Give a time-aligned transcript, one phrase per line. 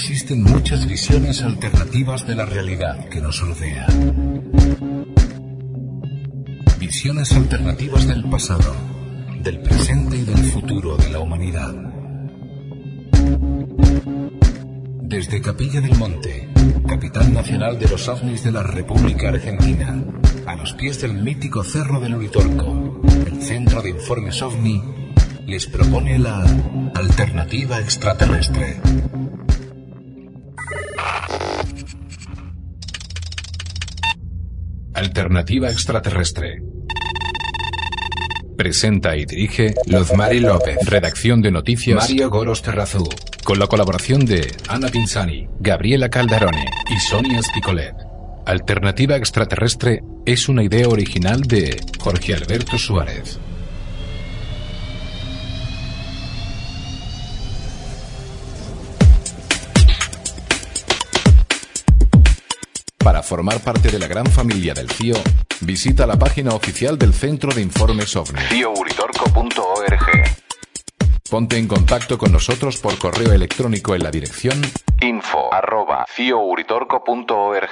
[0.00, 3.86] existen muchas visiones alternativas de la realidad que nos rodea.
[6.78, 8.74] Visiones alternativas del pasado,
[9.42, 11.74] del presente y del futuro de la humanidad.
[15.02, 16.48] Desde Capilla del Monte,
[16.88, 20.02] capital nacional de los ovnis de la República Argentina,
[20.46, 24.82] a los pies del mítico Cerro del Uritorco, el Centro de Informes OVNI
[25.46, 26.42] les propone la
[26.94, 28.80] alternativa extraterrestre.
[35.00, 36.60] Alternativa extraterrestre.
[38.54, 40.76] Presenta y dirige Lozmari López.
[40.84, 43.08] Redacción de noticias Mario Goros Terrazú.
[43.42, 47.94] Con la colaboración de Ana Pinzani, Gabriela Caldarone y Sonia Spicolet.
[48.44, 53.40] Alternativa extraterrestre es una idea original de Jorge Alberto Suárez.
[63.30, 65.14] Formar parte de la gran familia del CIO,
[65.60, 68.40] visita la página oficial del Centro de Informes OVNI.
[68.48, 70.06] CIOuritorco.org.
[71.30, 74.60] Ponte en contacto con nosotros por correo electrónico en la dirección
[75.00, 77.70] info@ciouritorco.org.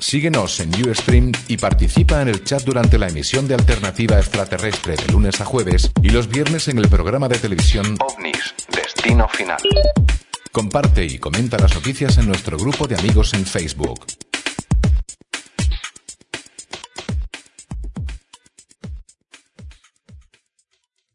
[0.00, 5.06] Síguenos en Ustream y participa en el chat durante la emisión de Alternativa Extraterrestre de
[5.12, 9.58] lunes a jueves y los viernes en el programa de televisión OVNIS, Destino Final.
[10.54, 13.98] Comparte y comenta las noticias en nuestro grupo de amigos en Facebook.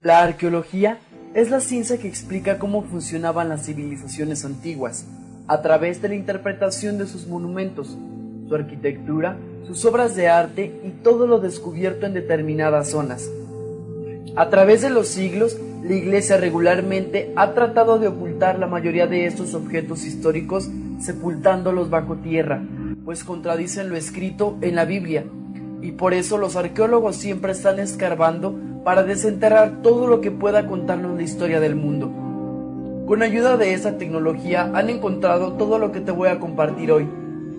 [0.02, 1.00] La arqueología
[1.34, 5.06] es la ciencia que explica cómo funcionaban las civilizaciones antiguas,
[5.48, 7.98] a través de la interpretación de sus monumentos,
[8.50, 13.30] su arquitectura, sus obras de arte y todo lo descubierto en determinadas zonas.
[14.36, 19.26] A través de los siglos, la Iglesia regularmente ha tratado de ocultar la mayoría de
[19.26, 22.62] estos objetos históricos sepultándolos bajo tierra,
[23.06, 25.26] pues contradicen lo escrito en la Biblia,
[25.82, 31.16] y por eso los arqueólogos siempre están escarbando para desenterrar todo lo que pueda contarnos
[31.16, 32.12] la historia del mundo.
[33.08, 37.08] Con ayuda de esa tecnología han encontrado todo lo que te voy a compartir hoy,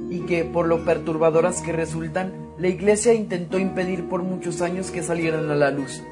[0.09, 5.03] y que, por lo perturbadoras que resultan, la Iglesia intentó impedir por muchos años que
[5.03, 6.03] salieran a la luz.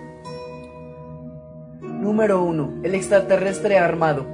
[1.98, 2.82] Número 1.
[2.84, 4.25] El extraterrestre armado.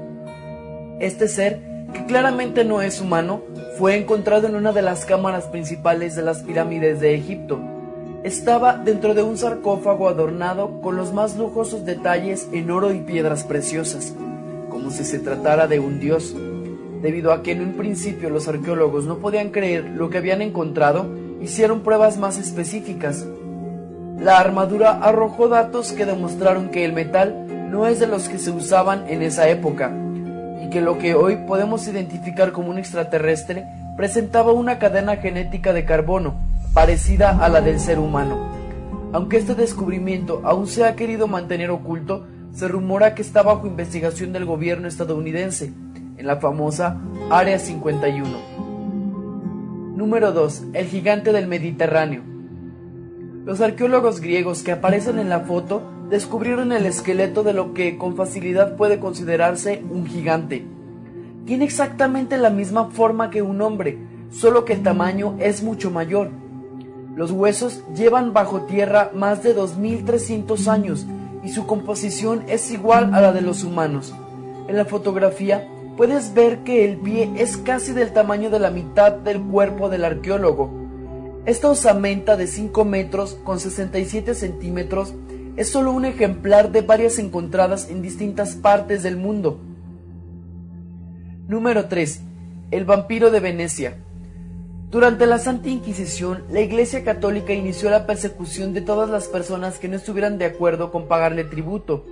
[1.01, 1.61] Este ser,
[1.95, 3.41] que claramente no es humano,
[3.79, 7.59] fue encontrado en una de las cámaras principales de las pirámides de Egipto.
[8.23, 13.45] Estaba dentro de un sarcófago adornado con los más lujosos detalles en oro y piedras
[13.45, 14.13] preciosas,
[14.69, 16.37] como si se tratara de un dios.
[17.01, 21.07] Debido a que en un principio los arqueólogos no podían creer lo que habían encontrado,
[21.41, 23.27] hicieron pruebas más específicas.
[24.19, 28.51] La armadura arrojó datos que demostraron que el metal no es de los que se
[28.51, 29.93] usaban en esa época,
[30.63, 33.67] y que lo que hoy podemos identificar como un extraterrestre
[33.97, 36.35] presentaba una cadena genética de carbono
[36.73, 38.39] parecida a la del ser humano.
[39.13, 44.33] Aunque este descubrimiento aún se ha querido mantener oculto, se rumora que está bajo investigación
[44.33, 45.73] del gobierno estadounidense,
[46.17, 46.97] en la famosa
[47.31, 48.29] Área 51.
[49.97, 50.63] Número 2.
[50.73, 52.34] El gigante del Mediterráneo.
[53.45, 58.17] Los arqueólogos griegos que aparecen en la foto descubrieron el esqueleto de lo que con
[58.17, 60.65] facilidad puede considerarse un gigante.
[61.45, 63.99] Tiene exactamente la misma forma que un hombre,
[64.31, 66.31] solo que el tamaño es mucho mayor.
[67.17, 71.07] Los huesos llevan bajo tierra más de 2.300 años
[71.45, 74.15] y su composición es igual a la de los humanos.
[74.69, 75.69] En la fotografía
[75.99, 80.07] puedes ver que el pie es casi del tamaño de la mitad del cuerpo del
[80.07, 80.84] arqueólogo.
[81.47, 85.13] Esta osamenta de 5 metros con 67 centímetros
[85.57, 89.61] es solo un ejemplar de varias encontradas en distintas partes del mundo.
[91.47, 92.23] Número 3.
[92.71, 93.99] El vampiro de Venecia.
[94.91, 99.89] Durante la Santa Inquisición, la Iglesia Católica inició la persecución de todas las personas que
[99.89, 102.07] no estuvieran de acuerdo con pagarle tributo.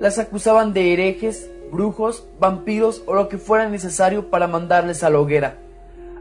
[0.00, 5.20] Las acusaban de herejes, brujos, vampiros o lo que fuera necesario para mandarles a la
[5.20, 5.65] hoguera.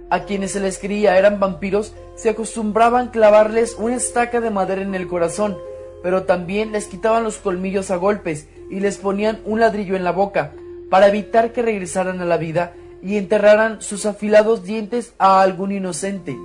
[0.10, 4.96] A quienes se les creía eran vampiros, se acostumbraban clavarles una estaca de madera en
[4.96, 5.58] el corazón,
[6.04, 10.12] pero también les quitaban los colmillos a golpes y les ponían un ladrillo en la
[10.12, 10.54] boca,
[10.90, 16.38] para evitar que regresaran a la vida y enterraran sus afilados dientes a algún inocente.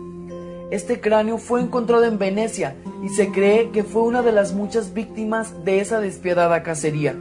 [0.70, 4.94] Este cráneo fue encontrado en Venecia y se cree que fue una de las muchas
[4.94, 7.14] víctimas de esa despiadada cacería.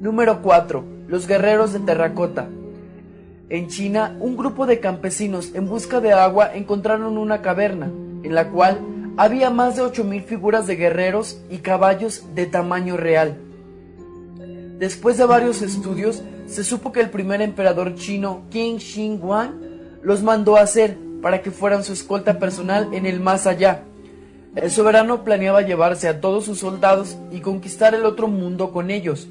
[0.00, 0.84] Número 4.
[1.08, 2.48] Los guerreros de terracota.
[3.48, 8.50] En China, un grupo de campesinos en busca de agua encontraron una caverna, en la
[8.50, 8.80] cual
[9.16, 13.38] había más de 8.000 figuras de guerreros y caballos de tamaño real.
[14.80, 19.52] Después de varios estudios, se supo que el primer emperador chino, Qin Shi Huang,
[20.02, 23.84] los mandó a hacer para que fueran su escolta personal en el más allá.
[24.56, 29.28] El soberano planeaba llevarse a todos sus soldados y conquistar el otro mundo con ellos.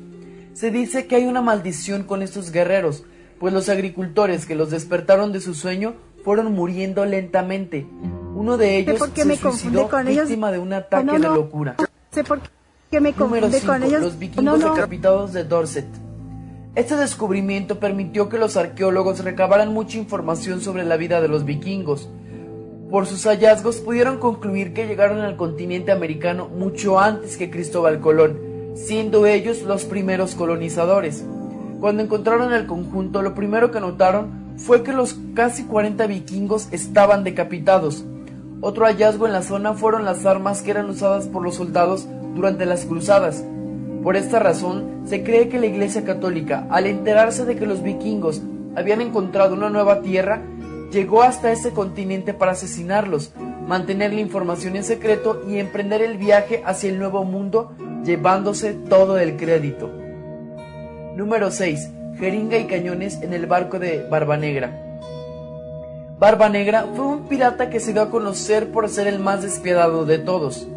[0.53, 3.03] Se dice que hay una maldición con estos guerreros,
[3.39, 7.87] pues los agricultores que los despertaron de su sueño fueron muriendo lentamente.
[8.35, 11.75] Uno de ellos se me suicidó con víctima de un ataque de locura.
[12.11, 12.41] Sé por
[12.89, 13.33] qué me con
[13.83, 14.01] ellos.
[14.01, 15.87] Los vikingos decapitados de Dorset.
[16.75, 22.09] Este descubrimiento permitió que los arqueólogos recabaran mucha información sobre la vida de los vikingos.
[22.91, 28.39] Por sus hallazgos pudieron concluir que llegaron al continente americano mucho antes que Cristóbal Colón,
[28.75, 31.23] siendo ellos los primeros colonizadores.
[31.79, 37.23] Cuando encontraron el conjunto, lo primero que notaron fue que los casi 40 vikingos estaban
[37.23, 38.05] decapitados.
[38.61, 42.65] Otro hallazgo en la zona fueron las armas que eran usadas por los soldados durante
[42.65, 43.43] las cruzadas.
[44.01, 48.41] Por esta razón, se cree que la Iglesia Católica, al enterarse de que los vikingos
[48.75, 50.41] habían encontrado una nueva tierra,
[50.91, 53.33] llegó hasta ese continente para asesinarlos,
[53.67, 57.73] mantener la información en secreto y emprender el viaje hacia el nuevo mundo,
[58.05, 60.04] llevándose todo el crédito.
[61.15, 61.91] Número 6.
[62.19, 64.71] Jeringa y cañones en el barco de Barba Negra.
[66.19, 70.05] Barba Negra fue un pirata que se dio a conocer por ser el más despiadado
[70.05, 70.67] de todos.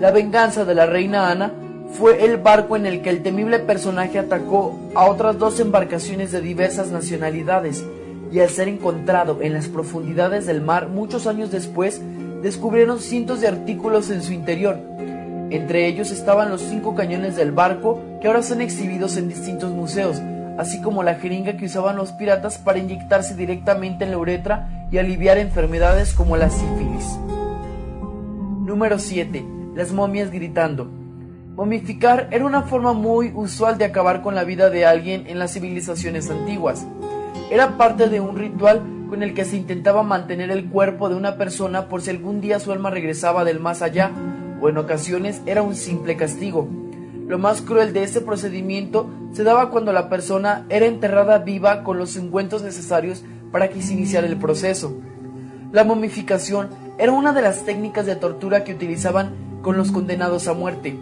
[0.00, 1.52] La venganza de la reina Ana
[1.92, 6.40] fue el barco en el que el temible personaje atacó a otras dos embarcaciones de
[6.40, 7.84] diversas nacionalidades
[8.32, 12.00] y al ser encontrado en las profundidades del mar muchos años después,
[12.42, 14.76] descubrieron cientos de artículos en su interior.
[15.50, 20.18] Entre ellos estaban los cinco cañones del barco que ahora son exhibidos en distintos museos,
[20.56, 24.96] así como la jeringa que usaban los piratas para inyectarse directamente en la uretra y
[24.96, 27.18] aliviar enfermedades como la sífilis.
[28.64, 29.44] Número 7.
[29.74, 30.86] Las momias gritando.
[31.54, 35.52] Momificar era una forma muy usual de acabar con la vida de alguien en las
[35.52, 36.86] civilizaciones antiguas.
[37.50, 38.80] Era parte de un ritual
[39.10, 42.58] con el que se intentaba mantener el cuerpo de una persona por si algún día
[42.58, 44.12] su alma regresaba del más allá,
[44.62, 46.83] o en ocasiones era un simple castigo.
[47.26, 51.98] Lo más cruel de este procedimiento se daba cuando la persona era enterrada viva con
[51.98, 54.94] los ungüentos necesarios para que se iniciara el proceso.
[55.72, 56.68] La momificación
[56.98, 60.98] era una de las técnicas de tortura que utilizaban con los condenados a muerte.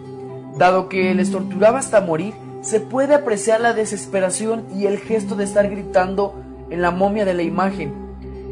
[0.57, 5.43] Dado que les torturaba hasta morir, se puede apreciar la desesperación y el gesto de
[5.43, 6.35] estar gritando
[6.69, 7.93] en la momia de la imagen.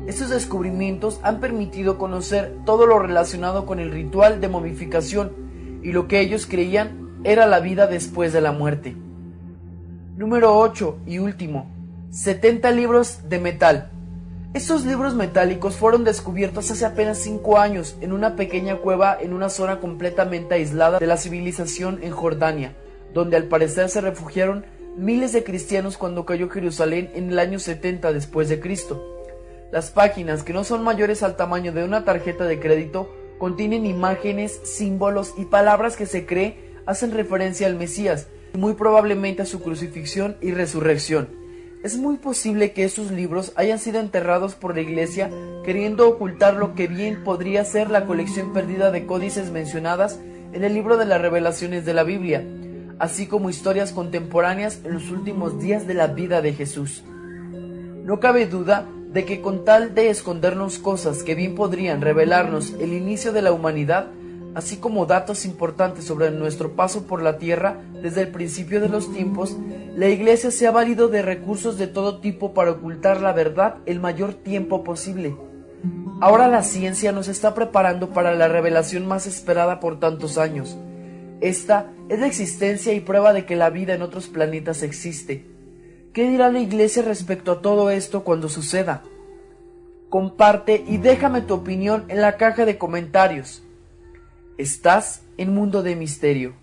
[0.08, 5.32] Estos descubrimientos han permitido conocer todo lo relacionado con el ritual de momificación
[5.82, 8.96] y lo que ellos creían era la vida después de la muerte.
[10.18, 11.70] Número 8 y último.
[12.10, 13.92] 70 libros de metal.
[14.54, 19.50] Estos libros metálicos fueron descubiertos hace apenas cinco años en una pequeña cueva en una
[19.50, 22.76] zona completamente aislada de la civilización en Jordania,
[23.14, 24.66] donde al parecer se refugiaron
[24.98, 29.24] miles de cristianos cuando cayó Jerusalén en el año 70 después de Cristo.
[29.72, 34.60] Las páginas, que no son mayores al tamaño de una tarjeta de crédito, contienen imágenes,
[34.66, 39.62] símbolos y palabras que se cree hacen referencia al Mesías, y muy probablemente a su
[39.62, 41.30] crucifixión y resurrección.
[41.84, 45.32] Es muy posible que esos libros hayan sido enterrados por la Iglesia
[45.64, 50.20] queriendo ocultar lo que bien podría ser la colección perdida de códices mencionadas
[50.54, 52.46] en el libro de las revelaciones de la Biblia,
[53.00, 57.04] así como historias contemporáneas en los últimos días de la vida de Jesús.
[58.04, 62.94] No cabe duda de que con tal de escondernos cosas que bien podrían revelarnos el
[62.94, 64.08] inicio de la humanidad,
[64.56, 69.14] así como datos importantes sobre nuestro paso por la tierra desde el principio de los
[69.14, 69.58] tiempos,
[69.96, 74.00] la Iglesia se ha valido de recursos de todo tipo para ocultar la verdad el
[74.00, 75.36] mayor tiempo posible.
[76.20, 80.78] Ahora la ciencia nos está preparando para la revelación más esperada por tantos años.
[81.42, 85.46] Esta es la existencia y prueba de que la vida en otros planetas existe.
[86.14, 89.04] ¿Qué dirá la Iglesia respecto a todo esto cuando suceda?
[90.10, 93.64] Comparte y déjame tu opinión en la caja de comentarios.
[94.62, 96.54] Estás en Mundo de Misterio.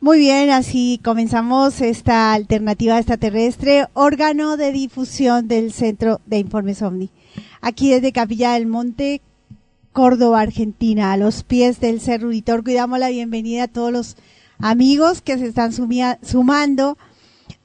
[0.00, 7.21] Muy bien, así comenzamos esta alternativa extraterrestre, órgano de difusión del Centro de Informes OVNI
[7.60, 9.20] aquí desde Capilla del Monte,
[9.92, 14.16] Córdoba, Argentina, a los pies del Cerro Uritorco y damos la bienvenida a todos los
[14.58, 16.96] amigos que se están sumando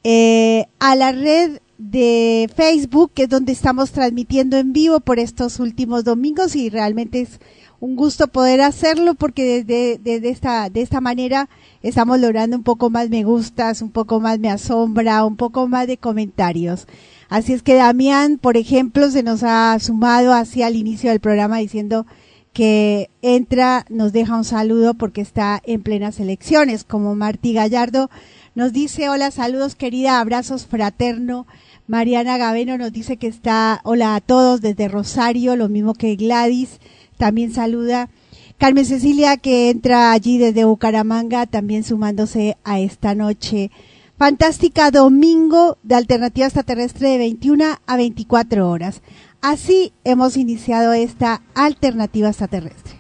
[0.04, 5.60] eh, a la red de Facebook, que es donde estamos transmitiendo en vivo por estos
[5.60, 7.40] últimos domingos y realmente es
[7.80, 11.50] un gusto poder hacerlo porque desde, esta, de esta manera
[11.84, 15.88] estamos logrando un poco más me gustas, un poco más me asombra, un poco más
[15.88, 16.88] de comentarios.
[17.30, 21.58] Así es que Damián, por ejemplo, se nos ha sumado hacia el inicio del programa
[21.58, 22.06] diciendo
[22.54, 28.10] que entra, nos deja un saludo porque está en plenas elecciones, como Martí Gallardo
[28.58, 31.46] nos dice, hola, saludos querida, abrazos fraterno.
[31.86, 36.80] Mariana Gaveno nos dice que está, hola a todos desde Rosario, lo mismo que Gladys,
[37.18, 38.10] también saluda.
[38.58, 43.70] Carmen Cecilia que entra allí desde Bucaramanga, también sumándose a esta noche.
[44.18, 49.04] Fantástica domingo de alternativa extraterrestre de 21 a 24 horas.
[49.42, 52.96] Así hemos iniciado esta alternativa extraterrestre.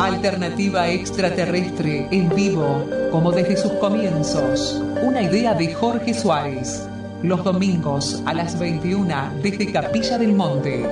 [0.00, 4.82] Alternativa extraterrestre en vivo, como desde sus comienzos.
[5.04, 6.88] Una idea de Jorge Suárez.
[7.24, 10.86] Los domingos a las 21 desde Capilla del Monte.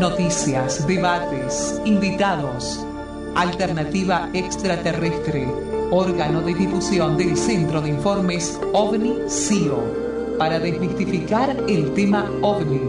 [0.00, 2.86] Noticias, debates, invitados.
[3.34, 5.46] Alternativa extraterrestre.
[5.90, 10.38] Órgano de difusión del Centro de Informes OVNI-CIO.
[10.38, 12.80] Para desmistificar el tema OVNI.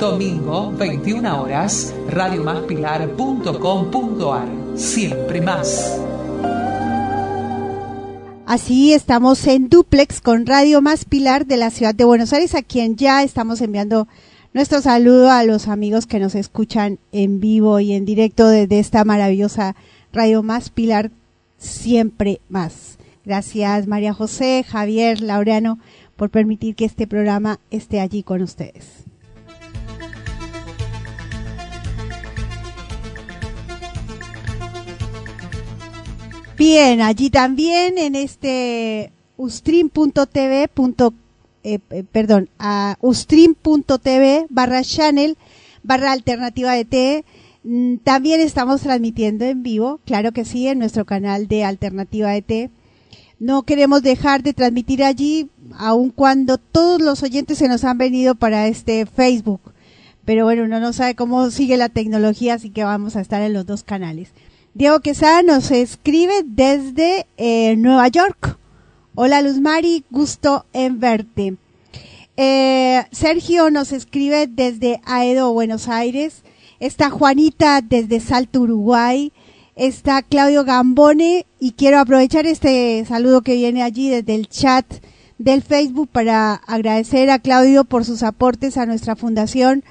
[0.00, 6.00] Domingo, 21 horas, radiomaspilar.com.ar siempre más.
[8.46, 12.62] Así estamos en duplex con Radio Más Pilar de la ciudad de Buenos Aires, a
[12.62, 14.06] quien ya estamos enviando
[14.52, 19.02] nuestro saludo a los amigos que nos escuchan en vivo y en directo desde esta
[19.06, 19.76] maravillosa
[20.12, 21.10] Radio Más Pilar,
[21.56, 22.98] siempre más.
[23.24, 25.78] Gracias María José, Javier, Laureano,
[26.14, 29.03] por permitir que este programa esté allí con ustedes.
[36.56, 40.70] Bien, allí también en este ustream.tv,
[41.64, 45.36] eh, eh, perdón, a ustream.tv barra channel
[45.82, 47.24] barra alternativa de T.
[47.64, 52.42] Mm, también estamos transmitiendo en vivo, claro que sí, en nuestro canal de Alternativa de
[52.42, 52.70] T.
[53.40, 58.36] No queremos dejar de transmitir allí, aun cuando todos los oyentes se nos han venido
[58.36, 59.60] para este Facebook.
[60.24, 63.52] Pero bueno, uno no sabe cómo sigue la tecnología, así que vamos a estar en
[63.52, 64.30] los dos canales.
[64.76, 68.58] Diego Quesada nos escribe desde eh, Nueva York.
[69.14, 71.54] Hola Luz Mari, gusto en verte.
[72.36, 76.42] Eh, Sergio nos escribe desde Aedo, Buenos Aires.
[76.80, 79.32] Está Juanita desde Salto, Uruguay.
[79.76, 84.84] Está Claudio Gambone y quiero aprovechar este saludo que viene allí desde el chat
[85.38, 89.84] del Facebook para agradecer a Claudio por sus aportes a nuestra fundación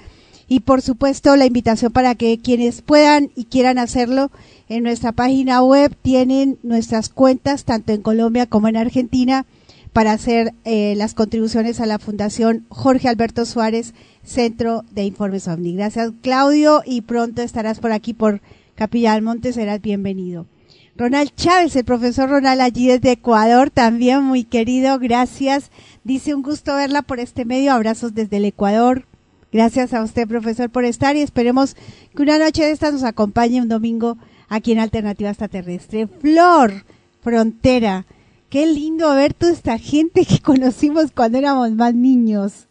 [0.47, 4.31] y por supuesto la invitación para que quienes puedan y quieran hacerlo
[4.69, 9.45] en nuestra página web tienen nuestras cuentas tanto en Colombia como en Argentina
[9.93, 15.75] para hacer eh, las contribuciones a la Fundación Jorge Alberto Suárez Centro de Informes OVNI.
[15.75, 18.41] Gracias Claudio y pronto estarás por aquí por
[18.75, 20.47] Capilla del Monte, serás bienvenido.
[20.95, 25.71] Ronald Chávez, el profesor Ronald allí desde Ecuador, también muy querido, gracias.
[26.03, 29.05] Dice un gusto verla por este medio, abrazos desde el Ecuador.
[29.53, 31.75] Gracias a usted, profesor, por estar y esperemos
[32.15, 34.17] que una noche de estas nos acompañe un domingo
[34.49, 36.07] aquí en Alternativa Extraterrestre.
[36.07, 36.85] Flor,
[37.21, 38.07] Frontera.
[38.49, 42.67] Qué lindo ver toda esta gente que conocimos cuando éramos más niños.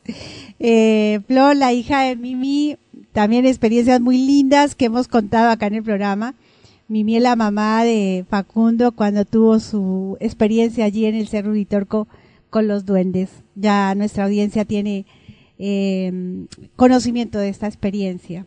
[0.59, 2.77] Eh, Flor, la hija de Mimi,
[3.13, 6.35] también experiencias muy lindas que hemos contado acá en el programa.
[6.89, 12.09] Mimi es la mamá de Facundo cuando tuvo su experiencia allí en el Cerro Vitorco
[12.51, 13.31] con los duendes.
[13.55, 15.07] Ya nuestra audiencia tiene
[15.59, 18.47] eh, conocimiento de esta experiencia.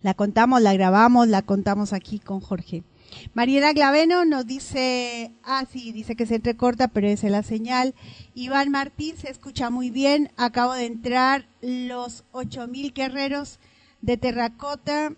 [0.00, 2.84] La contamos, la grabamos, la contamos aquí con Jorge.
[3.34, 7.94] Mariela Glaveno nos dice, ah, sí, dice que se entrecorta, pero es la señal.
[8.34, 10.30] Iván Martín se escucha muy bien.
[10.36, 13.58] Acabo de entrar los 8000 guerreros
[14.00, 15.12] de terracota.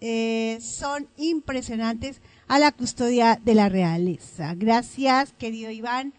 [0.00, 4.54] Eh, son impresionantes a la custodia de la realeza.
[4.54, 6.14] Gracias, querido Iván.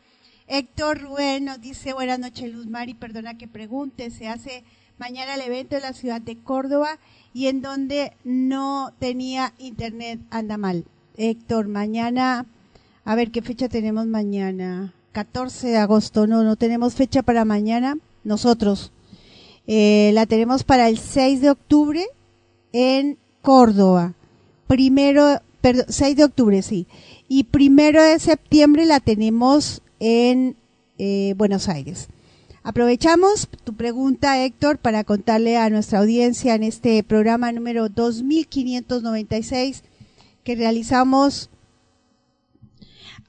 [0.54, 4.66] Héctor Rubén nos dice, buenas noches Luz Mari, perdona que pregunte, se hace
[4.98, 7.00] mañana el evento en la ciudad de Córdoba
[7.34, 10.84] y en donde no tenía internet anda mal.
[11.16, 12.46] Héctor, mañana,
[13.06, 14.94] a ver qué fecha tenemos mañana.
[15.14, 18.92] 14 de agosto, no, no tenemos fecha para mañana, nosotros.
[19.68, 22.06] Eh, la tenemos para el 6 de octubre
[22.74, 24.16] en Córdoba.
[24.68, 26.88] Primero, perdón, 6 de octubre, sí.
[27.30, 30.58] Y primero de septiembre la tenemos en
[30.98, 32.10] eh, Buenos Aires.
[32.64, 39.84] Aprovechamos tu pregunta, Héctor, para contarle a nuestra audiencia en este programa número 2596
[40.44, 41.50] que realizamos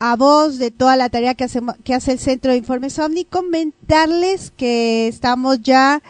[0.00, 3.25] a voz de toda la tarea que, hacemos, que hace el Centro de Informes OVNI,
[3.25, 6.02] comentarles que estamos ya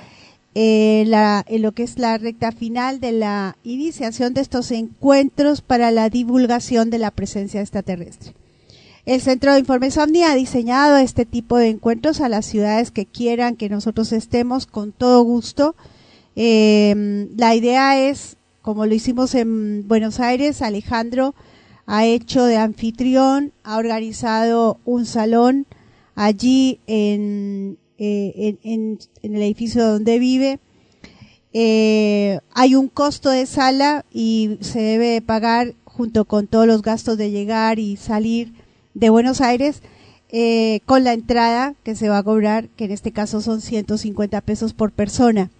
[0.54, 5.90] la, en lo que es la recta final de la iniciación de estos encuentros para
[5.90, 8.34] la divulgación de la presencia extraterrestre.
[9.04, 13.04] El Centro de Informes OVNI ha diseñado este tipo de encuentros a las ciudades que
[13.04, 15.74] quieran que nosotros estemos con todo gusto.
[16.36, 21.34] Eh, la idea es, como lo hicimos en Buenos Aires, Alejandro
[21.84, 25.66] ha hecho de anfitrión, ha organizado un salón
[26.14, 30.60] allí en, eh, el edificio donde vive.
[31.52, 37.18] Eh, hay un costo de sala y se debe pagar junto con todos los gastos
[37.18, 38.52] de llegar y salir
[38.94, 39.82] de Buenos Aires
[40.30, 44.40] eh, con la entrada que se va a cobrar, que en este caso son 150
[44.40, 45.50] pesos por persona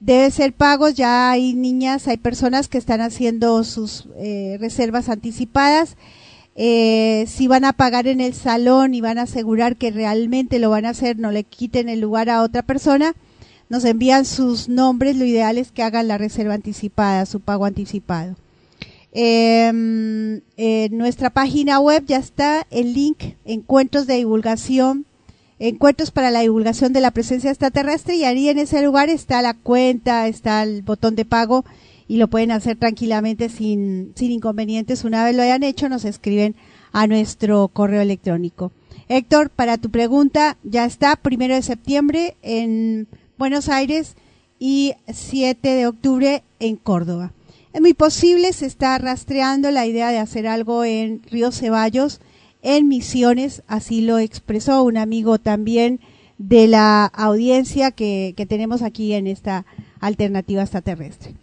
[0.00, 0.94] debe ser pagos.
[0.94, 5.96] Ya hay niñas, hay personas que están haciendo sus eh, reservas anticipadas.
[6.54, 10.70] Eh, si van a pagar en el salón y van a asegurar que realmente lo
[10.70, 13.14] van a hacer, no le quiten el lugar a otra persona,
[13.68, 15.16] nos envían sus nombres.
[15.16, 18.36] Lo ideal es que hagan la reserva anticipada, su pago anticipado.
[19.18, 25.06] Em, en nuestra página web ya está el link encuentros de divulgación
[25.58, 29.54] encuentros para la divulgación de la presencia extraterrestre y ahí en ese lugar está la
[29.54, 31.64] cuenta, está el botón de pago
[32.06, 35.02] y lo pueden hacer tranquilamente sin, sin inconvenientes.
[35.02, 36.54] Una vez lo hayan hecho, nos escriben
[36.92, 38.70] a nuestro correo electrónico.
[39.08, 43.08] Héctor, para tu pregunta, ya está primero de septiembre en
[43.38, 44.14] Buenos Aires
[44.58, 47.32] y 7 de octubre en Córdoba.
[47.76, 52.20] Es muy posible, se está rastreando la idea de hacer algo en Río Ceballos
[52.62, 56.00] en Misiones, así lo expresó un amigo también
[56.38, 59.66] de la audiencia que, tenemos aquí en esta
[60.00, 61.34] alternativa extraterrestre.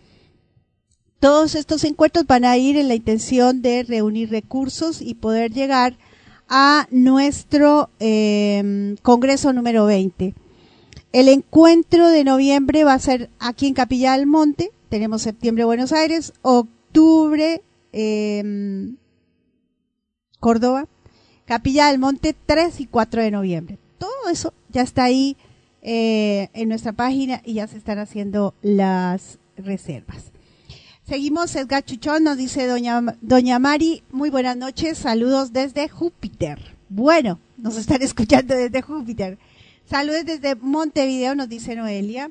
[1.19, 5.99] Todos estos encuentros van a ir en la intención de reunir recursos y poder llegar
[6.49, 10.33] a nuestro em, Congreso número 20.
[11.11, 14.71] El encuentro de noviembre va a ser aquí en Capilla del Monte.
[14.93, 18.95] Tenemos septiembre Buenos Aires, octubre em,
[20.39, 20.87] Córdoba,
[21.45, 23.79] Capilla del Monte 3 y 4 de noviembre.
[23.97, 25.35] Todo eso ya está ahí
[25.81, 30.25] eh, en nuestra página y ya se están haciendo las reservas.
[31.07, 36.59] Seguimos, Edgar Chuchón nos dice doña, doña Mari, muy buenas noches, saludos desde Júpiter.
[36.89, 39.39] Bueno, nos están escuchando desde Júpiter.
[39.89, 42.29] Saludos desde Montevideo, nos dice Noelia.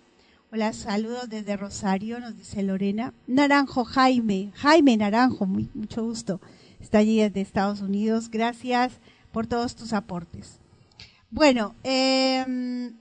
[0.55, 3.15] Hola, saludos desde Rosario, nos dice Lorena.
[3.27, 6.43] Naranjo Jaime, Jaime Naranjo, muy, mucho gusto
[6.79, 8.29] está allí desde Estados Unidos.
[8.31, 8.93] Gracias
[9.33, 10.59] por todos tus aportes.
[11.31, 12.93] Bueno, em,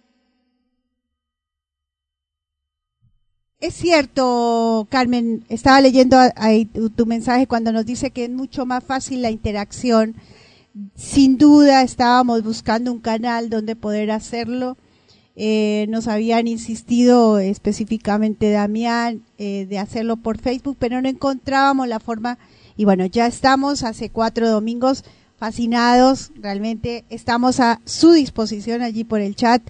[3.59, 8.81] es cierto, Carmen, estaba leyendo ahí tu, mensaje cuando nos dice que es mucho más
[8.81, 10.15] fácil la interacción.
[10.95, 14.77] Sin duda estábamos buscando un canal donde poder hacerlo.
[15.35, 22.01] Eh, nos habían insistido específicamente Damián eh, de hacerlo por Facebook, pero no encontrábamos la
[22.01, 22.37] forma
[22.75, 25.03] y bueno, ya estamos hace cuatro domingos
[25.37, 29.61] fascinados, realmente estamos a su disposición allí por el chat,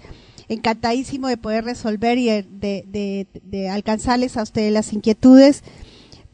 [0.48, 5.62] encantadísimo de poder resolver y de, de, alcanzarles a ustedes las inquietudes,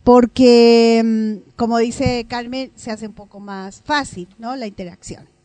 [0.02, 4.56] porque, mm, como dice Carmen, se hace un poco más fácil, ¿no?
[4.56, 5.37] La interacción.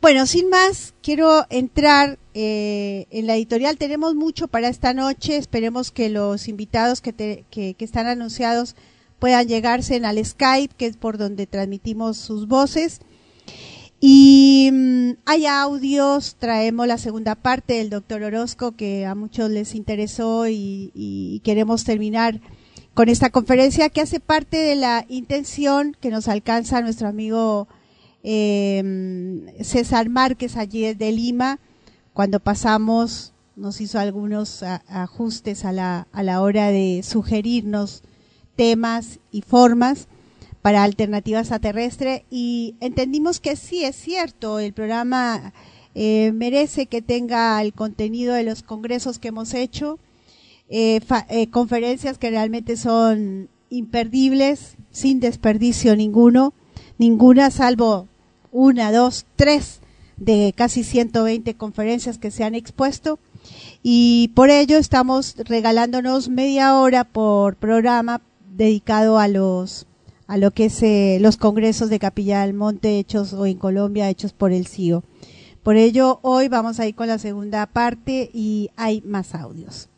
[0.00, 3.78] Bueno, sin más, quiero entrar eh, en la editorial.
[3.78, 5.36] Tenemos mucho para esta noche.
[5.36, 7.12] Esperemos que los invitados que,
[7.50, 8.76] que, que están anunciados
[9.18, 13.00] puedan llegarse al Skype, que es por donde transmitimos sus voces.
[14.00, 19.74] Y mm, hay audios, traemos la segunda parte del doctor Orozco, que a muchos les
[19.74, 22.40] interesó y, queremos terminar
[22.94, 27.66] con esta conferencia, que hace parte de la intención que nos alcanza nuestro amigo
[28.22, 31.58] eh, César Márquez allí desde Lima,
[32.12, 38.02] cuando pasamos, nos hizo algunos ajustes a la, a la hora de sugerirnos
[38.56, 40.08] temas y formas
[40.62, 45.52] para alternativas a terrestre y entendimos que sí es cierto, el programa
[45.94, 49.98] eh, merece que tenga el contenido de los congresos que hemos hecho,
[50.68, 56.52] eh, eh, conferencias que realmente son imperdibles, sin desperdicio ninguno,
[56.98, 58.06] ninguna salvo
[58.52, 59.80] una, dos, tres
[60.16, 63.18] de casi 120 conferencias que se han expuesto
[63.82, 68.20] y por ello estamos regalándonos media hora por programa
[68.56, 69.86] dedicado a los
[70.26, 74.10] a lo que es eh, los congresos de Capilla del Monte hechos o en Colombia
[74.10, 75.02] hechos por el CIO.
[75.62, 79.88] Por ello, hoy vamos a ir con la segunda parte y hay más audios.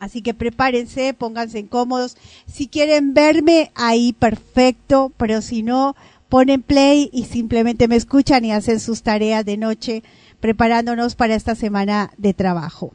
[0.00, 2.16] Así que prepárense, pónganse cómodos.
[2.46, 5.94] Si quieren verme ahí, perfecto, pero si no,
[6.30, 10.02] ponen play y simplemente me escuchan y hacen sus tareas de noche
[10.40, 12.94] preparándonos para esta semana de trabajo.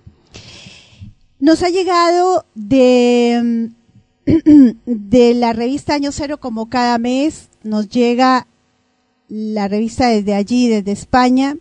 [1.39, 3.69] Nos ha llegado de,
[4.85, 8.47] de la revista Año Cero como cada mes, nos llega
[9.27, 11.57] la revista desde allí, desde España.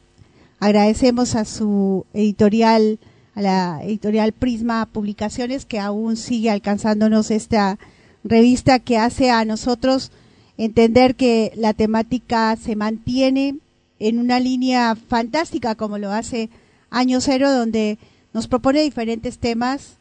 [0.59, 2.99] Agradecemos a su editorial
[3.35, 7.79] a la editorial Prisma Publicaciones que aún sigue alcanzándonos esta
[8.23, 10.11] revista que hace a nosotros
[10.57, 13.59] entender que la temática se mantiene
[13.99, 16.51] en una línea fantástica como lo hace
[16.90, 17.99] Año Cero donde
[18.33, 19.97] nos propone diferentes temas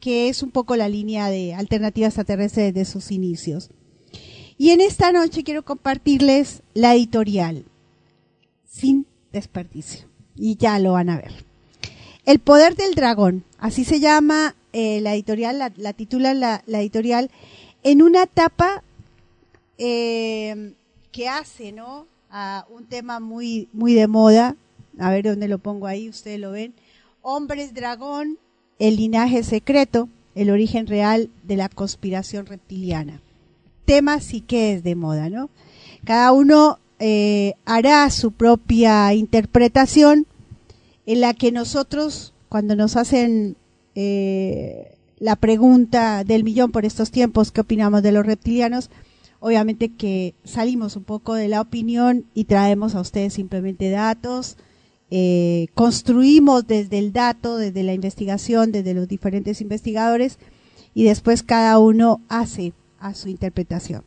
[0.00, 3.70] que es un poco la línea de alternativa extraterrestre desde sus inicios.
[4.56, 7.64] Y en esta noche quiero compartirles la editorial,
[8.66, 10.06] sin desperdicio.
[10.36, 11.49] Y ya lo van a ver.
[12.26, 17.30] El poder del dragón, así se llama eh, la editorial, la, titula la, editorial,
[17.82, 18.82] en una etapa
[19.78, 20.74] eh,
[21.12, 22.06] que hace, ¿no?
[22.30, 24.56] A un tema muy, muy de moda,
[24.98, 26.74] a ver dónde lo pongo ahí, ustedes lo ven.
[27.22, 28.38] Hombres dragón,
[28.78, 33.20] el linaje secreto, el origen real de la conspiración reptiliana.
[33.84, 35.50] Tema sí que es de moda, ¿no?
[36.04, 40.26] Cada uno eh, hará su propia interpretación
[41.06, 43.56] en la que nosotros, cuando nos hacen
[43.94, 48.90] eh, la pregunta del millón por estos tiempos, ¿qué opinamos de los reptilianos?
[49.38, 54.56] Obviamente que salimos un poco de la opinión y traemos a ustedes simplemente datos,
[55.10, 60.38] eh, construimos desde el dato, desde la investigación, desde los diferentes investigadores
[60.94, 64.04] y después cada uno hace a su interpretación.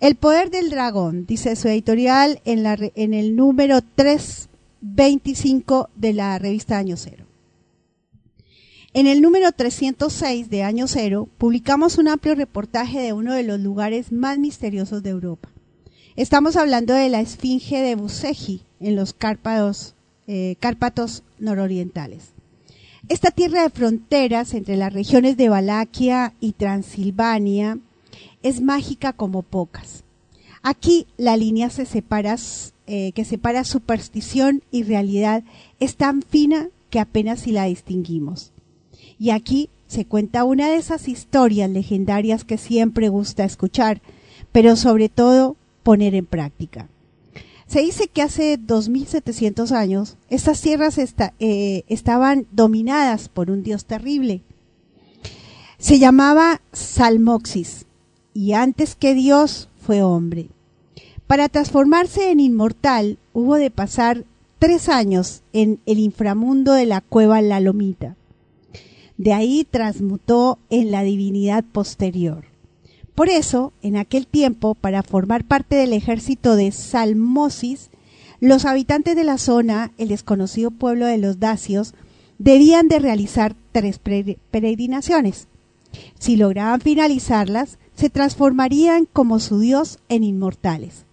[0.00, 4.48] El poder del dragón, dice su editorial en, la, en el número 3
[4.86, 7.24] 25 de la revista Año Cero.
[8.92, 13.58] En el número 306 de Año Cero publicamos un amplio reportaje de uno de los
[13.58, 15.48] lugares más misteriosos de Europa.
[16.16, 19.94] Estamos hablando de la Esfinge de Buseji en los Cárpatos,
[20.26, 22.32] eh, Cárpatos nororientales.
[23.08, 27.78] Esta tierra de fronteras entre las regiones de Valaquia y Transilvania
[28.42, 30.04] es mágica como pocas.
[30.62, 32.36] Aquí la línea se separa
[32.86, 35.44] eh, que separa superstición y realidad
[35.80, 38.52] es tan fina que apenas si la distinguimos.
[39.18, 44.02] Y aquí se cuenta una de esas historias legendarias que siempre gusta escuchar,
[44.52, 46.88] pero sobre todo poner en práctica.
[47.66, 54.42] Se dice que hace 2700 años estas tierras eh, estaban dominadas por un dios terrible.
[55.78, 57.86] Se llamaba Salmoxis
[58.32, 60.48] y antes que Dios fue hombre.
[61.26, 64.24] Para transformarse en inmortal hubo de pasar
[64.58, 68.16] tres años en el inframundo de la cueva La Lomita.
[69.16, 72.44] De ahí transmutó en la divinidad posterior.
[73.14, 77.90] Por eso, en aquel tiempo, para formar parte del ejército de Salmosis,
[78.40, 81.94] los habitantes de la zona, el desconocido pueblo de los dacios,
[82.38, 85.48] debían de realizar tres peregrinaciones.
[86.18, 91.06] Si lograban finalizarlas, se transformarían como su dios en inmortales.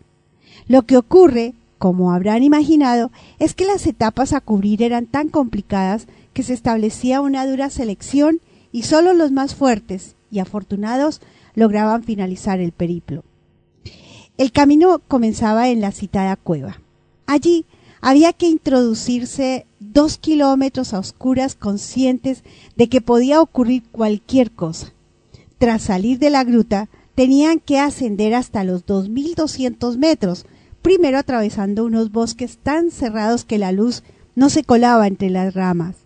[0.68, 6.08] Lo que ocurre, como habrán imaginado, es que las etapas a cubrir eran tan complicadas
[6.34, 8.40] que se establecía una dura selección
[8.72, 11.22] y solo los más fuertes y afortunados
[11.56, 13.24] lograban finalizar el periplo.
[14.38, 16.82] El camino comenzaba en la citada cueva.
[17.28, 17.66] Allí
[18.02, 22.44] había que introducirse dos kilómetros a oscuras conscientes
[22.76, 24.94] de que podía ocurrir cualquier cosa.
[25.60, 26.90] Tras salir de la gruta,
[27.22, 30.48] tenían que ascender hasta los 2.200 metros,
[30.82, 34.02] primero atravesando unos bosques tan cerrados que la luz
[34.34, 35.98] no se colaba entre las ramas.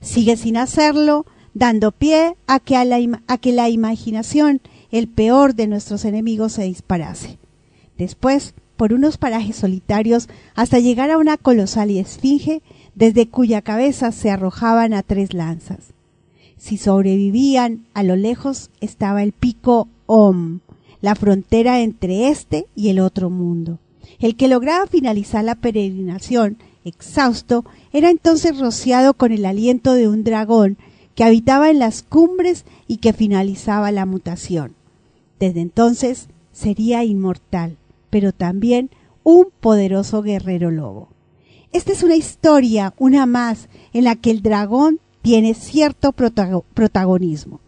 [0.00, 6.52] Sigue sin hacerlo, dando pie a que, la, la imaginación, el peor de nuestros enemigos,
[6.52, 7.36] se disparase.
[7.98, 12.62] Después, por unos parajes solitarios, hasta llegar a una colosal esfinge,
[12.94, 15.92] desde cuya cabeza se arrojaban a tres lanzas.
[16.58, 20.60] Si sobrevivían, a lo lejos estaba el pico Om,
[21.00, 23.78] la frontera entre este y el otro mundo.
[24.18, 30.24] El que lograba finalizar la peregrinación, exhausto, era entonces rociado con el aliento de un
[30.24, 30.76] dragón
[31.14, 34.74] que habitaba en las cumbres y que finalizaba la mutación.
[35.38, 37.76] Desde entonces sería inmortal,
[38.10, 38.90] pero también
[39.22, 41.08] un poderoso guerrero lobo.
[41.72, 47.60] Esta es una historia, una más, en la que el dragón tiene cierto protagonismo.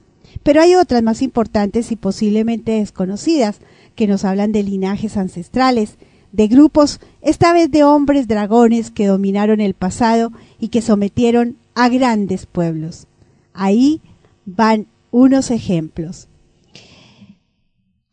[0.43, 3.59] Pero hay otras más importantes y posiblemente desconocidas
[3.95, 5.97] que nos hablan de linajes ancestrales,
[6.33, 11.89] de grupos, esta vez de hombres dragones que dominaron el pasado y que sometieron a
[11.89, 13.07] grandes pueblos.
[13.53, 14.01] Ahí
[14.47, 16.29] van unos ejemplos.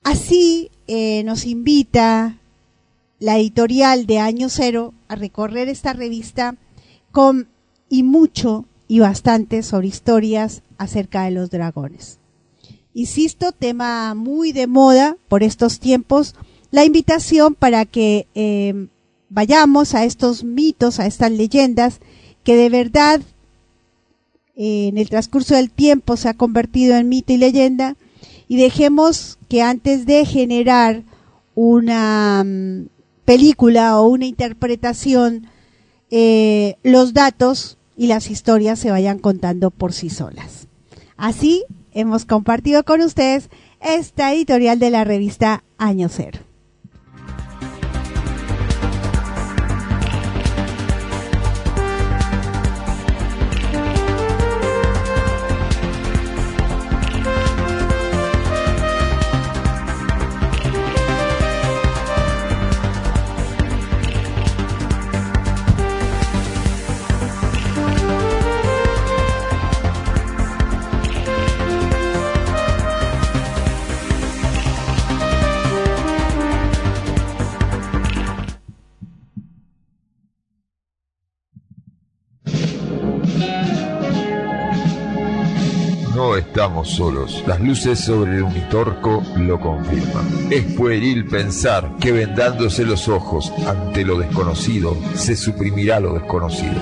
[0.03, 2.37] Así eh, nos invita
[3.19, 6.55] la editorial de Año Cero a recorrer esta revista
[7.11, 7.49] con
[7.89, 12.19] y mucho y bastante sobre historias acerca de los dragones.
[12.93, 16.35] Insisto, tema muy de moda por estos tiempos,
[16.71, 18.87] la invitación para que eh,
[19.29, 21.99] vayamos a estos mitos, a estas leyendas
[22.43, 23.21] que de verdad
[24.55, 27.95] eh, en el transcurso del tiempo se ha convertido en mito y leyenda
[28.47, 31.03] y dejemos que antes de generar
[31.55, 32.87] una mm,
[33.25, 35.47] película o una interpretación,
[36.09, 40.67] eh, los datos y las historias se vayan contando por sí solas.
[41.17, 43.49] Así hemos compartido con ustedes
[43.81, 46.46] esta editorial de la revista Año Cero.
[86.85, 87.43] Solos.
[87.47, 90.25] Las luces sobre el unitorco lo confirman.
[90.51, 96.75] Es pueril pensar que vendándose los ojos ante lo desconocido, se suprimirá lo desconocido.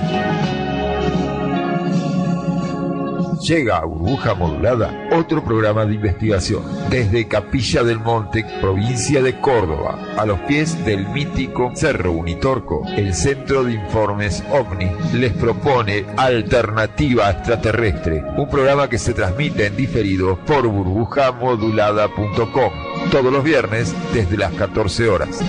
[3.40, 9.98] Llega a Burbuja Modulada otro programa de investigación desde Capilla del Monte, provincia de Córdoba,
[10.16, 12.82] a los pies del mítico Cerro Unitorco.
[12.96, 19.76] El Centro de Informes OVNI les propone Alternativa Extraterrestre, un programa que se transmite en
[19.76, 22.72] diferido por burbujamodulada.com
[23.10, 25.40] todos los viernes desde las 14 horas.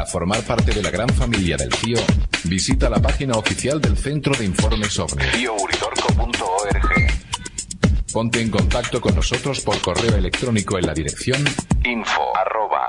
[0.00, 1.98] Para formar parte de la gran familia del CIO,
[2.44, 5.24] visita la página oficial del Centro de Informes OVNI.
[5.32, 6.88] CIOuritorco.org.
[8.10, 11.44] Ponte en contacto con nosotros por correo electrónico en la dirección
[11.84, 12.88] info arroba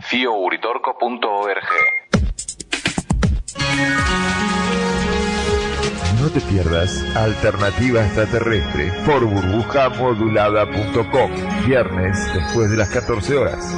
[6.21, 11.31] No te pierdas Alternativa Extraterrestre por burbujamodulada.com,
[11.67, 13.75] viernes después de las 14 horas.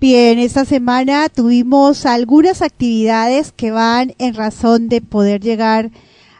[0.00, 5.90] Bien, esta semana tuvimos algunas actividades que van en razón de poder llegar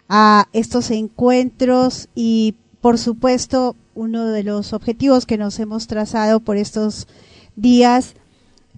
[0.08, 6.56] a estos encuentros y por supuesto uno de los objetivos que nos hemos trazado por
[6.56, 7.06] estos
[7.54, 8.14] días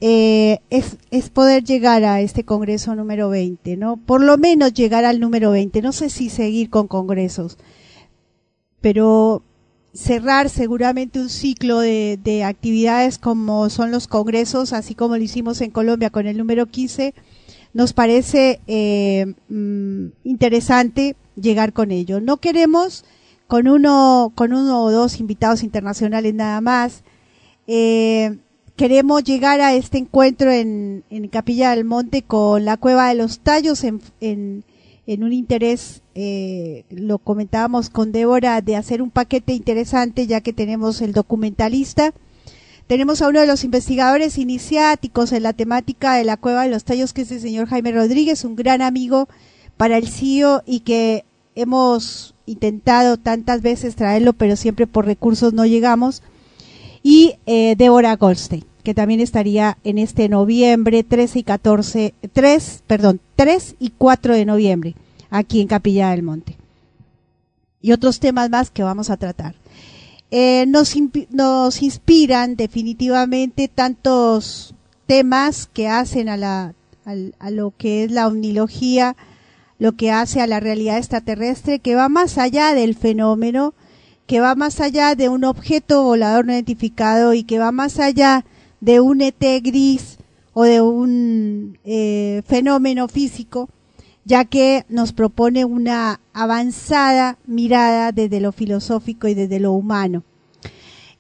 [0.01, 3.99] eh, es, es, poder llegar a este congreso número 20, ¿no?
[3.99, 5.81] Por lo menos llegar al número 20.
[5.81, 7.57] No sé si seguir con congresos,
[8.81, 9.45] pero
[9.95, 15.61] cerrar seguramente un ciclo de, de, actividades como son los congresos, así como lo hicimos
[15.61, 17.15] en Colombia con el número 15,
[17.75, 22.21] nos parece eh, mm, interesante llegar con ello.
[22.21, 23.05] No queremos
[23.47, 27.03] con uno, con uno o dos invitados internacionales nada más.
[27.67, 28.39] Eh,
[28.77, 33.85] queremos llegar a este encuentro en, Capilla del Monte con la Cueva de los Tallos
[33.85, 34.65] en
[35.07, 40.53] en un interés, eh, lo comentábamos con Débora, de hacer un paquete interesante ya que
[40.53, 42.13] tenemos el documentalista.
[42.87, 46.85] Tenemos a uno de los investigadores iniciáticos en la temática de la cueva de los
[46.85, 49.29] tallos, que es el señor Jaime Rodríguez, un gran amigo
[49.77, 55.67] para el CIO y que hemos intentado tantas veces traerlo, pero siempre por recursos no
[55.67, 56.23] llegamos.
[57.03, 63.21] Y eh, Débora Goldstein, que también estaría en este noviembre 13 y 14, 3, perdón,
[63.37, 64.95] 3 y 4 de noviembre,
[65.31, 66.57] aquí en Capilla del Monte.
[67.81, 69.55] Y otros temas más que vamos a tratar.
[70.31, 70.95] Eh, nos,
[71.31, 74.75] nos inspiran definitivamente tantos
[75.07, 79.15] temas que hacen a, la, a, a lo que es la omnilogía,
[79.79, 83.75] lo que hace a la realidad extraterrestre, que va más allá del fenómeno,
[84.27, 88.45] que va más allá de un objeto volador no identificado y que va más allá
[88.83, 90.19] de un ET gris
[90.53, 93.69] o de un eh, fenómeno físico,
[94.25, 100.25] ya que nos propone una avanzada mirada desde lo filosófico y desde lo humano.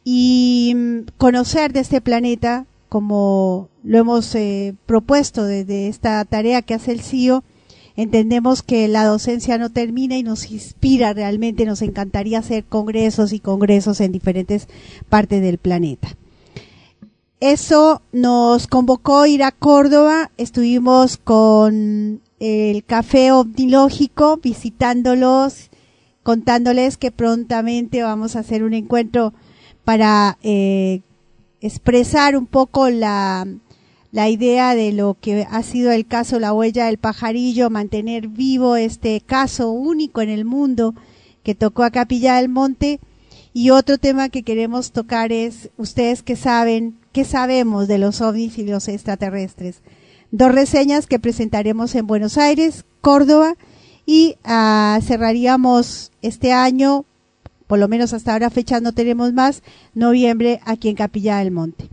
[0.05, 6.75] Y mm, conocer de este planeta, como lo hemos eh, propuesto desde esta tarea que
[6.75, 7.45] hace el CIO,
[7.95, 13.39] entendemos que la docencia no termina y nos inspira realmente, nos encantaría hacer congresos y
[13.39, 14.67] congresos en diferentes
[15.09, 16.17] partes del planeta.
[17.43, 25.71] Eso nos convocó ir a Córdoba, estuvimos con el café omnilógico visitándolos,
[26.23, 29.35] contándoles que prontamente vamos a hacer un encuentro
[29.83, 31.01] para eh,
[31.61, 33.45] expresar un poco la,
[34.13, 38.77] la idea de lo que ha sido el caso La huella del pajarillo, mantener vivo
[38.77, 40.95] este caso único en el mundo
[41.43, 43.01] que tocó a Capilla del Monte.
[43.53, 48.59] Y otro tema que queremos tocar es, ustedes que saben, qué sabemos de los ovnis
[48.59, 49.83] y los extraterrestres.
[50.31, 53.55] Dos reseñas que presentaremos en Buenos Aires, Córdoba,
[54.07, 57.05] y ah, cerraríamos este año,
[57.67, 59.63] por lo menos hasta ahora fecha no tenemos más,
[59.95, 61.89] noviembre aquí en Capilla del Monte.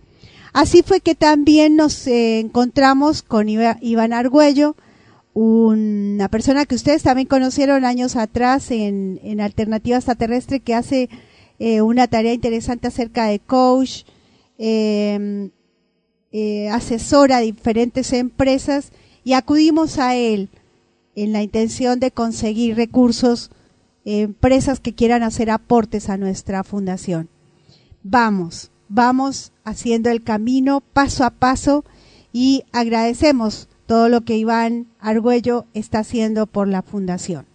[0.54, 4.76] Así fue que también nos eh, encontramos con Iván Argüello,
[5.34, 11.10] una persona que ustedes también conocieron años atrás en, en Alternativa Extraterrestre, que hace
[11.60, 14.04] eh, una tarea interesante acerca de coach,
[14.60, 15.50] em,
[16.32, 18.92] eh, asesora a diferentes empresas
[19.24, 20.50] y acudimos a él
[21.16, 23.50] en la intención de conseguir recursos,
[24.06, 27.30] empresas que quieran hacer aportes a nuestra fundación.
[28.04, 31.84] Vamos, vamos haciendo el camino paso a paso
[32.32, 37.48] y agradecemos todo lo que Iván Argüello está haciendo por la fundación.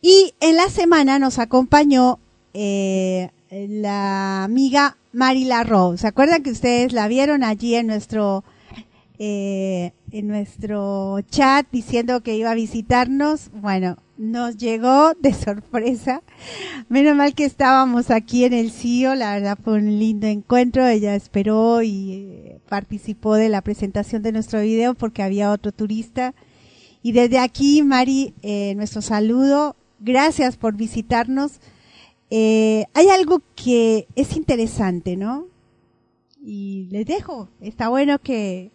[0.00, 2.18] Y en la semana nos acompañó
[2.54, 5.96] eh, la amiga Mari Larro.
[5.96, 8.44] ¿Se acuerdan que ustedes la vieron allí en nuestro
[9.18, 13.50] eh, en nuestro chat diciendo que iba a visitarnos?
[13.52, 16.22] Bueno, nos llegó de sorpresa.
[16.88, 20.86] Menos mal que estábamos aquí en el CIO, la verdad fue un lindo encuentro.
[20.86, 26.34] Ella esperó y eh, participó de la presentación de nuestro video porque había otro turista.
[27.02, 29.76] Y desde aquí, Mari, eh, nuestro saludo.
[30.00, 31.60] Gracias por visitarnos.
[32.34, 35.48] Eh, hay algo que es interesante, ¿no?
[36.42, 37.50] Y les dejo.
[37.60, 38.70] Está bueno que,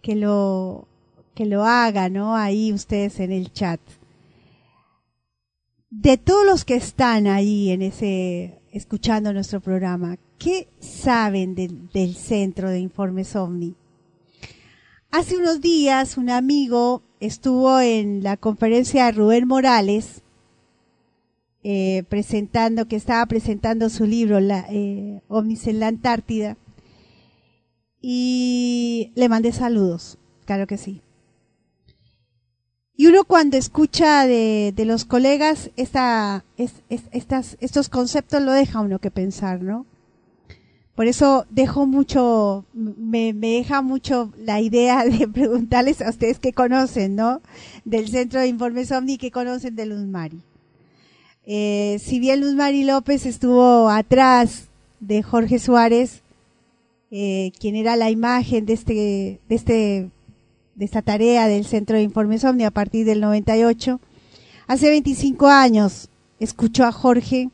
[0.00, 0.88] que lo,
[1.34, 2.36] que lo hagan, ¿no?
[2.36, 3.80] Ahí ustedes en el chat
[5.90, 12.70] de todos los que están ahí en ese, escuchando nuestro programa, ¿qué saben del centro
[12.70, 13.74] de informes OVNI?
[15.10, 20.22] Hace unos días un amigo estuvo en la conferencia de Rubén Morales,
[21.68, 26.56] eh, presentando, que estaba presentando su libro, la, eh, OVNIs en la Antártida,
[28.00, 31.02] y le mandé saludos, claro que sí.
[32.94, 38.78] Y uno cuando escucha de, de los colegas esta, es, estas, estos conceptos lo deja
[38.78, 39.86] uno que pensar, ¿no?
[40.94, 46.52] Por eso dejo mucho, me, me deja mucho la idea de preguntarles a ustedes qué
[46.52, 47.40] conocen, ¿no?
[47.84, 50.44] Del Centro de Informes OVNI, qué conocen de Luz Mari.
[51.46, 54.68] Eh, si bien Luz Mari López estuvo atrás
[55.00, 56.22] de Jorge Suárez,
[57.10, 60.10] eh, quien era la imagen de este, este
[60.76, 63.98] de esta tarea del Centro de Informes OVNI a partir del 98.
[64.66, 67.50] Hace 25 años escuchó a Jorge,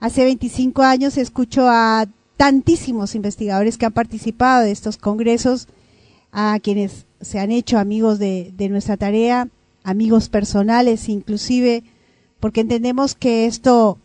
[0.00, 5.68] hace 25 años escuchó a tantísimos investigadores que han participado de estos congresos,
[6.32, 9.48] a quienes se han hecho amigos de, nuestra tarea,
[9.82, 11.82] amigos personales inclusive,
[12.40, 13.98] porque entendemos que esto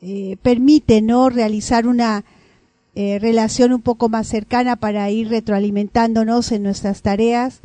[0.00, 2.24] eh, permite no realizar una
[2.94, 7.60] eh, relación un poco más cercana para ir retroalimentándonos en nuestras tareas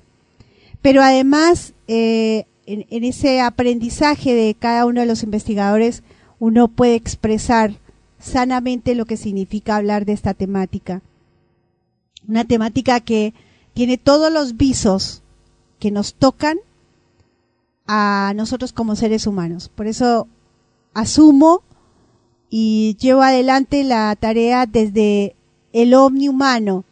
[0.82, 6.04] pero además, eh, en, ese aprendizaje de cada uno de los investigadores,
[6.39, 7.74] uno puede expresar
[8.19, 11.02] sanamente lo que significa hablar de esta temática.
[12.28, 13.34] Una temática que
[13.74, 15.21] tiene todos los visos
[15.80, 16.58] que nos tocan
[17.93, 19.69] a nosotros como seres humanos.
[19.75, 20.30] Por eso
[20.93, 21.62] asumo
[22.49, 25.36] y llevo adelante la tarea desde
[25.73, 26.86] el omni humano,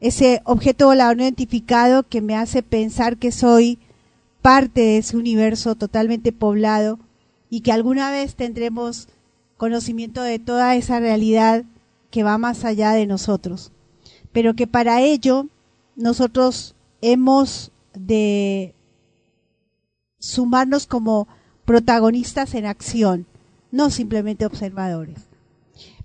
[0.00, 3.78] ese objeto volador no identificado que me hace pensar que soy
[4.40, 6.98] parte de ese universo totalmente poblado
[7.50, 9.08] y que alguna vez tendremos
[9.58, 11.64] conocimiento de toda esa realidad
[12.10, 13.70] que va más allá de nosotros.
[14.32, 15.46] Pero que para ello
[15.94, 18.75] nosotros hemos de
[20.18, 21.28] sumarnos como
[21.64, 23.26] protagonistas en acción,
[23.70, 25.18] no simplemente observadores.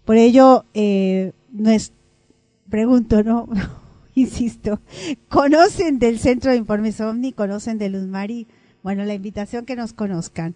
[0.06, 1.72] Por ello, eh, no
[2.70, 3.48] pregunto, ¿no?
[4.16, 4.82] insisto,
[5.30, 8.48] conocen del Centro de Informes OVNI, conocen de Luz Mari,
[8.84, 10.56] bueno, la invitación que nos conozcan.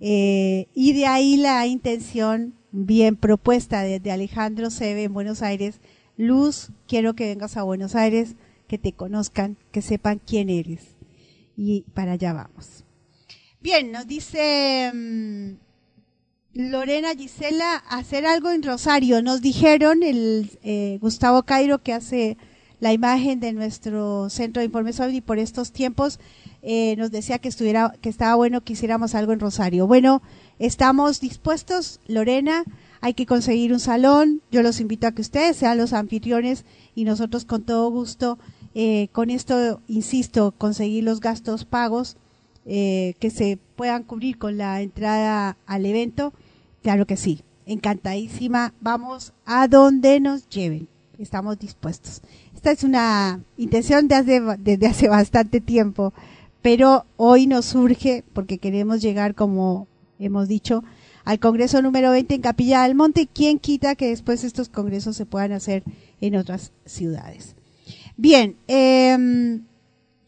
[0.00, 5.80] Eh, y de ahí la intención bien propuesta de, Alejandro Seve en Buenos Aires.
[6.16, 8.34] Luz, quiero que vengas a Buenos Aires,
[8.66, 10.80] que te conozcan, que sepan quién eres.
[11.56, 12.81] y para allá vamos.
[13.62, 15.52] Bien, nos dice mm,
[16.54, 19.22] Lorena Gisela, hacer algo en Rosario.
[19.22, 22.36] Nos dijeron el eh, Gustavo Cairo que hace
[22.80, 26.18] la imagen de nuestro centro de informes OVNI por estos tiempos,
[26.62, 29.86] eh, nos decía que estuviera, que estaba bueno que hiciéramos algo en Rosario.
[29.86, 30.22] Bueno,
[30.58, 32.64] estamos dispuestos, Lorena,
[33.00, 34.42] hay que conseguir un salón.
[34.50, 36.64] Yo los invito a que ustedes sean los anfitriones
[36.96, 38.40] y nosotros con todo gusto,
[38.74, 42.16] eh, con esto, insisto, conseguir los gastos pagos
[42.64, 46.32] eh, que se puedan cubrir con la entrada al evento.
[46.82, 48.74] Claro que sí, encantadísima.
[48.80, 50.88] Vamos a donde nos lleven.
[51.18, 52.22] Estamos dispuestos.
[52.54, 56.12] Esta es una intención de hace, desde hace bastante tiempo,
[56.62, 59.88] pero hoy nos surge porque queremos llegar, como
[60.18, 60.84] hemos dicho,
[61.24, 63.28] al Congreso número 20 en Capilla del Monte.
[63.32, 65.82] ¿Quién quita que después estos congresos se puedan hacer
[66.20, 67.56] en otras ciudades?
[68.16, 69.60] Bien, eh,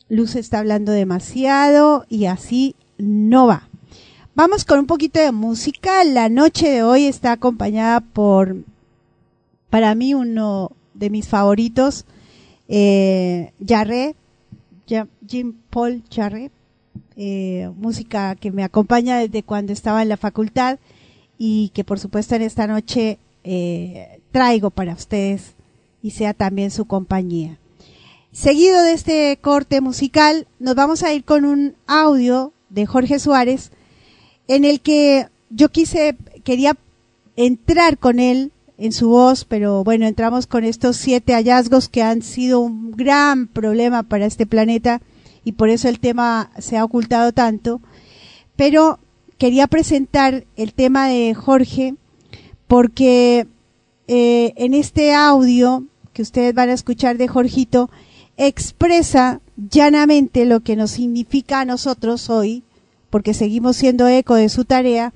[0.09, 3.69] Luz está hablando demasiado y así no va.
[4.35, 6.05] Vamos con un poquito de música.
[6.05, 8.57] La noche de hoy está acompañada por,
[9.71, 12.05] para mí, uno de mis favoritos,
[12.69, 14.15] eh, Jarre,
[15.27, 16.51] Jim Paul Jarre,
[17.17, 20.79] eh, música que me acompaña desde cuando estaba en la facultad
[21.39, 25.55] y que por supuesto en esta noche eh, traigo para ustedes
[26.03, 27.59] y sea también su compañía.
[28.35, 33.71] Seguido de este corte musical, nos vamos a ir con un audio de Jorge Suárez
[34.49, 36.77] en el que yo quise, quería
[37.37, 42.23] entrar con él en su voz, pero bueno, entramos con estos siete hallazgos que han
[42.23, 45.01] sido un gran problema para este planeta
[45.45, 47.81] y por eso el tema se ha ocultado tanto.
[48.57, 48.99] Pero
[49.39, 51.95] quería presentar el tema de Jorge
[52.67, 53.47] porque
[54.09, 57.91] eh, en este audio que ustedes van a escuchar de Jorgito
[58.37, 62.63] expresa llanamente lo que nos significa a nosotros hoy,
[63.11, 65.13] porque seguimos siendo eco de su tarea,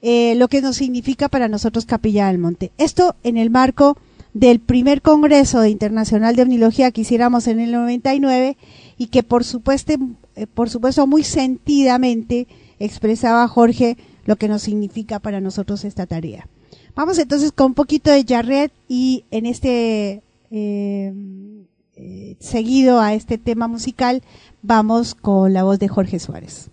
[0.00, 2.72] eh, lo que nos significa para nosotros Capilla del Monte.
[2.78, 3.96] Esto en el marco
[4.34, 8.56] del primer Congreso Internacional de Omnilogía que hiciéramos en el 99
[8.96, 9.94] y que por supuesto,
[10.36, 12.46] eh, por supuesto muy sentidamente
[12.78, 16.48] expresaba Jorge lo que nos significa para nosotros esta tarea.
[16.94, 21.12] Vamos entonces con un poquito de Jarret y en este eh,
[22.40, 24.22] seguido a este tema musical
[24.62, 26.70] vamos con la voz de Jorge Suárez.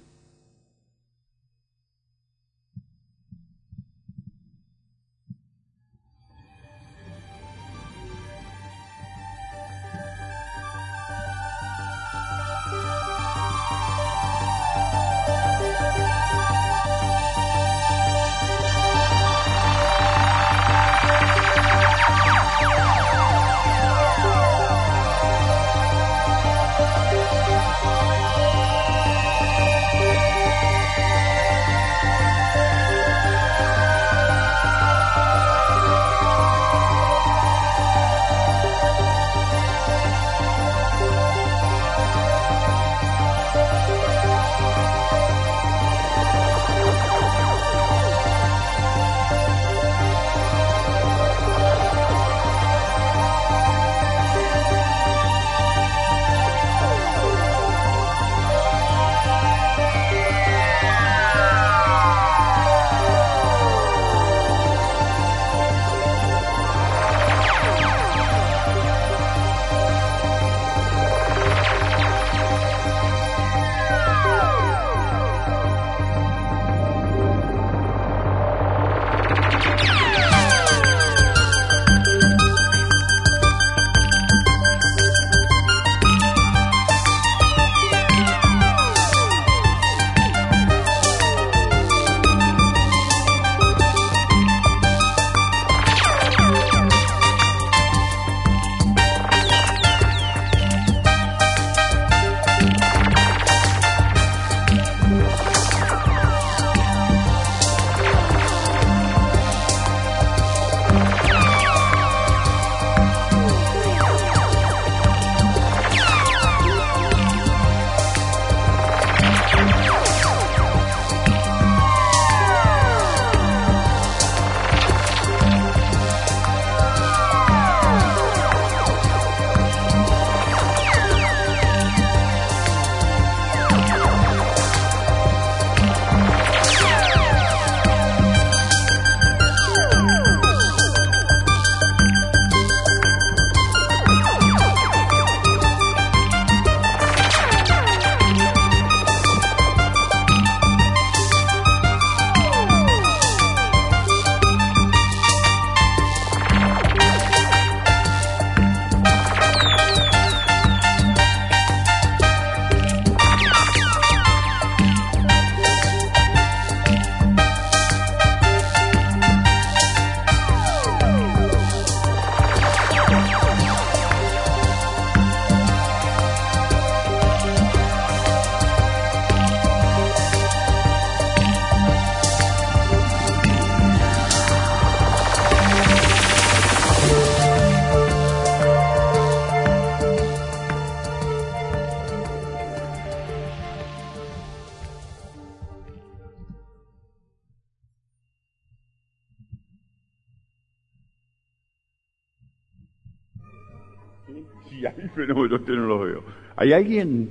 [204.70, 206.24] Sí, hay fenómenos, usted no los veo.
[206.56, 207.30] ¿Hay alguien?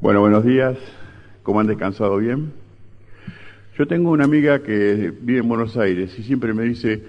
[0.00, 0.78] Bueno, buenos días.
[1.42, 2.52] ¿Cómo han descansado bien?
[3.76, 7.02] Yo tengo una amiga que vive en Buenos Aires y siempre me dice,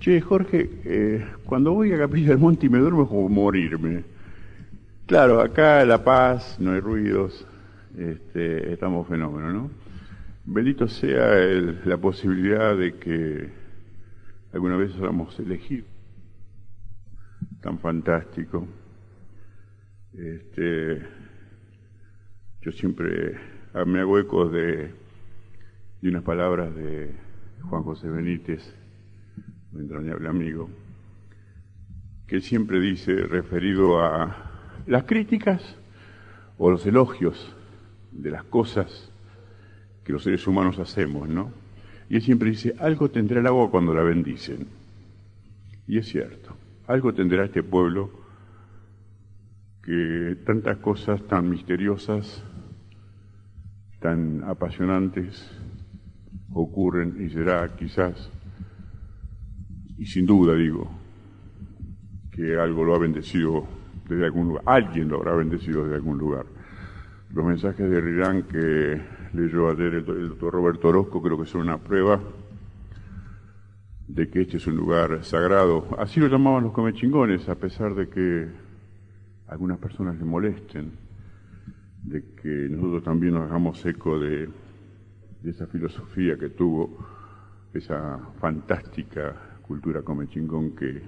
[0.00, 4.04] che, Jorge, eh, cuando voy a Capilla del Monte y me duermo es como morirme.
[5.06, 7.46] Claro, acá La Paz, no hay ruidos,
[7.98, 9.70] este, estamos fenómenos, ¿no?
[10.46, 11.34] Bendito sea
[11.84, 13.48] la posibilidad de que
[14.52, 15.93] alguna vez hayamos elegido
[17.64, 18.68] tan fantástico.
[20.12, 21.00] Este,
[22.60, 23.38] yo siempre
[23.86, 24.90] me hago eco de,
[26.02, 27.10] de unas palabras de
[27.62, 28.76] Juan José Benítez,
[29.72, 30.68] mi entrañable amigo,
[32.26, 35.78] que siempre dice, referido a las críticas
[36.58, 37.56] o los elogios
[38.12, 39.10] de las cosas
[40.04, 41.50] que los seres humanos hacemos, ¿no?
[42.10, 44.66] Y él siempre dice, algo tendrá el agua cuando la bendicen.
[45.86, 46.54] Y es cierto,
[46.86, 48.10] algo tendrá este pueblo
[49.82, 52.42] que tantas cosas tan misteriosas,
[54.00, 55.50] tan apasionantes
[56.52, 58.30] ocurren y será quizás,
[59.98, 60.90] y sin duda digo,
[62.32, 63.66] que algo lo ha bendecido
[64.08, 66.46] desde algún lugar, alguien lo habrá bendecido desde algún lugar.
[67.32, 69.00] Los mensajes de Rirán que
[69.32, 72.20] leyó ayer el, doctor Roberto Orozco creo que son una prueba
[74.08, 75.88] de que este es un lugar sagrado.
[75.98, 78.48] Así lo llamaban los comechingones, a pesar de que
[79.48, 80.92] algunas personas le molesten,
[82.02, 84.48] de que nosotros también nos hagamos eco de,
[85.42, 86.98] de esa filosofía que tuvo
[87.72, 91.02] esa fantástica cultura comechingón que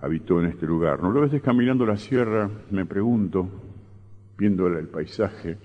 [0.00, 1.02] habitó en este lugar.
[1.02, 1.08] ¿no?
[1.08, 3.48] A veces caminando la sierra me pregunto,
[4.36, 5.58] viendo el paisaje,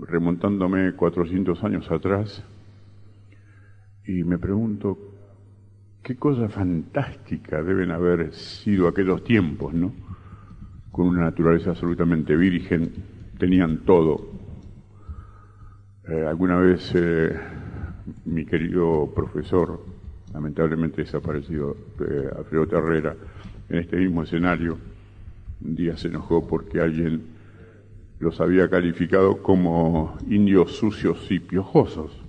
[0.00, 2.44] remontándome 400 años atrás,
[4.06, 4.98] y me pregunto
[6.02, 9.92] qué cosa fantástica deben haber sido aquellos tiempos, ¿no?
[10.90, 12.92] Con una naturaleza absolutamente virgen,
[13.38, 14.30] tenían todo.
[16.08, 17.32] Eh, alguna vez eh,
[18.24, 19.84] mi querido profesor,
[20.34, 23.16] lamentablemente desaparecido, eh, Alfredo Terrera,
[23.68, 24.76] en este mismo escenario,
[25.64, 27.22] un día se enojó porque alguien
[28.18, 32.21] los había calificado como indios sucios y piojosos.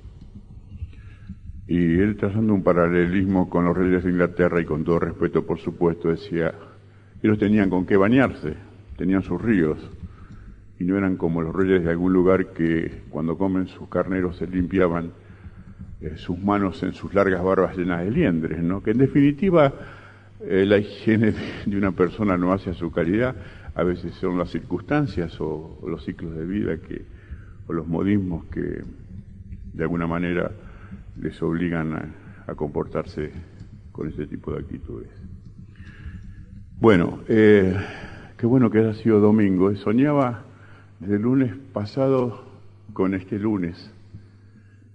[1.68, 5.60] Y él trazando un paralelismo con los reyes de Inglaterra y con todo respeto, por
[5.60, 6.54] supuesto, decía,
[7.22, 8.56] ellos tenían con qué bañarse,
[8.98, 9.78] tenían sus ríos,
[10.80, 14.48] y no eran como los reyes de algún lugar que cuando comen sus carneros se
[14.48, 15.12] limpiaban
[16.02, 18.84] eh, sus manos en sus largas barbas llenas de liendres, ¿no?
[18.84, 19.74] Que en definitiva
[20.42, 21.34] eh, la higiene
[21.66, 23.36] de una persona no hace a su calidad,
[23.76, 27.06] a veces son las circunstancias o, los ciclos de vida que,
[27.68, 28.84] o los modismos que
[29.74, 30.52] de alguna manera
[31.20, 31.94] les obligan
[32.48, 33.32] a, comportarse
[33.92, 35.10] con ese tipo de actitudes.
[36.80, 37.74] Bueno, eh,
[38.38, 39.74] qué bueno que haya sido domingo.
[39.76, 40.44] Soñaba
[41.00, 42.44] desde lunes pasado
[42.92, 43.92] con este lunes.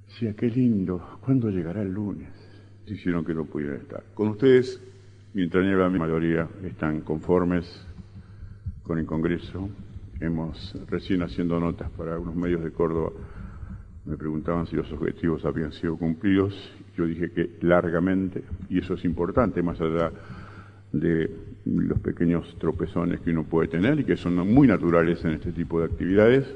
[0.08, 2.28] Decía, qué lindo, ¿cuándo llegará el lunes?
[2.86, 4.04] Dijeron que no pudieran estar.
[4.14, 4.80] Con ustedes,
[5.32, 7.86] mientras la mayoría están conformes,
[8.88, 9.68] con el Congreso.
[10.18, 13.12] Hemos recién haciendo notas para unos medios de Córdoba.
[14.08, 16.54] Me preguntaban si los objetivos habían sido cumplidos.
[16.96, 20.10] Yo dije que largamente, y eso es importante, más allá
[20.92, 21.30] de
[21.66, 25.78] los pequeños tropezones que uno puede tener y que son muy naturales en este tipo
[25.78, 26.46] de actividades.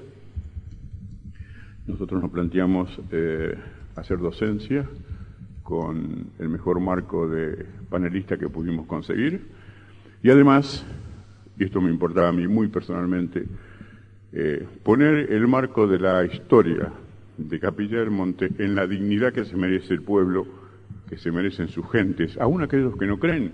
[1.87, 3.55] Nosotros nos planteamos eh,
[3.97, 4.89] hacer docencia
[5.63, 9.43] con el mejor marco de panelista que pudimos conseguir
[10.23, 10.87] y además
[11.59, 13.45] y esto me importaba a mí muy personalmente,
[14.33, 16.91] eh, poner el marco de la historia
[17.37, 20.47] de Capilla del Monte en la dignidad que se merece el pueblo,
[21.09, 23.53] que se merecen sus gentes, aún aquellos que no creen,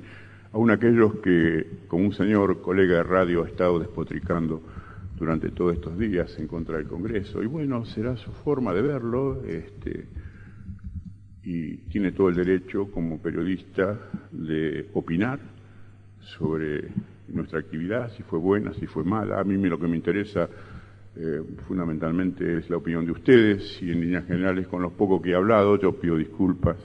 [0.52, 4.62] aún aquellos que, como un señor colega de radio, ha estado despotricando
[5.16, 7.42] durante todos estos días en contra del Congreso.
[7.42, 10.06] Y bueno, será su forma de verlo, este,
[11.42, 13.98] y tiene todo el derecho como periodista
[14.30, 15.40] de opinar
[16.20, 16.88] sobre
[17.28, 19.40] nuestra actividad, si fue buena, si fue mala.
[19.40, 20.48] A mí lo que me interesa
[21.20, 25.30] eh, fundamentalmente es la opinión de ustedes y en líneas generales con los pocos que
[25.30, 26.76] he hablado yo pido disculpas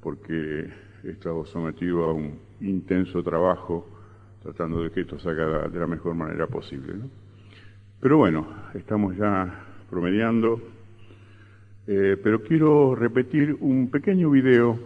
[0.00, 0.70] porque
[1.02, 3.88] he estado sometido a un intenso trabajo
[4.40, 6.94] tratando de que esto salga de la mejor manera posible.
[8.00, 10.60] Pero bueno, estamos ya promediando,
[11.88, 14.78] eh, pero quiero repetir un pequeño video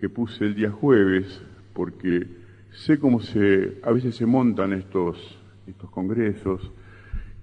[0.00, 1.42] que puse el día jueves
[1.74, 2.24] porque
[2.70, 6.72] sé cómo se, a veces se montan estos, estos congresos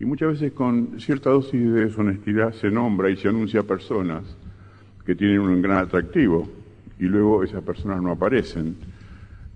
[0.06, 4.24] muchas veces con cierta dosis de deshonestidad se nombra y se anuncia a personas
[5.06, 6.48] que tienen un gran atractivo
[7.00, 8.76] y luego esas personas no aparecen.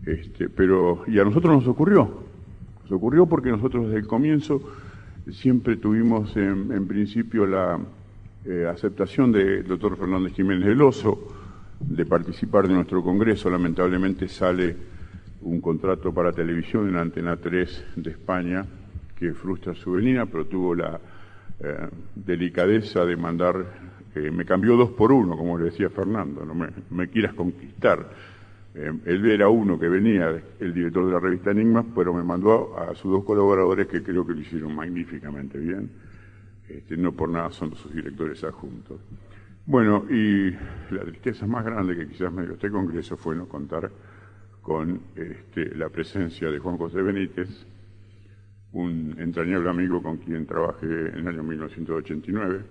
[0.06, 2.24] Este, pero, y a nosotros nos ocurrió.
[2.84, 4.62] Nos ocurrió porque nosotros desde el comienzo
[5.32, 7.80] siempre tuvimos en, principio la
[8.46, 11.20] eh, aceptación del doctor Fernández Jiménez del Oso
[11.80, 13.50] de participar de nuestro congreso.
[13.50, 14.76] Lamentablemente sale
[15.42, 18.66] un contrato para televisión en Antena 3 de España
[19.20, 21.00] que frustra su venida, pero tuvo la
[21.60, 23.66] eh, delicadeza de mandar,
[24.16, 28.10] eh, me cambió dos por uno, como le decía Fernando, no me, quieras conquistar.
[28.74, 32.78] Eh, él era uno que venía, el director de la revista Enigma, pero me mandó
[32.78, 35.90] a, sus dos colaboradores que creo que lo hicieron magníficamente bien.
[36.70, 39.02] Este, no por nada son sus directores adjuntos.
[39.66, 40.52] Bueno, y
[40.92, 43.92] la tristeza más grande que quizás me dio este congreso fue no contar
[44.62, 47.66] con este, la presencia de Juan José Benítez,
[48.74, 52.64] un entrañable amigo con quien trabajé en el año 1989,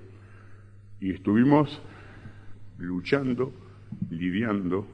[1.01, 1.81] y estuvimos
[2.79, 3.53] luchando,
[4.11, 4.87] lidiando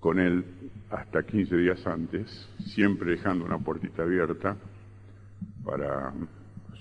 [0.00, 0.44] con él
[0.90, 4.56] hasta 15 días antes, siempre dejando una puertita abierta
[5.64, 6.12] para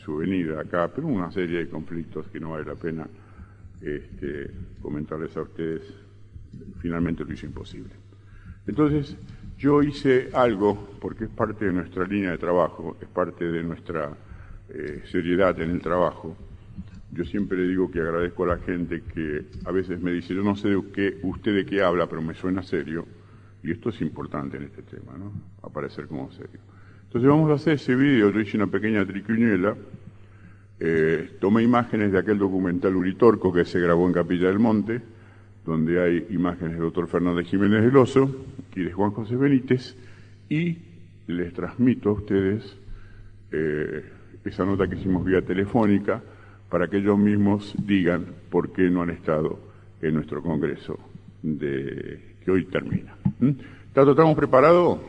[0.03, 3.07] su venida acá, pero una serie de conflictos que no vale la pena
[3.82, 4.51] este,
[4.82, 5.82] comentarles a ustedes,
[6.80, 7.91] finalmente lo hizo imposible.
[8.67, 9.17] Entonces,
[9.64, 14.11] yo hice algo, porque es parte de nuestra línea de trabajo, es parte de nuestra
[14.68, 16.36] eh, seriedad en el trabajo.
[17.14, 20.57] Yo siempre digo que agradezco a la gente que a veces me dice, yo no
[20.57, 23.05] sé de qué, usted de qué habla, pero me suena serio.
[23.64, 25.32] Y esto es importante en este tema, ¿no?
[25.61, 26.59] Aparecer como serio.
[27.05, 29.78] Entonces vamos a hacer ese video, yo hice una pequeña triquiñuela,
[30.82, 35.01] eh, tomé imágenes de aquel documental Uritorco que se grabó en Capilla del Monte,
[35.66, 38.30] donde hay imágenes del doctor Fernández Jiménez del Oso
[38.76, 39.95] y de Juan José Benítez,
[40.49, 40.78] y
[41.28, 42.78] les transmito a ustedes
[43.51, 44.03] eh,
[44.43, 46.22] esa nota que hicimos vía telefónica
[46.70, 49.59] para que ellos mismos digan por qué no han estado
[50.01, 50.99] en nuestro congreso
[51.41, 53.16] de, que hoy termina.
[53.39, 53.51] ¿Mm?
[53.95, 54.99] ¿Estamos preparados?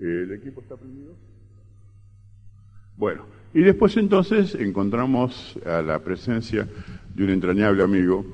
[0.00, 1.12] ¿El equipo está prendido?
[2.96, 6.66] Bueno, y después entonces encontramos a la presencia
[7.14, 8.24] de un entrañable amigo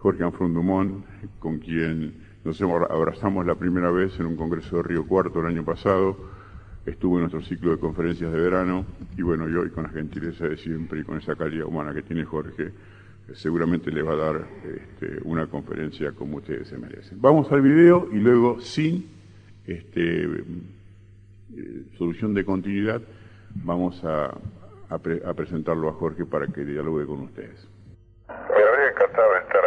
[0.00, 1.04] Jorge Anfrondumón,
[1.38, 5.62] con quien nos abrazamos la primera vez en un congreso de Río Cuarto el año
[5.62, 6.16] pasado.
[6.86, 8.86] Estuvo en nuestro ciclo de conferencias de verano
[9.16, 12.00] y bueno, y hoy con la gentileza de siempre y con esa calidad humana que
[12.00, 12.72] tiene Jorge,
[13.34, 17.20] seguramente le va a dar este, una conferencia como ustedes se merecen.
[17.20, 19.06] Vamos al video y luego sin
[19.66, 23.02] este, eh, solución de continuidad
[23.54, 24.34] vamos a,
[24.88, 27.68] a presentarlo a Jorge para que dialogue con ustedes.
[28.28, 29.59] Me habría encantado estar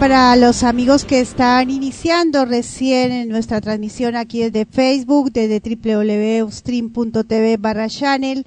[0.00, 7.56] Para los amigos que están iniciando recién en nuestra transmisión aquí desde Facebook, desde www.stream.tv
[7.56, 8.46] barra channel,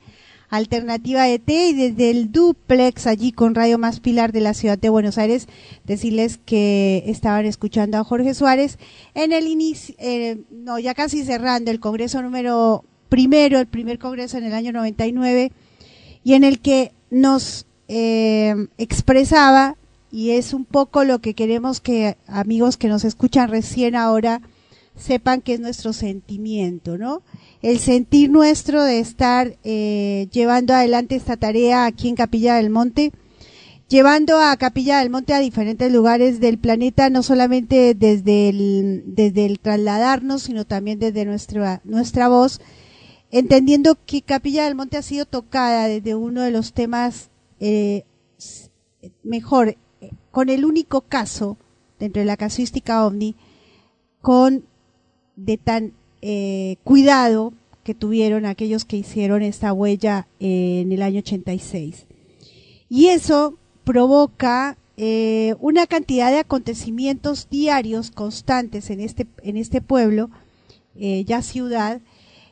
[0.49, 4.89] Alternativa ET y desde el duplex allí con Radio Más Pilar de la ciudad de
[4.89, 5.47] Buenos Aires,
[5.85, 8.77] decirles que estaban escuchando a Jorge Suárez
[9.15, 14.37] en el inicio, eh, no, ya casi cerrando el Congreso número primero, el primer Congreso
[14.37, 15.51] en el año 99,
[16.23, 19.75] y en el que nos eh, expresaba
[20.11, 24.41] y es un poco lo que queremos que amigos que nos escuchan recién ahora
[24.95, 27.21] sepan que es nuestro sentimiento, ¿no?
[27.61, 33.11] El sentir nuestro de estar eh, llevando adelante esta tarea aquí en Capilla del Monte,
[33.87, 39.45] llevando a Capilla del Monte a diferentes lugares del planeta, no solamente desde el, desde
[39.45, 42.59] el trasladarnos, sino también desde nuestra, nuestra voz,
[43.31, 47.29] entendiendo que Capilla del Monte ha sido tocada desde uno de los temas
[47.59, 48.03] eh,
[49.23, 49.77] mejor
[50.31, 51.57] con el único caso
[51.99, 53.35] dentro de la casuística ovni
[54.21, 54.63] con
[55.35, 61.19] de tan eh, cuidado que tuvieron aquellos que hicieron esta huella eh, en el año
[61.19, 62.05] 86.
[62.89, 70.29] Y eso provoca eh, una cantidad de acontecimientos diarios constantes en este, en este pueblo,
[70.95, 72.01] ya ciudad,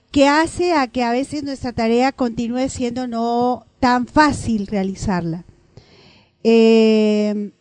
[0.10, 5.44] que hace a que a veces nuestra tarea continúe siendo no tan fácil realizarla.
[6.44, 7.52] Eh,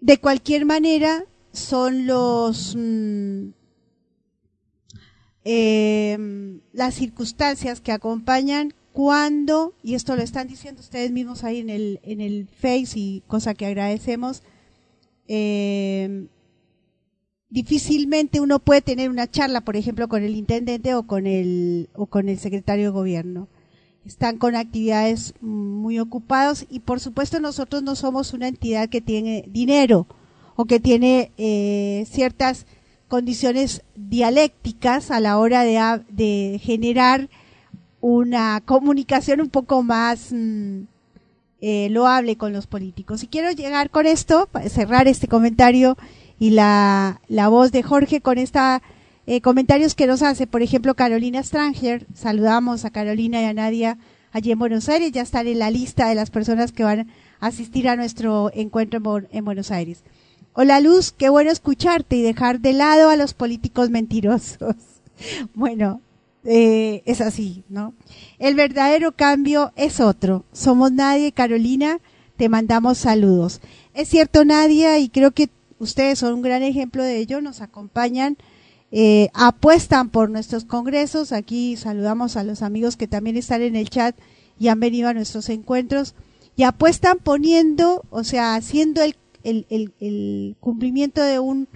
[0.00, 3.48] de cualquier manera, son los mm,
[5.44, 11.70] em, las circunstancias que acompañan cuando, y esto lo están diciendo ustedes mismos ahí en
[11.70, 14.42] el, en el Face, y cosa que agradecemos,
[15.28, 16.28] em,
[17.50, 22.06] difícilmente uno puede tener una charla, por ejemplo, con el intendente o con el, o
[22.06, 23.48] con el secretario de gobierno
[24.06, 29.44] están con actividades muy ocupados y por supuesto nosotros no somos una entidad que tiene
[29.48, 30.06] dinero
[30.54, 32.66] o que tiene eh, ciertas
[33.08, 37.28] condiciones dialécticas a la hora de, de, generar
[38.00, 40.82] una comunicación un poco más mm,
[41.60, 43.22] eh, loable con los políticos.
[43.22, 45.96] Y quiero llegar con esto, cerrar este comentario
[46.38, 48.82] y la, la voz de Jorge con esta
[49.26, 52.06] eh, comentarios que nos hace, por ejemplo, Carolina Stranger.
[52.14, 53.98] Saludamos a Carolina y a Nadia
[54.30, 55.10] allí en Buenos Aires.
[55.10, 57.10] Ya están en la lista de las personas que van
[57.40, 59.02] a asistir a nuestro encuentro
[59.32, 60.04] en, Buenos Aires.
[60.52, 64.76] Hola Luz, qué bueno escucharte y dejar de lado a los políticos mentirosos.
[65.54, 66.00] bueno,
[66.44, 67.94] eh, es así, ¿no?
[68.38, 70.44] El verdadero cambio es otro.
[70.52, 71.98] Somos Nadia y Carolina,
[72.36, 73.60] te mandamos saludos.
[73.92, 75.50] Es cierto, Nadia, y creo que
[75.80, 78.36] ustedes son un gran ejemplo de ello, nos acompañan
[78.92, 81.32] eh, apuestan por nuestros congresos.
[81.32, 84.16] Aquí saludamos a los amigos que también están en el chat
[84.58, 86.14] y han venido a nuestros encuentros
[86.56, 91.68] y apuestan poniendo, o sea, haciendo el, el, cumplimiento de un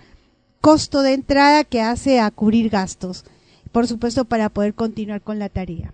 [0.60, 3.24] costo de entrada que hace a cubrir gastos,
[3.72, 5.92] por supuesto, para poder continuar con la tarea.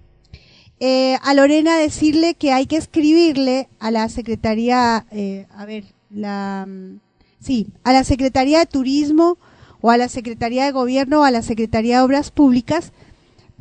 [0.79, 6.67] Eh, a Lorena decirle que hay que escribirle a la Secretaría, eh, a ver, la,
[6.69, 7.01] mm,
[7.41, 9.39] sí, a la Secretaría de Turismo
[9.87, 12.91] o a la Secretaría de Gobierno o a la Secretaría de Obras Públicas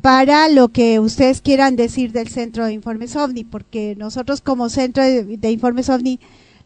[0.00, 5.04] para lo que ustedes quieran decir del Centro de Informes OVNI, porque nosotros como Centro
[5.04, 6.18] de, Informes OVNI,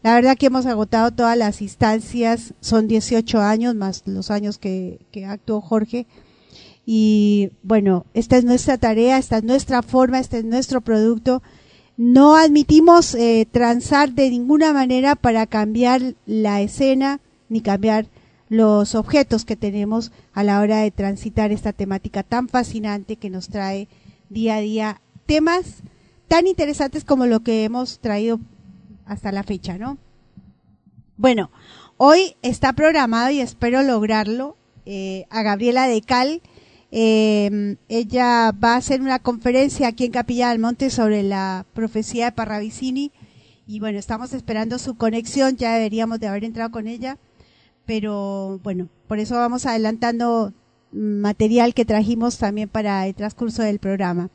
[0.02, 4.98] la verdad que hemos agotado todas las instancias, son 18 años más los años que,
[5.28, 6.06] actuó Jorge,
[6.86, 11.42] y bueno, esta es nuestra tarea, esta es nuestra forma, este es nuestro producto.
[11.98, 18.06] No admitimos eh, transar de ninguna manera para cambiar la escena ni cambiar
[18.50, 23.48] los objetos que tenemos a la hora de transitar esta temática tan fascinante que nos
[23.48, 23.88] trae
[24.28, 25.82] día a día temas
[26.26, 28.40] tan interesantes como lo que hemos traído
[29.06, 29.98] hasta la fecha, ¿no?
[31.16, 31.50] Bueno,
[31.96, 36.42] hoy está programado y espero lograrlo eh, a Gabriela Decal.
[36.90, 42.26] Eh, ella va a hacer una conferencia aquí en Capilla del Monte sobre la profecía
[42.26, 43.12] de Parravicini
[43.64, 47.16] y bueno, estamos esperando su conexión, ya deberíamos de haber entrado con ella
[47.90, 50.52] pero bueno, por eso vamos adelantando
[50.92, 54.30] material que trajimos también para el transcurso del programa.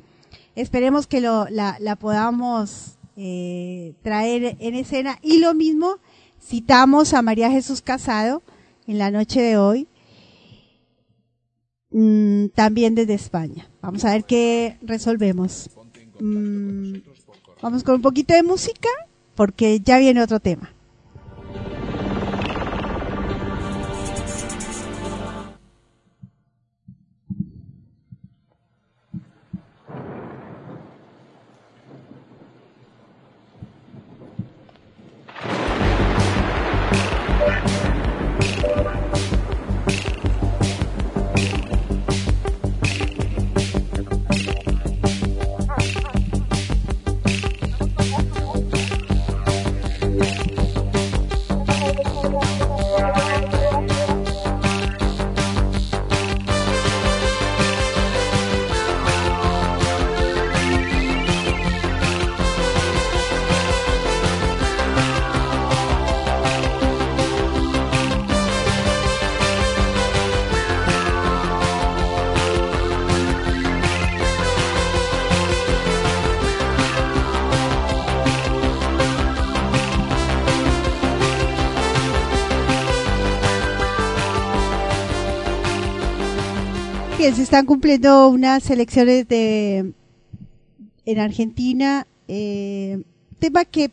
[0.58, 6.00] Esperemos que lo, la, podamos eh, traer en escena y lo mismo
[6.46, 8.44] citamos a María Jesús Casado
[8.88, 9.88] en la noche de hoy
[11.92, 13.70] mm, también desde España.
[13.82, 15.70] Vamos a ver qué resolvemos.
[16.20, 16.96] Mm,
[17.62, 18.90] vamos con un poquito de música
[19.34, 20.75] porque ya viene otro tema.
[87.34, 89.94] Se están cumpliendo unas elecciones de
[91.06, 93.02] en Argentina, eh,
[93.40, 93.90] tema que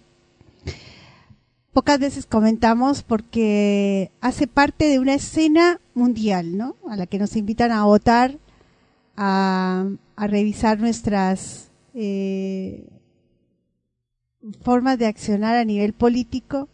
[1.73, 6.77] pocas veces comentamos porque hace parte de una escena mundial, ¿no?
[6.89, 8.39] A la que nos invitan a votar,
[9.17, 12.87] a, revisar nuestras eh,
[14.61, 16.69] formas de accionar a nivel político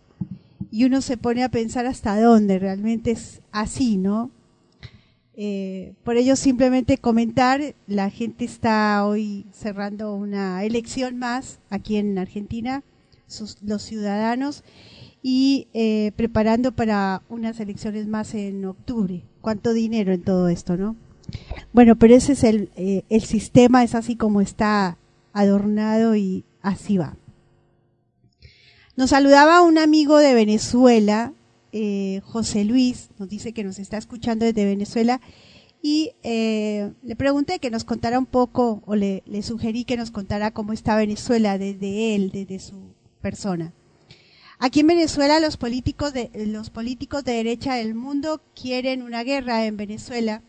[0.71, 4.31] y uno se pone a pensar hasta dónde realmente es así, ¿no?
[5.41, 12.19] Eh, por ello, simplemente comentar, la gente está hoy cerrando una elección más aquí en
[12.19, 12.83] Argentina,
[13.63, 14.65] los ciudadanos,
[15.23, 19.23] y eh, preparando para unas elecciones más en octubre.
[19.41, 20.97] ¿Cuánto dinero en todo esto, no?
[21.73, 24.99] Bueno, pero ese es el, eh, el sistema, es así como está
[25.33, 27.15] adornado y así va.
[28.97, 31.33] Nos saludaba un amigo de Venezuela
[31.73, 35.21] eh, José Luis, nos dice que nos está escuchando desde Venezuela,
[35.83, 40.51] y eh, le pregunté que nos contara un poco, o le, sugerí que nos contara
[40.51, 43.73] cómo está Venezuela desde él, desde su persona.
[44.59, 49.67] Aquí en Venezuela los políticos de, los políticos de derecha del mundo quieren una guerra
[49.67, 50.43] en Venezuela.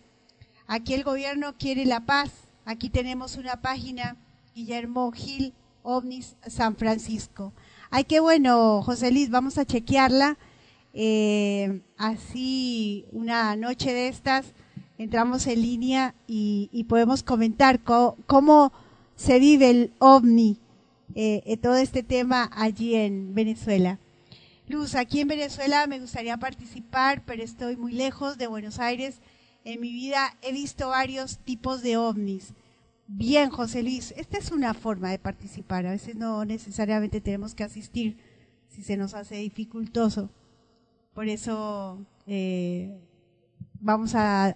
[0.66, 2.32] Aquí el gobierno quiere la paz.
[2.66, 4.18] Aquí tenemos una página,
[4.56, 5.54] Guillermo Gil,
[5.84, 7.54] OVNIS San Francisco.
[7.92, 10.38] Ay, qué bueno, José Luis, vamos a chequearla
[11.02, 14.48] eh, así una noche de estas
[14.98, 18.74] entramos en línea y, podemos comentar cómo,
[19.16, 20.60] se vive el ovni,
[21.16, 23.98] eh, todo este tema allí en Venezuela.
[24.68, 29.22] Luz, aquí en Venezuela me gustaría participar, pero estoy muy lejos de Buenos Aires.
[29.64, 32.54] En mi vida he visto varios tipos de ovnis.
[33.08, 35.86] Bien, José Luis, esta es una forma de participar.
[35.86, 38.18] A veces no necesariamente tenemos que asistir
[38.68, 40.30] si se nos hace dificultoso.
[41.20, 41.98] Por eso
[42.28, 42.98] eh,
[43.82, 44.56] vamos a,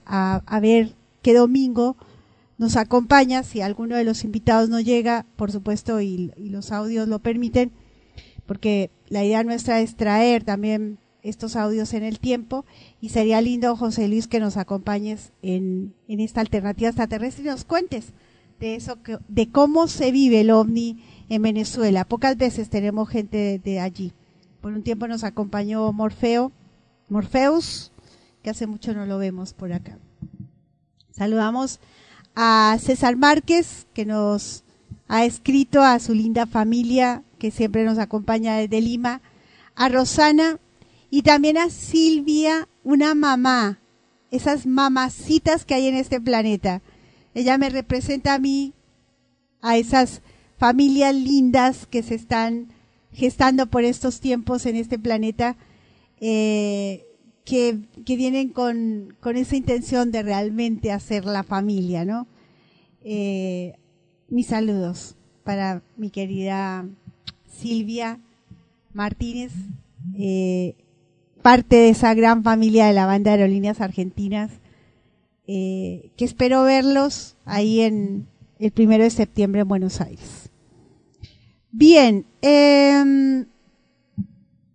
[0.62, 1.98] ver qué domingo
[2.58, 7.20] nos acompaña, si alguno de los invitados no llega, por supuesto, y, los audios lo
[7.20, 7.74] permiten,
[8.46, 12.64] porque la idea nuestra es traer también estos audios en el tiempo
[13.02, 18.14] y sería lindo, José Luis, que nos acompañes en, esta alternativa extraterrestre y nos cuentes
[18.62, 22.06] de eso, de cómo se vive el ovni en Venezuela.
[22.06, 24.14] Pocas veces tenemos gente de allí.
[24.64, 26.54] Por un tiempo nos acompañó Morfeo,
[27.10, 27.92] Morfeus,
[28.42, 30.00] que hace mucho no lo vemos por acá.
[31.12, 31.82] Saludamos
[32.34, 34.64] a César Márquez, que nos
[35.10, 39.22] ha escrito a su linda familia, que siempre nos acompaña desde Lima,
[39.76, 40.60] a Rosana
[41.10, 43.80] y también a Silvia, una mamá,
[44.32, 46.82] esas mamacitas que hay en este planeta.
[47.34, 48.72] Ella me representa a mí,
[49.62, 50.22] a esas
[50.58, 52.70] familias lindas que se están
[53.14, 55.56] gestando por estos tiempos en este planeta,
[56.20, 57.06] eh,
[57.46, 62.28] que, vienen con, esa intención de realmente hacer la familia, ¿no?
[63.04, 63.74] Eh,
[64.30, 66.86] mis saludos para mi querida
[67.60, 68.20] Silvia
[68.94, 69.52] Martínez,
[70.18, 70.76] eh,
[71.42, 74.52] parte de esa gran familia de la banda de aerolíneas argentinas,
[75.46, 78.28] que espero verlos ahí en
[78.60, 80.43] el primero de septiembre en Buenos Aires.
[81.76, 83.48] Bien, em,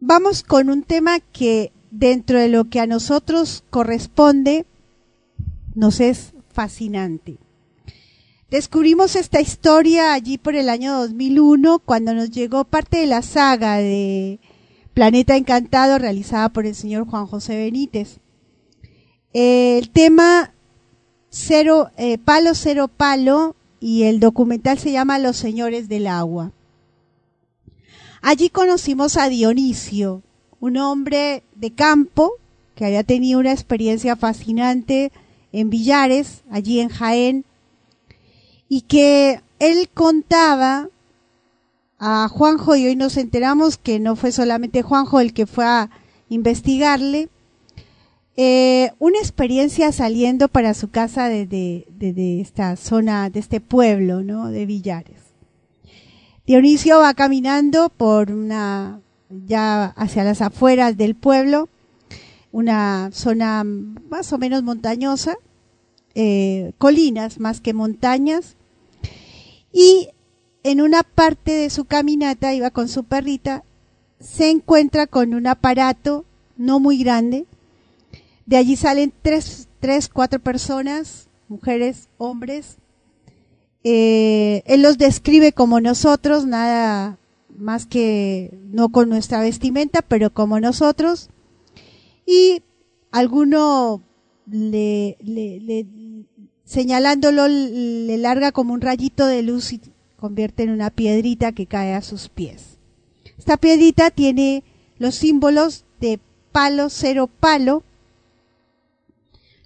[0.00, 4.66] vamos con un tema que dentro de lo que a nosotros corresponde
[5.76, 7.38] nos es fascinante.
[8.50, 13.76] Descubrimos esta historia allí por el año 2001 cuando nos llegó parte de la saga
[13.76, 14.40] de
[14.92, 18.18] Planeta Encantado realizada por el señor Juan José Benítez.
[19.32, 20.52] El tema
[21.30, 26.54] Cero, eh, Palo Cero Palo y el documental se llama Los Señores del Agua.
[28.22, 30.22] Allí conocimos a Dionisio,
[30.60, 32.32] un hombre de campo
[32.74, 35.12] que había tenido una experiencia fascinante
[35.52, 37.44] en Villares, allí en Jaén,
[38.68, 40.88] y que él contaba
[41.98, 45.90] a Juanjo, y hoy nos enteramos que no fue solamente Juanjo el que fue a
[46.28, 47.28] investigarle,
[48.36, 54.48] eh, una experiencia saliendo para su casa desde de, esta zona, de este pueblo, ¿no?
[54.48, 55.17] De Villares.
[56.48, 61.68] Dionisio va caminando por una, ya hacia las afueras del pueblo,
[62.52, 65.36] una zona más o menos montañosa,
[66.14, 68.56] eh, colinas más que montañas,
[69.74, 70.08] y
[70.62, 73.62] en una parte de su caminata iba con su perrita,
[74.18, 76.24] se encuentra con un aparato
[76.56, 77.44] no muy grande,
[78.46, 82.78] de allí salen tres, tres cuatro personas, mujeres, hombres,
[83.84, 87.18] eh, él los describe como nosotros, nada
[87.56, 91.28] más que no con nuestra vestimenta, pero como nosotros,
[92.26, 92.62] y
[93.10, 94.02] alguno
[94.50, 95.86] le, le,
[96.64, 99.80] señalándolo le larga como un rayito de luz y
[100.16, 102.78] convierte en una piedrita que cae a sus pies.
[103.38, 104.64] Esta piedrita tiene
[104.98, 106.20] los símbolos de
[106.52, 107.82] palo, cero palo,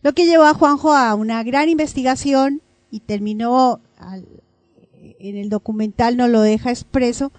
[0.02, 2.60] lo que llevó a Juanjo a una gran investigación
[2.90, 3.80] y terminó
[5.18, 7.32] en el documental no lo deja expreso,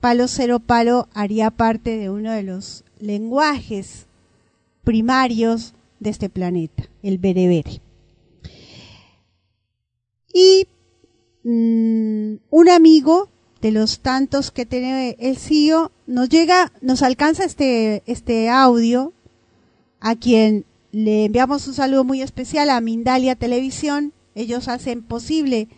[0.00, 4.06] palo cero palo haría parte de uno de los lenguajes
[4.84, 7.80] primarios de este planeta, el berebere.
[10.32, 10.68] Y
[11.44, 13.28] mm, un amigo
[13.60, 19.12] de los tantos que tiene el CIO nos llega, nos alcanza este, este audio
[20.00, 24.12] a quien le enviamos un saludo muy especial a Mindalia Televisión.
[24.34, 25.68] Ellos hacen posible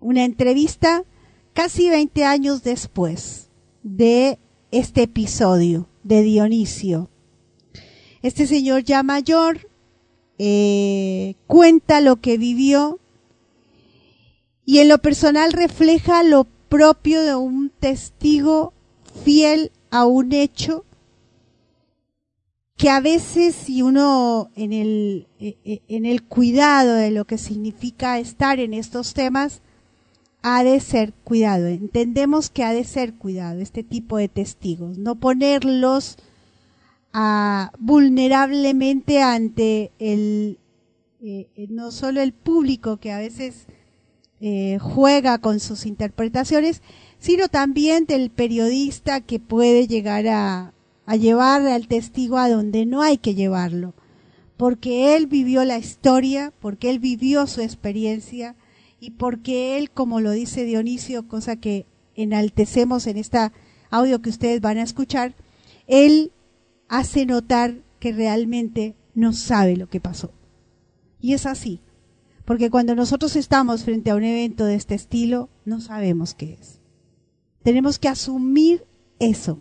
[0.00, 1.04] una entrevista
[1.52, 3.50] casi 20 años después
[3.82, 4.38] de
[4.70, 7.10] este episodio de Dionisio.
[8.22, 9.68] Este señor ya mayor
[10.38, 13.00] eh, cuenta lo que vivió
[14.64, 18.72] y en lo personal refleja lo propio de un testigo
[19.24, 20.84] fiel a un hecho
[22.76, 27.36] que a veces si uno en el, eh, eh, en el cuidado de lo que
[27.36, 29.62] significa estar en estos temas,
[30.42, 31.66] ha de ser cuidado.
[31.66, 36.16] Entendemos que ha de ser cuidado este tipo de testigos, no ponerlos
[37.78, 40.58] vulnerablemente ante el,
[41.20, 43.66] eh, no solo el público que a veces
[44.40, 46.82] eh, juega con sus interpretaciones,
[47.18, 50.72] sino también del periodista que puede llegar a,
[51.06, 53.94] a llevar al testigo a donde no hay que llevarlo,
[54.56, 58.54] porque él vivió la historia, porque él vivió su experiencia
[59.00, 63.52] y porque él, como lo dice Dionisio, cosa que enaltecemos en esta
[63.90, 65.34] audio que ustedes van a escuchar,
[65.86, 66.32] él
[66.88, 70.32] hace notar que realmente no sabe lo que pasó.
[71.20, 71.80] Y es así,
[72.44, 76.80] porque cuando nosotros estamos frente a un evento de este estilo, no sabemos qué es.
[77.62, 78.84] Tenemos que asumir
[79.18, 79.60] eso.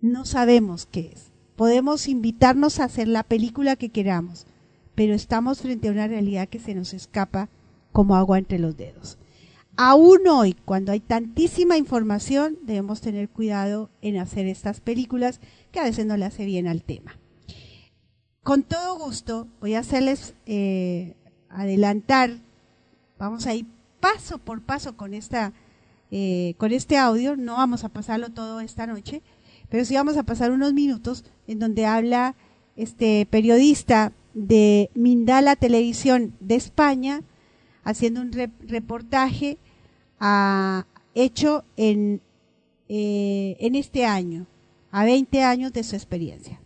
[0.00, 1.30] No sabemos qué es.
[1.56, 4.46] Podemos invitarnos a hacer la película que queramos,
[4.94, 7.50] pero estamos frente a una realidad que se nos escapa
[7.92, 9.18] como agua entre los dedos.
[9.76, 15.40] Aún hoy, cuando hay tantísima información, debemos tener cuidado en hacer estas películas
[15.72, 17.18] que a veces no le hace bien al tema.
[18.42, 21.14] Con todo gusto voy a hacerles eh,
[21.48, 22.30] adelantar,
[23.18, 23.66] vamos a ir
[24.00, 25.52] paso por paso con esta
[26.10, 29.22] eh, con este audio, no vamos a pasarlo todo esta noche,
[29.68, 32.34] pero sí vamos a pasar unos minutos en donde habla
[32.74, 37.22] este periodista de Mindala Televisión de España,
[37.84, 39.58] haciendo un reportaje
[40.18, 42.20] ah, hecho en,
[42.88, 44.46] eh, en este año,
[44.90, 46.60] a 20 años de su experiencia.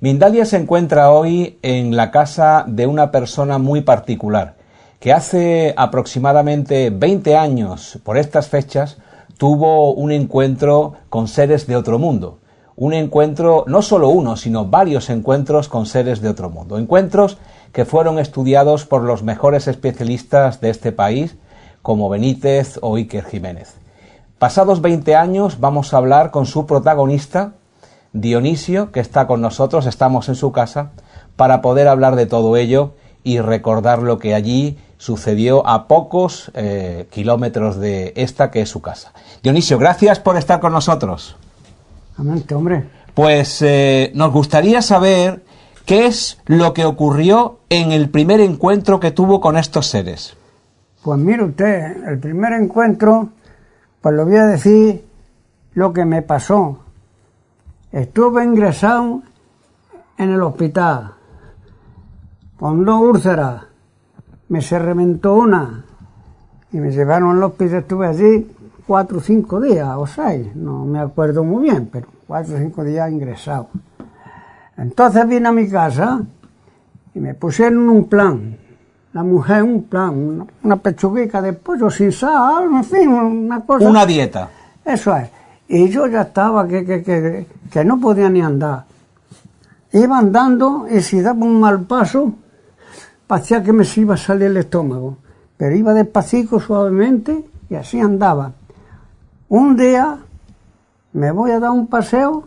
[0.00, 4.54] Mindalia se encuentra hoy en la casa de una persona muy particular,
[5.00, 8.98] que hace aproximadamente 20 años, por estas fechas,
[9.38, 12.38] tuvo un encuentro con seres de otro mundo.
[12.76, 16.78] Un encuentro, no solo uno, sino varios encuentros con seres de otro mundo.
[16.78, 17.38] Encuentros
[17.72, 21.34] que fueron estudiados por los mejores especialistas de este país,
[21.82, 23.74] como Benítez o Iker Jiménez.
[24.38, 27.54] Pasados 20 años vamos a hablar con su protagonista,
[28.12, 30.90] Dionisio, que está con nosotros, estamos en su casa,
[31.36, 37.06] para poder hablar de todo ello y recordar lo que allí sucedió a pocos eh,
[37.10, 39.12] kilómetros de esta que es su casa.
[39.42, 41.36] Dionisio, gracias por estar con nosotros.
[42.16, 42.84] Amante, hombre.
[43.14, 45.42] Pues eh, nos gustaría saber
[45.86, 50.36] qué es lo que ocurrió en el primer encuentro que tuvo con estos seres.
[51.02, 53.30] Pues mire usted, el primer encuentro,
[54.00, 55.04] pues lo voy a decir
[55.74, 56.80] lo que me pasó.
[57.92, 59.22] Estuve ingresado
[60.18, 61.12] en el hospital
[62.58, 63.62] con dos úlceras.
[64.48, 65.84] Me se reventó una
[66.70, 67.78] y me llevaron al hospital.
[67.78, 68.50] Estuve allí
[68.86, 72.84] cuatro o cinco días o seis, no me acuerdo muy bien, pero cuatro o cinco
[72.84, 73.68] días ingresado.
[74.76, 76.20] Entonces vine a mi casa
[77.14, 78.56] y me pusieron un plan.
[79.14, 83.88] La mujer un plan, una pechuguica de pollo sin sal, en fin, una cosa.
[83.88, 84.50] Una dieta.
[84.84, 85.37] Eso es.
[85.68, 88.86] Y yo ya estaba que, que, que, que no podía ni andar.
[89.92, 92.32] Iba andando y si daba un mal paso,
[93.26, 95.18] parecía que me se iba a salir el estómago.
[95.56, 98.52] Pero iba despacito, suavemente, y así andaba.
[99.48, 100.18] Un día
[101.12, 102.44] me voy a dar un paseo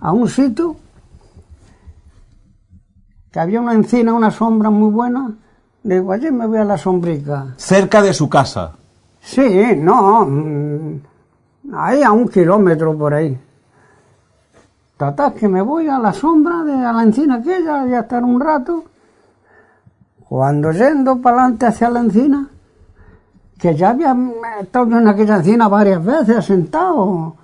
[0.00, 0.76] a un sitio
[3.30, 5.32] que había una encina, una sombra muy buena.
[5.82, 7.54] Digo, allí me voy a la sombrica.
[7.56, 8.72] Cerca de su casa.
[9.20, 11.00] Sí, no, mm,
[11.72, 13.38] ahí a un kilómetro por ahí.
[14.96, 18.22] Total, que me voy a la sombra de a la encina aquella y a estar
[18.22, 18.84] un rato.
[20.28, 22.48] Cuando yendo para adelante hacia la encina,
[23.58, 24.16] que ya había
[24.60, 27.36] estado en aquella encina varias veces sentado,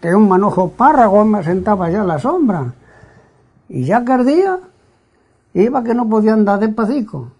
[0.00, 2.72] tenía un manojo párrago, me sentaba allá en la sombra.
[3.68, 4.58] Y ya que ardía,
[5.52, 7.32] iba que no podía andar despacito.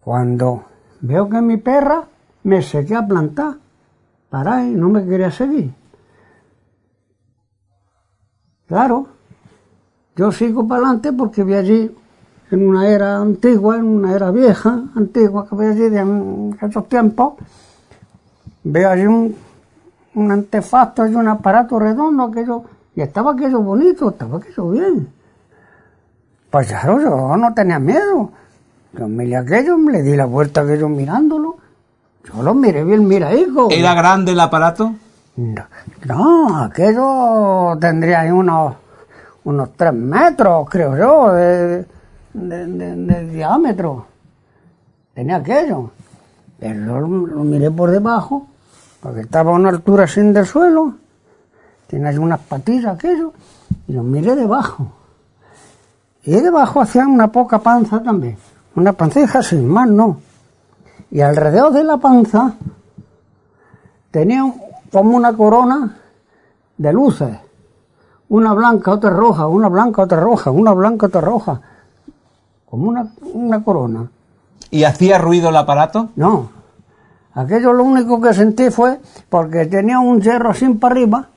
[0.00, 0.64] Cuando
[1.00, 2.04] veo que mi perra
[2.44, 3.56] me sequé a plantar,
[4.30, 5.72] para y no me quería seguir.
[8.66, 9.06] Claro,
[10.16, 11.96] yo sigo para adelante porque vi allí
[12.50, 17.34] en una era antigua, en una era vieja, antigua, que veo allí de esos tiempos,
[18.64, 19.34] veo allí un,
[20.14, 22.64] un antefacto y un aparato redondo, aquello,
[22.94, 25.08] y estaba aquello bonito, estaba aquello bien.
[26.50, 28.30] Pues claro, yo no tenía miedo.
[28.94, 31.57] Yo miré aquello, le di la vuelta a aquello mirándolo.
[32.24, 33.68] Yo lo miré bien miraico.
[33.70, 34.94] ¿Era grande el aparato?
[35.36, 35.62] No,
[36.06, 38.74] no, aquello tendría ahí unos,
[39.44, 41.86] unos tres metros, creo yo, de,
[42.34, 44.06] de, de- de diámetro.
[45.14, 45.90] Tenía aquello.
[46.58, 48.48] Pero lo, lo miré por debajo,
[49.00, 50.94] porque estaba a una altura sin del suelo.
[51.86, 53.32] Tiene ahí unas patillas aquello,
[53.86, 54.88] y lo miré debajo.
[56.24, 58.36] Y debajo hacía una poca panza también.
[58.74, 60.20] Una pancija sin más, no.
[61.10, 62.54] Y alrededor de la panza
[64.10, 64.52] tenía
[64.92, 65.96] como una corona
[66.76, 67.38] de luces.
[68.28, 71.60] Una blanca, otra roja, una blanca, otra roja, una blanca, otra roja.
[72.68, 74.10] Como una, una corona.
[74.70, 76.10] ¿Y hacía ruido el aparato?
[76.16, 76.50] No.
[77.32, 81.28] Aquello lo único que sentí fue porque tenía un hierro así para arriba,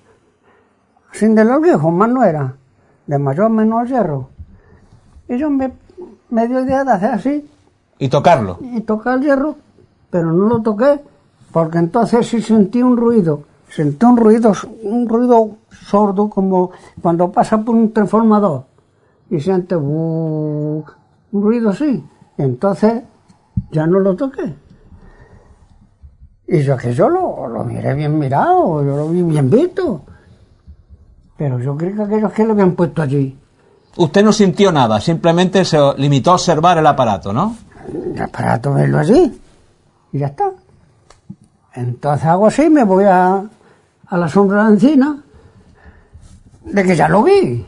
[1.14, 2.56] sin de los viejos, más no era,
[3.06, 4.30] de mayor a menor hierro.
[5.30, 5.72] Y yo me,
[6.30, 7.51] me dio idea de hacer así
[8.02, 8.58] ¿Y tocarlo?
[8.64, 9.56] y tocar el hierro,
[10.10, 11.00] pero no lo toqué,
[11.52, 17.60] porque entonces sí sentí un ruido, sentí un ruido, un ruido sordo como cuando pasa
[17.60, 18.64] por un transformador
[19.30, 20.84] y siente un
[21.32, 22.04] ruido así.
[22.40, 23.04] Entonces
[23.72, 24.52] ya no lo toqué.
[26.48, 30.02] Y yo que yo lo, lo miré bien mirado, yo lo vi bien visto.
[31.38, 33.38] Pero yo creo que aquellos que lo habían puesto allí.
[33.96, 37.56] Usted no sintió nada, simplemente se limitó a observar el aparato, ¿no?
[37.92, 39.42] El aparato verlo allí
[40.14, 40.52] y ya está.
[41.74, 43.44] Entonces hago así, me voy a,
[44.08, 45.24] a la sombra de la encina,
[46.66, 47.66] de que ya lo vi.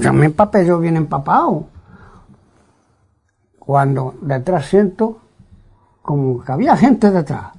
[0.00, 1.66] Ya me empapé, yo bien empapado.
[3.58, 5.18] Cuando detrás siento
[6.02, 7.52] como que había gente detrás.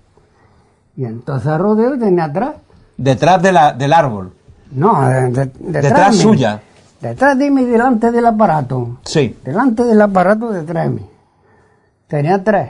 [0.97, 2.55] Y entonces rodeo y tenía atrás.
[2.97, 4.33] Detrás de la, del árbol.
[4.71, 6.21] No, de- de- detrás, Detrás de mí.
[6.23, 6.61] suya.
[7.01, 8.97] Detrás de mí, delante del aparato.
[9.03, 9.37] Sí.
[9.43, 11.09] Delante del aparato detrás de mí.
[12.13, 12.69] Tenía tres.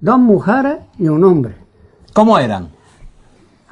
[0.00, 1.54] Dos mujeres y un hombre.
[2.12, 2.68] ¿Cómo eran?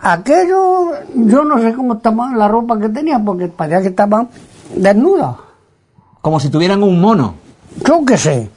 [0.00, 4.28] Aquello, yo no sé cómo estaba la ropa que tenía, porque parecía que estaban
[4.76, 5.34] desnudas.
[6.20, 7.34] Como si tuvieran un mono.
[7.84, 8.48] Yo qué sé.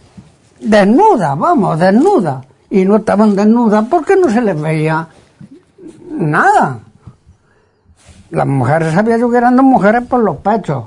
[0.59, 2.45] desnudas, vamos, desnudas.
[2.69, 5.07] Y no estaban desnudas porque no se les veía
[6.11, 6.77] nada.
[8.29, 10.83] Las mujeres sabía yo que eran dos mujeres por los pechos.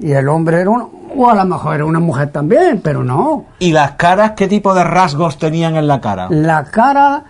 [0.00, 3.46] Y el hombre era uno, o a lo mejor era una mujer también, pero no.
[3.58, 6.28] ¿Y las caras qué tipo de rasgos tenían en la cara?
[6.30, 7.22] Las caras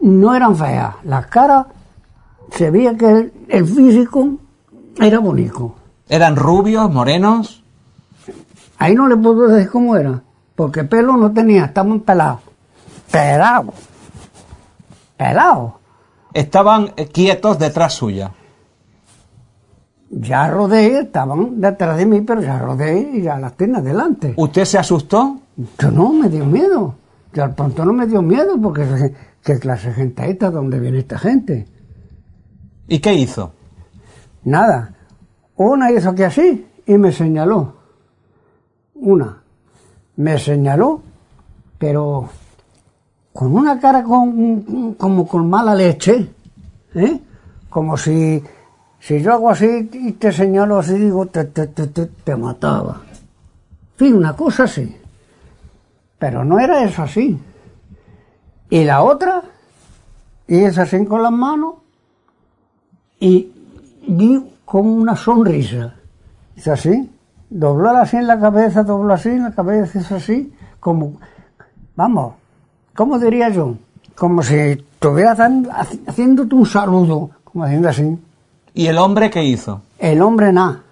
[0.00, 0.94] no eran feas.
[1.04, 1.66] Las caras
[2.50, 4.38] se veía que el, el físico
[5.00, 5.74] era bonito.
[6.08, 7.62] ¿Eran rubios, morenos?
[8.78, 10.22] Ahí no le puedo decir cómo era,
[10.54, 12.40] porque pelo no tenía, estaban pelados.
[13.10, 13.74] Pelados.
[15.16, 15.72] Pelados.
[16.32, 18.30] Estaban quietos detrás suya.
[20.10, 24.34] Ya rodé, estaban detrás de mí, pero ya rodé y ya las tenía delante.
[24.36, 25.38] ¿Usted se asustó?
[25.78, 26.94] Yo no, me dio miedo.
[27.32, 30.50] Yo al pronto no me dio miedo porque ¿qué clase de gente es esta?
[30.50, 31.66] ¿Dónde viene esta gente?
[32.86, 33.52] ¿Y qué hizo?
[34.44, 34.94] Nada.
[35.56, 37.74] Una hizo que así y me señaló.
[38.94, 39.42] Una.
[40.16, 41.02] Me señaló,
[41.78, 42.28] pero
[43.32, 46.28] con una cara con, como con mala leche,
[46.94, 47.20] ¿eh?
[47.68, 48.42] Como si,
[49.08, 53.00] si yo hago así y te señalo así, digo, te, te, te, te, mataba.
[53.92, 54.94] En fin, una cosa así.
[56.18, 57.38] Pero no era eso así.
[58.68, 59.42] Y la otra,
[60.46, 61.76] y es así con las manos,
[63.18, 63.50] y
[64.06, 65.94] vi como una sonrisa.
[66.54, 67.10] Es así,
[67.48, 71.14] dobló así en la cabeza, dobló así en la cabeza, es así, como,
[71.96, 72.34] vamos,
[72.94, 73.74] ¿cómo diría yo?
[74.14, 78.18] Como si haci- haciéndote un saludo, como haciendo así.
[78.74, 79.82] ¿Y el hombre qué hizo?
[79.98, 80.82] El hombre nada.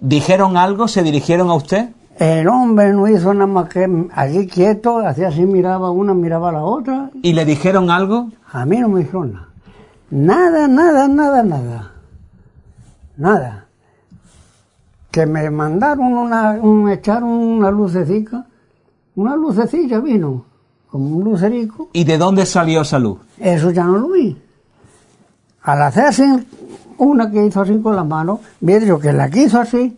[0.00, 0.88] ¿Dijeron algo?
[0.88, 1.90] ¿Se dirigieron a usted?
[2.18, 6.62] El hombre no hizo nada más que allí quieto, hacía así, miraba una, miraba la
[6.64, 7.10] otra.
[7.22, 8.30] ¿Y le dijeron algo?
[8.50, 9.48] A mí no me dijo nada.
[10.10, 11.92] Nada, nada, nada, nada.
[13.16, 13.66] Nada.
[15.12, 18.46] Que me mandaron una, un, echaron una lucecita,
[19.14, 20.44] una lucecilla vino,
[20.90, 21.90] como un lucerico.
[21.92, 23.18] ¿Y de dónde salió esa luz?
[23.38, 24.36] Eso ya no lo vi.
[25.62, 26.24] Al hacer así,
[26.98, 29.96] una que hizo así con la mano, vi yo que la que hizo así,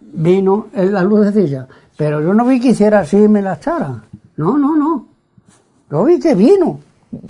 [0.00, 1.66] vino en la lucecilla.
[1.96, 4.02] Pero yo no vi que hiciera así y me la echara.
[4.36, 5.06] No, no, no.
[5.90, 6.80] Yo vi que vino.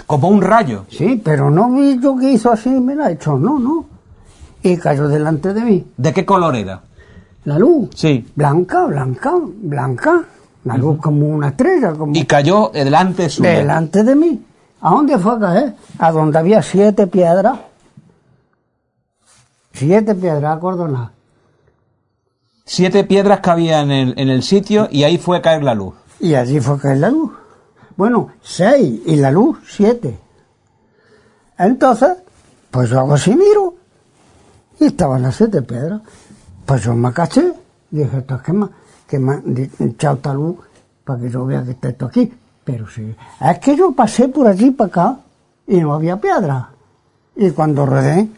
[0.06, 0.86] Como un rayo.
[0.89, 3.36] Sí, pero no vi yo que hizo así y me la echó.
[3.39, 3.85] No, no.
[4.62, 5.86] Y cayó delante de mí.
[5.98, 6.81] ¿De qué color era?
[7.44, 7.90] La luz.
[7.94, 8.26] Sí.
[8.35, 10.24] Blanca, blanca, blanca.
[10.64, 13.51] La luz como una estrella, como Y cayó delante suyo.
[13.51, 14.43] delante de mí.
[14.81, 15.74] ¿A dónde fue a caer?
[15.98, 17.59] A donde había siete piedras.
[19.74, 21.10] Siete piedras acordonadas.
[22.64, 25.74] Siete piedras que había en el, en el sitio y ahí fue a caer la
[25.74, 25.94] luz.
[26.20, 27.32] Y allí fue a caer la luz.
[27.96, 30.18] Bueno, seis y la luz siete.
[31.59, 32.16] Entonces,
[32.70, 33.74] pues yo hago así miro
[34.80, 36.01] y estaban las siete piedras.
[36.64, 37.52] Pues yo me caché
[37.90, 38.68] dije, esto es que me,
[39.06, 39.42] que me
[39.80, 40.56] echado esta luz
[41.05, 42.32] para que yo vea que está esto aquí.
[42.64, 45.18] Pero sí, es que yo pasé por allí para acá
[45.66, 46.70] y no había piedra.
[47.36, 48.28] Y cuando rodé,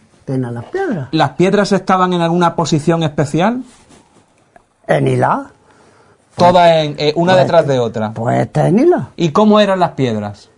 [0.50, 1.08] las piedras.
[1.12, 3.62] ¿Las piedras estaban en alguna posición especial?
[4.86, 5.46] En hilá.
[6.36, 8.12] Todas en, eh, una Pues- detrás de otra.
[8.12, 9.08] Pues está en hilá.
[9.16, 10.50] ¿Y cómo eran las piedras?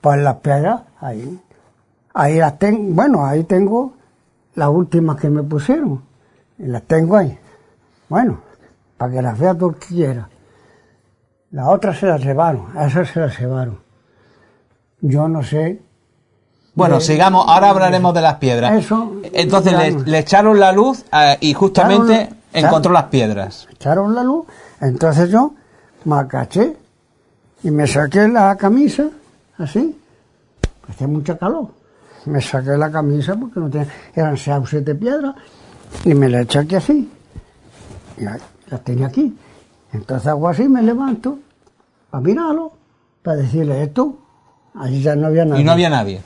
[0.00, 1.40] Pues las piedras, ahí.
[2.14, 3.94] Ahí las tengo, bueno, ahí tengo
[4.54, 6.02] las últimas que me pusieron.
[6.58, 7.38] Y las tengo ahí.
[8.08, 8.40] Bueno,
[8.96, 9.56] para que las vea
[9.88, 10.28] quiera.
[11.50, 13.78] Las otras se las llevaron, esas se las llevaron.
[15.00, 15.82] Yo no sé.
[16.74, 18.72] Bueno, De- sigamos, ahora hablaremos de las piedras.
[18.82, 22.36] Eso, Entonces le, echaron la luz eh, y justamente Echaron-
[22.66, 23.68] encontró las piedras.
[23.72, 24.46] Echaron la luz,
[24.80, 25.52] entonces yo
[26.04, 26.76] me agaché
[27.62, 29.04] y me saqué la camisa,
[29.58, 29.98] así.
[30.88, 31.68] Hacía mucha calor.
[32.24, 35.34] Me saqué la camisa porque no tenía, eran seis o siete piedras
[36.04, 37.10] y me la eché aquí así.
[38.16, 38.40] Y las
[38.84, 39.36] tenía aquí.
[39.92, 41.38] Entonces hago así, me levanto
[42.10, 42.72] para mirarlo,
[43.22, 44.16] para decirle esto.
[44.74, 45.60] Allí ya no había nada.
[45.60, 46.20] Y no había nadie.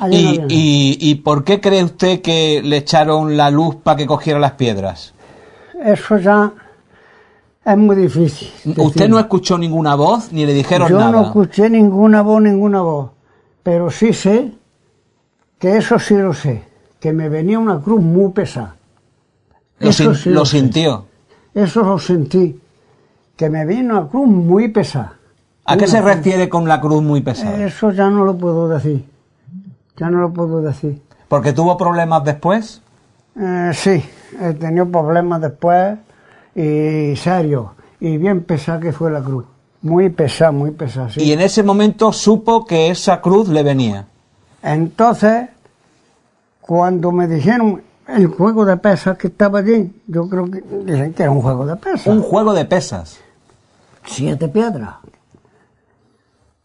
[0.00, 4.52] Allí ¿Y, por qué cree usted que le echaron la luz para que cogiera las
[4.52, 5.12] piedras?
[5.84, 6.52] Eso ya
[7.64, 8.48] es muy difícil.
[8.78, 11.10] ¿Usted no escuchó ninguna voz ni le dijeron Yo nada?
[11.12, 13.10] no escuché ninguna voz, ninguna voz,
[13.62, 14.52] pero sí sé
[15.58, 16.64] que eso sí lo sé,
[16.98, 18.76] que me venía una cruz muy pesada.
[19.78, 21.04] lo sin- sí lo sintió.
[21.54, 22.58] Eso lo sentí,
[23.36, 25.14] que me vino una cruz muy pesada.
[25.64, 27.64] ¿A qué se refiere con la cruz muy pesada?
[27.64, 29.04] Eso ya no lo puedo decir,
[30.00, 31.02] ya no lo puedo decir.
[31.28, 32.80] ¿Porque tuvo problemas después?
[33.38, 34.02] Eh, sí,
[34.40, 35.98] he tenido problemas después
[36.54, 37.66] y serios,
[38.00, 39.44] y bien pesada que fue la cruz.
[39.82, 41.22] Muy pesada, muy pesada, sí.
[41.22, 44.06] Y en ese momento supo que esa cruz le venía.
[44.62, 45.48] Entonces,
[46.60, 51.22] cuando me dijeron el juego de pesas que estaba allí, yo creo que dicen que
[51.22, 52.06] era un juego de pesas.
[52.06, 53.20] Un juego de pesas.
[54.04, 54.96] siete piedras.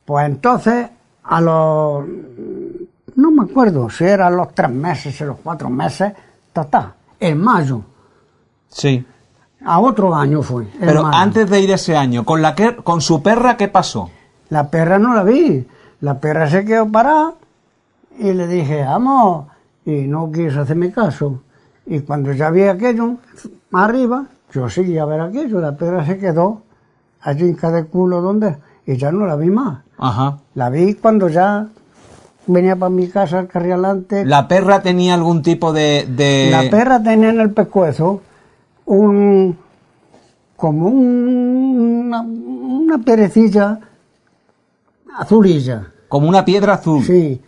[0.05, 0.87] Pues entonces,
[1.23, 2.05] a los,
[3.15, 6.13] no me acuerdo si eran los tres meses o los cuatro meses,
[6.53, 7.81] ta, ta, en mayo,
[8.67, 9.05] Sí.
[9.65, 10.67] a otro año fue.
[10.79, 11.17] Pero mayo.
[11.17, 14.09] antes de ir ese año, con la que, con su perra, ¿qué pasó?
[14.49, 15.65] La perra no la vi.
[16.01, 17.33] La perra se quedó parada
[18.19, 19.47] y le dije, vamos.
[19.85, 21.41] Y no quiso hacerme caso.
[21.85, 23.15] Y cuando ya vi aquello
[23.71, 25.59] arriba, yo seguí a ver aquello.
[25.61, 26.61] La perra se quedó
[27.21, 28.57] allí en cada culo donde.
[28.85, 29.79] Y ya no la vi más.
[29.97, 30.39] Ajá.
[30.55, 31.67] La vi cuando ya
[32.47, 34.25] venía para mi casa al carrialante.
[34.25, 36.05] ¿La perra tenía algún tipo de...?
[36.09, 38.21] de- La perra tenía en el pescuezo
[38.85, 39.57] un
[40.55, 43.79] como un- una, una perecilla
[45.17, 47.03] azulilla, Como una piedra azul.
[47.03, 47.41] sí,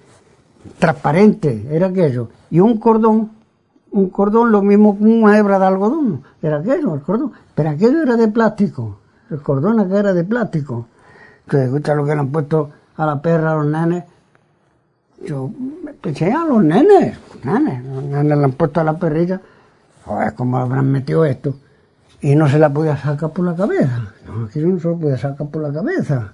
[0.79, 3.31] transparente, era aquello, y un cordón,
[3.91, 8.03] un cordón lo mismo que una hebra de algodón, era aquello, el cordón, pero aquello
[8.03, 8.99] era de plástico,
[9.29, 10.87] el cordón acá era de plástico.
[11.45, 14.03] Entonces, escucha lo que le han puesto a la perra, a los nenes,
[15.25, 15.49] yo
[16.01, 19.41] pensé a los nenes, nenes, los nenes le han puesto a la perrilla,
[20.05, 21.55] joder, cómo habrán metido esto.
[22.21, 24.13] Y no se la podía sacar por la cabeza.
[24.25, 26.33] No, aquello no se lo podía sacar por la cabeza.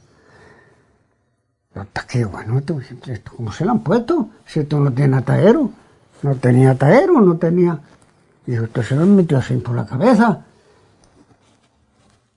[1.75, 4.29] Hasta que, bueno, esto, esto, ¿cómo se lo han puesto?
[4.45, 5.71] Si esto no tiene atadero.
[6.21, 7.79] No tenía atadero, no tenía...
[8.45, 10.45] Digo, esto se lo han metido así por la cabeza.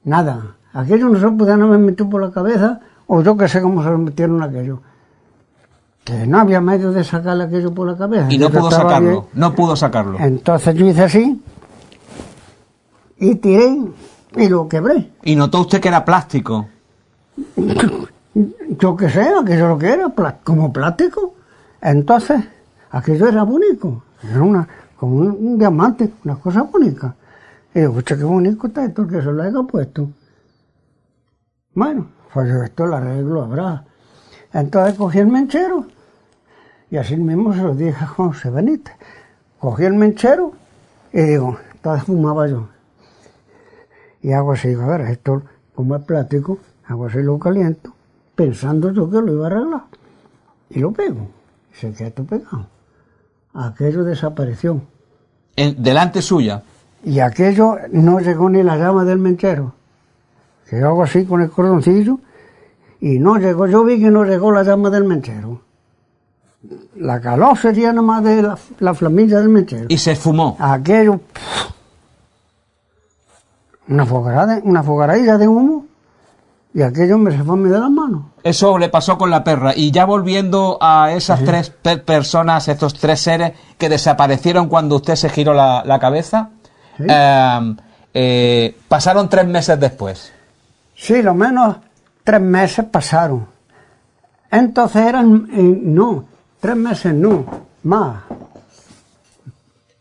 [0.05, 0.57] Nada.
[0.73, 3.83] Aquello no se lo podían haber metido por la cabeza, o yo que sé cómo
[3.83, 4.81] se lo metieron aquello.
[6.07, 8.29] Que no había medio de sacarle aquello por la cabeza.
[8.31, 9.11] Y no pudo sacarlo.
[9.11, 9.25] bien.
[9.35, 10.19] No pudo sacarlo.
[10.21, 11.43] Entonces yo hice así,
[13.19, 13.77] y tiré,
[14.37, 15.11] y lo quebré.
[15.25, 16.69] Y notó usted que era plástico.
[18.79, 20.13] Yo que sé, aquello lo que era,
[20.45, 21.35] como plástico.
[21.81, 22.41] Entonces,
[22.91, 24.05] aquello era bonito.
[24.23, 27.17] Era una, como un, un diamante, una cosa bonita.
[27.75, 30.09] Y digo, qué bonito está esto, que se lo haya puesto.
[31.75, 33.85] Bueno, pues yo esto lo arreglo, habrá.
[34.53, 35.87] Entonces cogí el menchero,
[36.91, 38.95] y así mismo se lo dije a José Benítez.
[39.59, 40.53] Cogí el menchero,
[41.13, 42.69] y digo, entonces fumaba yo.
[44.23, 45.43] Y hago así, a ver, esto
[45.75, 47.93] como es plástico, hago así lo caliento,
[48.35, 49.83] pensando yo que lo iba a arreglar.
[50.71, 51.29] Y lo pego.
[51.73, 52.67] Y se quedó pegado.
[53.55, 54.81] Aquello desapareció.
[55.55, 56.63] En- delante suya.
[57.05, 59.75] Y aquello no llegó ni la llama del menchero.
[60.69, 62.19] Que yo hago así con el cordoncillo
[63.01, 65.61] y no llegó, yo vi que no llegó la llama del menchero.
[66.97, 69.87] La calor sería nomás de la, la flamilla del menchero.
[69.89, 70.57] Y se fumó.
[70.59, 71.67] Aquello, pff,
[73.89, 75.87] una fogarada, una fogaradilla de humo
[76.75, 78.25] y aquello me se fue a mí de las manos.
[78.43, 79.73] Eso le pasó con la perra.
[79.75, 85.15] Y ya volviendo a esas tres pe- personas, estos tres seres que desaparecieron cuando usted
[85.17, 86.51] se giró la, la cabeza,
[86.99, 87.05] Sí.
[87.09, 87.77] eh,
[88.15, 90.33] eh, pasaron tres meses después.
[90.95, 91.77] Sí, lo menos
[92.25, 93.47] tres meses pasaron.
[94.51, 96.25] Entonces eran, eh, no,
[96.67, 97.45] tres meses no,
[97.85, 98.25] más.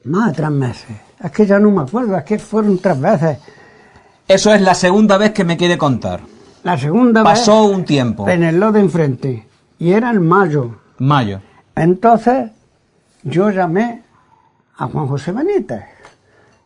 [0.05, 0.97] Más de tres meses.
[1.23, 3.37] Es que ya no me acuerdo, es que fueron tres veces.
[4.27, 6.21] Eso es la segunda vez que me quiere contar.
[6.63, 8.25] La segunda Pasó un tiempo.
[8.25, 9.47] vez en el lote de enfrente,
[9.77, 10.79] y era en mayo.
[10.97, 11.39] Mayo.
[11.75, 12.49] Entonces
[13.21, 14.01] yo llamé
[14.77, 15.83] a Juan José Benítez.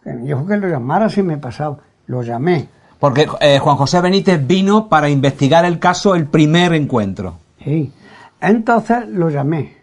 [0.01, 1.77] que Me dijo que lo llamara si me pasaba.
[2.07, 2.69] Lo llamé.
[2.99, 7.35] Porque eh, Juan José Benítez vino para investigar el caso el primer encuentro.
[7.61, 7.91] Sí.
[8.39, 9.78] Entonces lo llamé.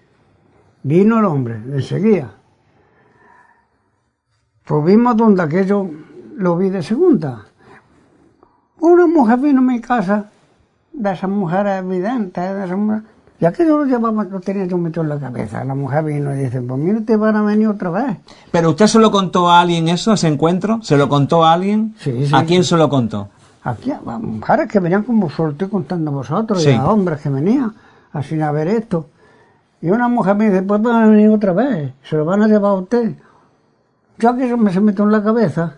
[0.89, 2.31] Vino el hombre, enseguida.
[4.65, 5.91] Pues vimos donde aquello
[6.37, 7.41] lo vi de segunda.
[8.79, 10.27] Una mujer vino a mi casa,
[10.93, 13.03] de esas mujeres evidentes, de esas mujeres,
[13.41, 15.65] y aquello lo llevaba, lo tenía yo metido en la cabeza.
[15.65, 18.19] La mujer vino y dice, pues mira, te van a venir otra vez.
[18.53, 20.79] ¿Pero usted se lo contó a alguien eso, ese encuentro?
[20.83, 21.97] ¿Se lo contó a alguien?
[21.99, 22.33] Sí, sí.
[22.33, 23.29] ¿A quién se lo contó?
[23.65, 26.71] Aquí, a mujeres que venían como os lo estoy contando a vosotros, Sí.
[26.71, 27.75] y a hombres que venían,
[28.13, 29.09] así a ver esto.
[29.81, 32.49] Y una mujer me dice, pues van a venir otra vez, se lo van a
[32.49, 33.15] llevar a usted.
[34.19, 35.77] Yo aquello me se metió en la cabeza.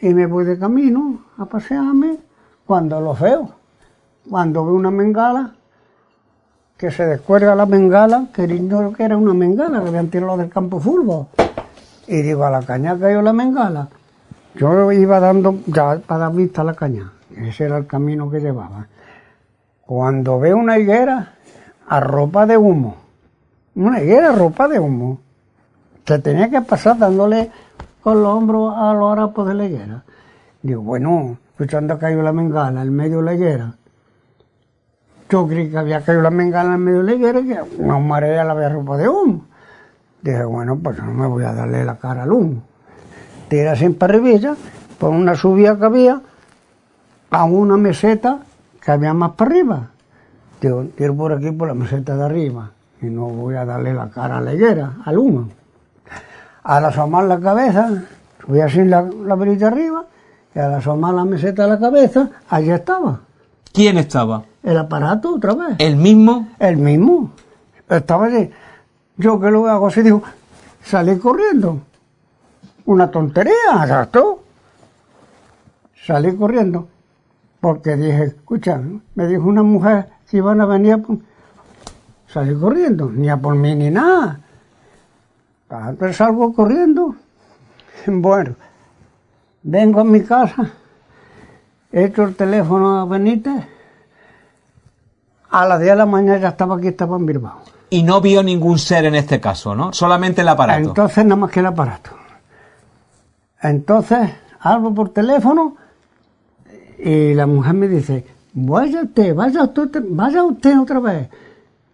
[0.00, 2.18] Y me voy de camino a pasearme
[2.66, 3.50] cuando lo veo.
[4.28, 5.54] Cuando veo una mengala,
[6.76, 10.48] que se descuelga la bengala, que yo que era una bengala, que habían tirado del
[10.48, 11.26] campo fútbol.
[12.06, 13.88] Y digo, a la caña cayó la bengala.
[14.54, 17.12] Yo iba dando ya para dar vista a la caña.
[17.36, 18.86] Ese era el camino que llevaba.
[19.84, 21.37] Cuando veo una higuera
[21.88, 22.96] a ropa de humo,
[23.74, 25.18] una higuera a ropa de humo,
[26.04, 27.50] que tenía que pasar dándole
[28.02, 30.02] con los hombros a los harapos de la higuera.
[30.62, 33.74] Digo, bueno, escuchando cayó la bengala en medio de la higuera.
[35.30, 37.98] Yo creí que había caído la bengala en medio de la higuera y que una
[37.98, 39.44] marea la había ropa de humo.
[40.22, 42.62] Dije, bueno, pues no me voy a darle la cara al humo.
[43.48, 44.56] Tira sin parrilla,
[44.98, 46.20] por una subida que había,
[47.30, 48.40] a una meseta
[48.82, 49.90] que había más para arriba.
[50.60, 52.70] Digo, tiro por aquí por la meseta de arriba
[53.00, 55.48] y no voy a darle la cara a la higuera, al humo.
[56.64, 58.04] Al asomar la cabeza,
[58.46, 60.04] voy así la, la perilla arriba
[60.54, 63.20] y al asomar la meseta de la cabeza, allí estaba.
[63.72, 64.42] ¿Quién estaba?
[64.62, 65.76] El aparato otra vez.
[65.78, 66.48] ¿El mismo?
[66.58, 67.30] El mismo.
[67.88, 68.50] Estaba allí.
[69.16, 70.22] Yo que lo hago así, digo,
[70.82, 71.80] salí corriendo.
[72.86, 74.42] Una tontería, exacto.
[76.04, 76.88] Salí corriendo.
[77.60, 78.80] Porque dije, escucha,
[79.14, 81.18] me dijo una mujer que iban a venir a por...
[82.28, 84.40] Salí corriendo, ni a por mí ni nada.
[85.70, 87.14] Entonces salgo corriendo.
[88.06, 88.54] Bueno,
[89.62, 90.70] vengo a mi casa,
[91.92, 93.66] echo el teléfono a Benítez.
[95.50, 97.60] A las 10 de la mañana ya estaba aquí, estaba en Bilbao.
[97.90, 99.92] Y no vio ningún ser en este caso, ¿no?
[99.92, 100.88] Solamente el aparato.
[100.88, 102.10] Entonces, nada más que el aparato.
[103.60, 104.30] Entonces,
[104.60, 105.76] hablo por teléfono
[106.98, 111.28] y la mujer me dice, vaya usted, vaya usted, vaya usted otra vez.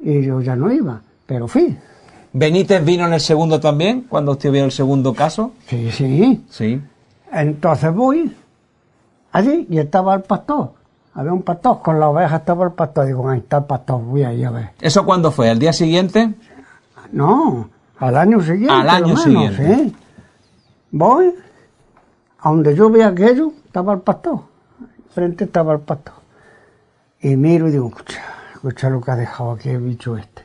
[0.01, 1.77] Y yo ya no iba, pero fui.
[2.33, 5.53] ¿Benítez vino en el segundo también, cuando usted vio el segundo caso?
[5.67, 6.45] Sí, sí.
[6.49, 6.81] Sí.
[7.33, 8.35] Entonces voy
[9.33, 10.73] allí y estaba el pastor.
[11.15, 13.07] Había un pastor, con la oveja estaba el pastor.
[13.07, 14.71] Digo, ahí está el pastor, voy ahí a ver.
[14.81, 15.51] ¿Eso cuándo fue?
[15.51, 16.35] ¿El día siguiente?
[17.13, 17.69] No,
[17.99, 18.73] al año siguiente.
[18.73, 19.75] Al año menos, siguiente.
[19.77, 19.97] sí.
[20.91, 21.35] Voy,
[22.39, 24.54] a donde yo vi aquello, estaba el pastor.
[25.15, 26.15] Frente estaba el pastor.
[27.21, 28.21] Y miro y digo, escucha,
[28.53, 30.43] escucha lo que ha dejado aquí el bicho este.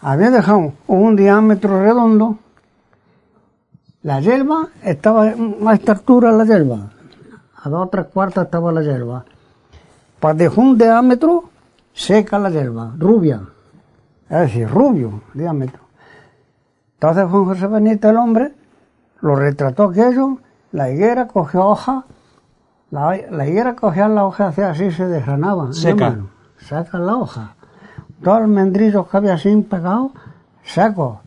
[0.00, 2.38] Había dejado un diámetro redondo.
[4.02, 6.90] La hierba estaba a esta altura la hierba.
[7.62, 8.06] A dos o tres
[8.36, 9.24] estaba la hierba.
[10.20, 11.50] Pues dejó un diámetro
[11.92, 13.42] seca la hierba, rubia.
[14.28, 15.82] Es decir, rubio diámetro.
[16.94, 18.54] Entonces Juan José Benítez, el hombre,
[19.20, 20.38] lo retrató aquello,
[20.70, 22.04] la higuera cogió hoja,
[22.90, 25.72] la, la higuera cogía la hoja hacía así, se desgranaba.
[25.72, 26.18] Seca.
[26.58, 27.54] Saca la hoja.
[28.22, 30.12] Todos los mendrillos que había así pegados,
[30.64, 31.18] secos.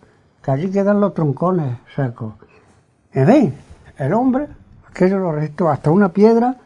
[0.44, 2.34] Que allí quedan los troncones secos.
[3.14, 3.53] En fin,
[3.98, 4.48] el hombre,
[4.90, 6.57] aquello lo restó hasta una piedra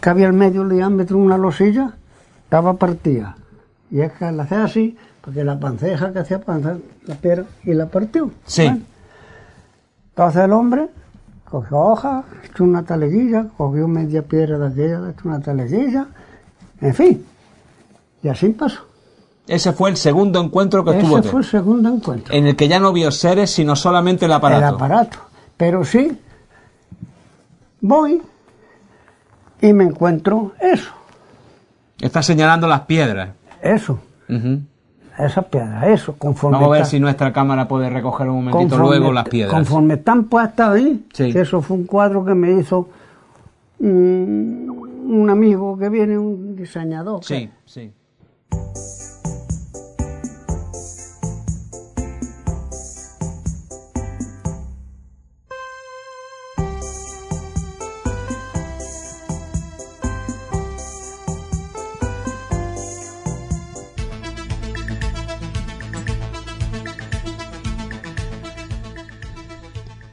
[0.00, 1.92] que había al medio diámetro una losilla,
[2.44, 3.36] estaba partida.
[3.90, 7.74] Y es que la hacía así, porque la panceja que hacía panza, la piedra, y
[7.74, 8.30] la partió.
[8.44, 8.64] Sí.
[8.64, 8.80] Bueno.
[10.08, 10.88] Entonces el hombre
[11.52, 16.06] cogió hoja, echó una taleguilla, cogió media piedra de aquella, echó una taleguilla,
[16.80, 17.26] en fin.
[18.22, 18.80] Y así pasó.
[19.46, 22.32] Ese fue el segundo encuentro que tuvo Ese fue el segundo encuentro.
[22.34, 24.66] en el que ya no vio seres, sino solamente el aparato.
[24.66, 25.18] El aparato.
[25.58, 26.18] Pero sí,
[27.80, 28.22] voy
[29.60, 30.90] y me encuentro eso,
[32.00, 33.30] Está señalando las piedras.
[33.60, 33.98] eso,
[34.28, 34.60] Ujú.
[35.18, 38.76] Esas piedras, eso, conforme Vamos a ver está- si nuestra cámara puede recoger un momentito
[38.76, 39.52] conforme- luego las piedras.
[39.54, 41.32] Conforme están puestas ahí, Sí.
[41.32, 42.88] que eso fue un cuadro que me hizo
[43.80, 47.24] un, un amigo que viene, un diseñador.
[47.24, 47.90] Sí, sí.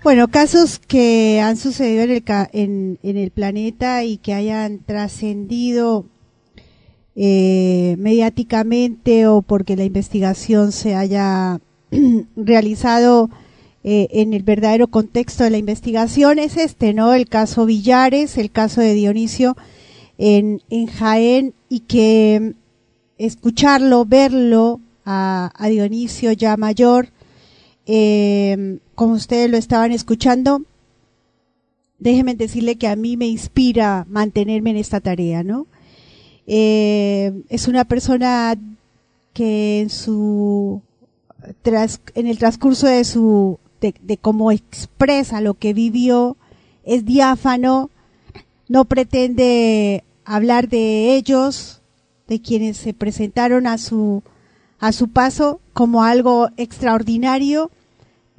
[0.10, 6.08] Bueno, casos que han sucedido en el, en, en el planeta y que hayan trascendido
[7.16, 11.60] eh, mediáticamente o porque la investigación se haya
[12.36, 13.30] realizado
[13.84, 17.14] eh, en el verdadero contexto de la investigación es este, ¿no?
[17.14, 19.56] El caso Villares, el caso de Dionisio
[20.18, 22.56] en, Jaén y que
[23.20, 27.10] escucharlo, verlo a, a Dionisio ya mayor,
[27.92, 30.62] eh, como ustedes lo estaban escuchando,
[31.98, 35.66] déjenme decirle que a mí me inspira mantenerme en esta tarea, ¿no?
[36.46, 38.56] Eh, es una persona
[39.34, 40.82] que en su
[41.64, 46.38] tras- en el transcurso de su de, cómo expresa lo que vivió
[46.84, 47.90] es diáfano,
[48.68, 51.82] no pretende hablar de ellos,
[52.28, 54.22] de quienes se presentaron a su
[54.80, 57.72] a su paso como algo extraordinario,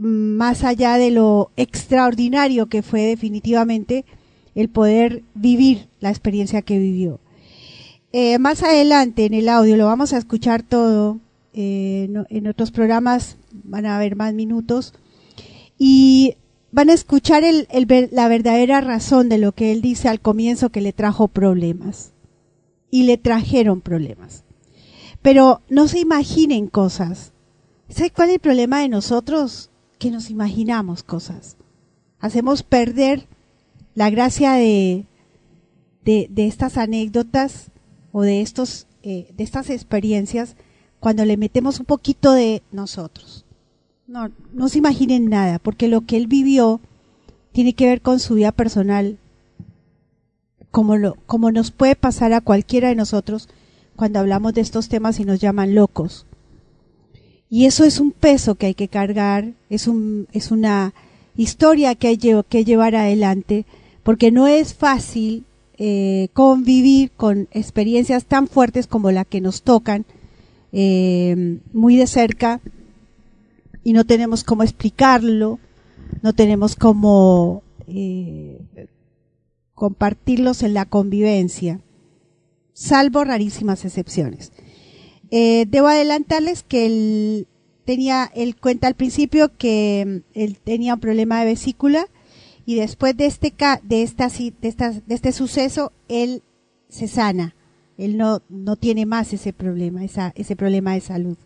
[0.01, 4.07] más allá de lo extraordinario que fue definitivamente
[4.55, 7.21] el poder vivir la experiencia que vivió.
[8.13, 11.19] Eh, más adelante en el audio lo vamos a escuchar todo,
[11.53, 14.95] eh, en otros programas van a haber más minutos
[15.79, 16.35] y
[16.73, 20.71] van a escuchar el- el la verdadera razón de lo que él dice al comienzo
[20.71, 22.13] que le trajo problemas
[22.91, 24.45] y le trajeron problemas.
[25.23, 27.33] Pero no se imaginen cosas.
[27.89, 29.70] ¿Sabe cuál es el problema de nosotros?
[30.01, 31.57] Que nos imaginamos cosas.
[32.19, 33.29] Hacemos perder
[33.95, 35.07] la gracia de,
[36.05, 37.71] de, estas anécdotas
[38.11, 40.57] o de estos eh, de estas experiencias
[40.99, 43.47] cuando le metemos un poquito de nosotros.
[44.07, 46.81] No, no se imaginen nada, porque lo que él vivió
[47.53, 49.19] tiene que ver con su vida personal,
[50.71, 53.49] como, lo, como nos puede pasar a cualquiera de nosotros
[53.97, 56.27] cuando hablamos de estos temas y nos llaman locos.
[57.51, 60.95] Y eso es un peso que hay que cargar, es, un, es una
[61.37, 63.67] historia que hay que llevar adelante,
[64.05, 65.45] porque no es fácil
[65.77, 70.05] eh, convivir con experiencias tan fuertes como la que nos tocan
[70.73, 72.61] eh, muy de cerca
[73.83, 75.59] y no tenemos cómo explicarlo,
[76.23, 78.61] no tenemos cómo eh,
[79.75, 81.81] compartirlos en la convivencia,
[82.75, 84.53] salvo rarísimas excepciones.
[85.31, 87.49] Debo adelantarles que él
[87.85, 92.07] tenía, él cuenta al principio que mm, él tenía un problema de vesícula
[92.67, 93.53] y después de este,
[93.83, 96.43] de, esta, de, de este suceso, él
[96.89, 97.55] se sana.
[97.97, 101.37] Él no, no tiene más ese problema, ese problema de salud.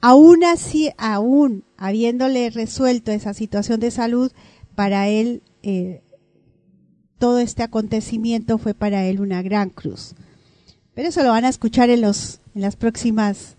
[0.00, 4.30] Aún así, aún habiéndole resuelto esa situación de salud,
[4.74, 6.02] para él eh,
[7.18, 10.14] todo este acontecimiento fue para él una gran cruz.
[10.94, 13.56] Pero eso lo van a escuchar en, los, en las próximas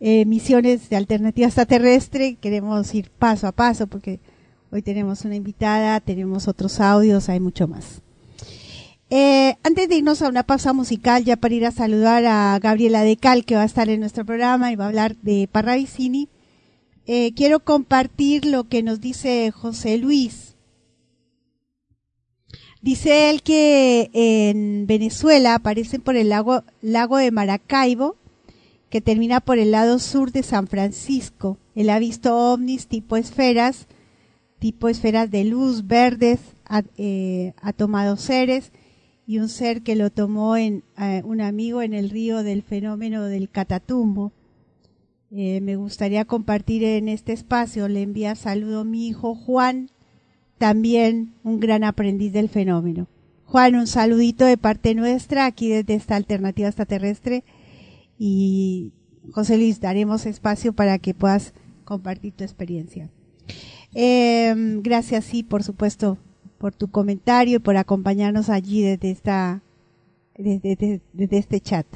[0.00, 2.36] eh, misiones de alternativa extraterrestre.
[2.40, 4.20] Queremos ir paso a paso porque
[4.74, 8.02] Hoy tenemos una invitada, tenemos otros audios, hay mucho más.
[9.08, 13.04] Eh, antes de irnos a una pausa musical, ya para ir a saludar a Gabriela
[13.04, 16.28] Decal, que va a estar en nuestro programa y va a hablar de Parravicini,
[17.06, 20.53] eh, quiero compartir lo que nos dice José Luis.
[22.84, 28.16] Dice él que en Venezuela aparecen por el lago, lago de Maracaibo,
[28.90, 31.56] que termina por el lado sur de San Francisco.
[31.74, 33.86] Él ha visto ovnis tipo esferas
[34.58, 38.70] tipo esferas de luz verdes ha, eh, tomado seres
[39.26, 43.24] y un ser que lo tomó en eh, un amigo en el río del fenómeno
[43.24, 44.30] del catatumbo.
[45.30, 49.90] Eh, me gustaría compartir en este espacio, le envía saludo a mi hijo Juan,
[50.64, 53.06] también un gran aprendiz del fenómeno.
[53.44, 57.44] Juan, un saludito de parte nuestra aquí desde esta alternativa extraterrestre
[58.18, 58.90] y
[59.32, 61.52] José Luis, daremos espacio para que puedas
[61.84, 63.10] compartir tu experiencia.
[63.92, 66.16] Eh, gracias, sí, por supuesto,
[66.56, 69.60] por tu comentario y por acompañarnos allí desde esta,
[70.34, 71.86] desde, este chat.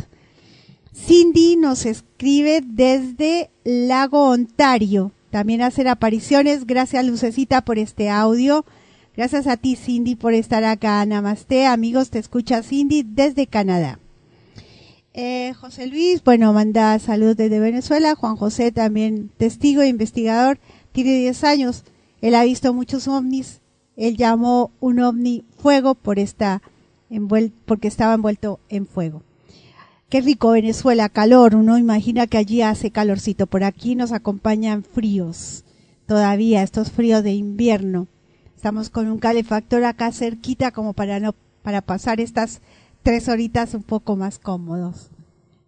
[0.92, 5.12] Cindy nos escribe desde Lago Ontario.
[5.30, 6.66] También hacer apariciones.
[6.66, 8.64] Gracias, Lucecita, por este audio.
[9.16, 11.04] Gracias a ti, Cindy, por estar acá.
[11.04, 13.98] Namaste, amigos, te escucha Cindy desde Canadá.
[15.14, 18.14] Eh, José Luis, bueno, manda saludos desde Venezuela.
[18.14, 20.60] Juan José, también testigo e investigador
[20.92, 21.84] tiene 10 años,
[22.20, 23.60] él ha visto muchos ovnis,
[23.96, 26.60] él llamó un ovni fuego por esta
[27.66, 29.22] porque estaba envuelto en fuego.
[30.08, 35.64] Qué rico Venezuela, calor, uno imagina que allí hace calorcito, por aquí nos acompañan fríos,
[36.06, 38.06] todavía estos fríos de invierno.
[38.56, 42.62] Estamos con un calefactor acá cerquita como para no, para pasar estas
[43.02, 45.10] tres horitas un poco más cómodos.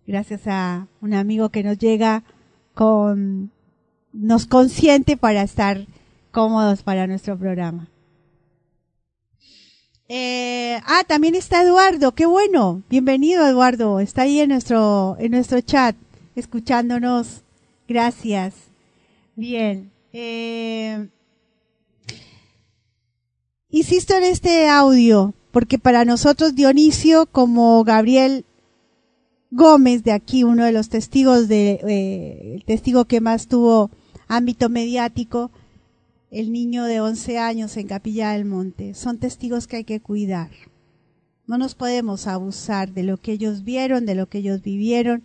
[0.07, 2.25] Gracias a un amigo que nos llega
[2.73, 3.51] con
[4.15, 5.87] nos consiente para estar
[6.31, 7.89] cómodos para nuestro programa.
[10.13, 12.83] Eh, ah, también está Eduardo, qué bueno.
[12.91, 15.95] Bienvenido Eduardo, está ahí en nuestro, en nuestro chat,
[16.35, 17.43] escuchándonos.
[17.87, 18.55] Gracias.
[19.37, 19.93] Bien.
[20.13, 21.07] Eh,
[23.71, 28.45] insisto en este audio, porque para nosotros Dionisio, como Gabriel
[29.53, 33.93] Gómez de aquí, uno de los testigos de, eh, el testigo que más tuvo
[34.27, 35.53] ámbito mediático,
[36.31, 38.95] el niño de 11 años en Capilla del Monte.
[38.95, 40.51] Son testigos que hay que cuidar.
[41.47, 45.25] No nos podemos abusar de lo que ellos vieron, de lo que ellos vivieron.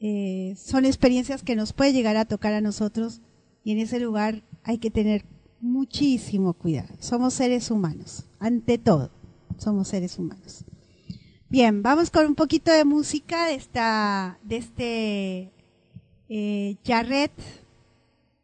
[0.00, 3.20] Eh, son experiencias que nos puede llegar a tocar a nosotros
[3.64, 5.24] y en ese lugar hay que tener
[5.60, 6.94] muchísimo cuidado.
[7.00, 9.10] Somos seres humanos, ante todo,
[9.56, 10.64] somos seres humanos.
[11.48, 15.52] Bien, vamos con un poquito de música de esta, de este
[16.28, 17.32] eh, Jarret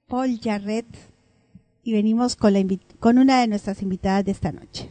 [0.09, 0.87] Paul Jarrett
[1.85, 2.65] y venimos con, la
[2.99, 4.91] con una de nuestras invitadas de esta noche.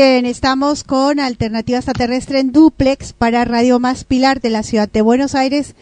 [0.00, 5.34] Estamos con Alternativa Extraterrestre en duplex para Radio Más Pilar de la ciudad de Buenos
[5.34, 5.74] Aires,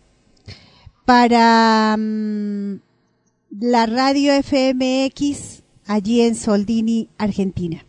[1.04, 2.76] para mm,
[3.58, 7.84] la radio FMX allí en Soldini, Argentina.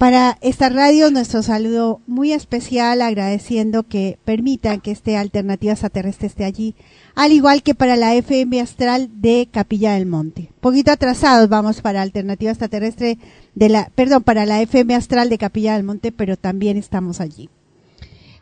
[0.00, 6.46] Para esta radio, nuestro saludo muy especial, agradeciendo que permitan que este Alternativa Extraterrestre esté
[6.46, 6.74] allí,
[7.14, 10.48] al igual que para la FM Astral de Capilla del Monte.
[10.62, 13.18] Poquito atrasados vamos para Alternativa Extraterrestre
[13.54, 17.50] de la, perdón, para la FM Astral de Capilla del Monte, pero también estamos allí.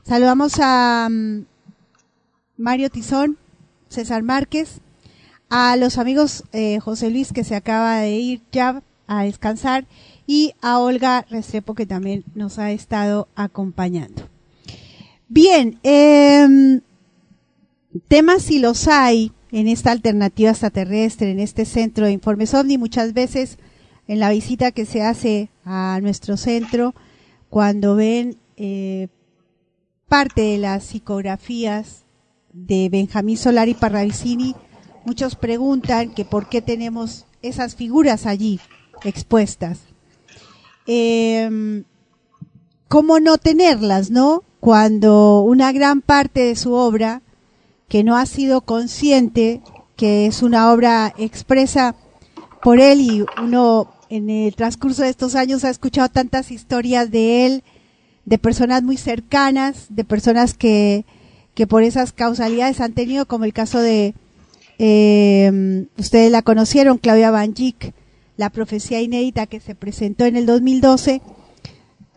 [0.04, 1.44] Saludamos a um,
[2.56, 3.36] Mario Tizón,
[3.88, 4.80] César Márquez,
[5.50, 9.86] a los amigos eh, José Luis que se acaba de ir ya a descansar
[10.28, 14.28] y a Olga Restrepo que también nos ha estado acompañando.
[15.26, 16.80] Bien, eh,
[18.08, 23.14] temas si los hay en esta alternativa extraterrestre, en este centro de informes OVNI, muchas
[23.14, 23.56] veces
[24.06, 26.94] en la visita que se hace a nuestro centro,
[27.48, 29.08] cuando ven eh,
[30.08, 32.04] parte de las psicografías
[32.52, 34.54] de Benjamín Solari Parravicini,
[35.06, 38.60] muchos preguntan que por qué tenemos esas figuras allí
[39.04, 39.87] expuestas
[40.88, 41.84] eh,
[42.88, 44.42] ¿cómo no tenerlas, no?
[44.58, 47.22] Cuando una gran parte de su obra,
[47.88, 49.60] que no ha sido consciente,
[49.96, 51.94] que es una obra expresa
[52.62, 57.46] por él y uno en el transcurso de estos años ha escuchado tantas historias de
[57.46, 57.62] él,
[58.24, 61.04] de personas muy cercanas, de personas que,
[61.54, 64.14] que por esas causalidades han tenido, como el caso de,
[64.78, 67.54] eh, ustedes la conocieron, Claudia Van
[68.38, 71.20] la profecía inédita que se presentó en el 2012,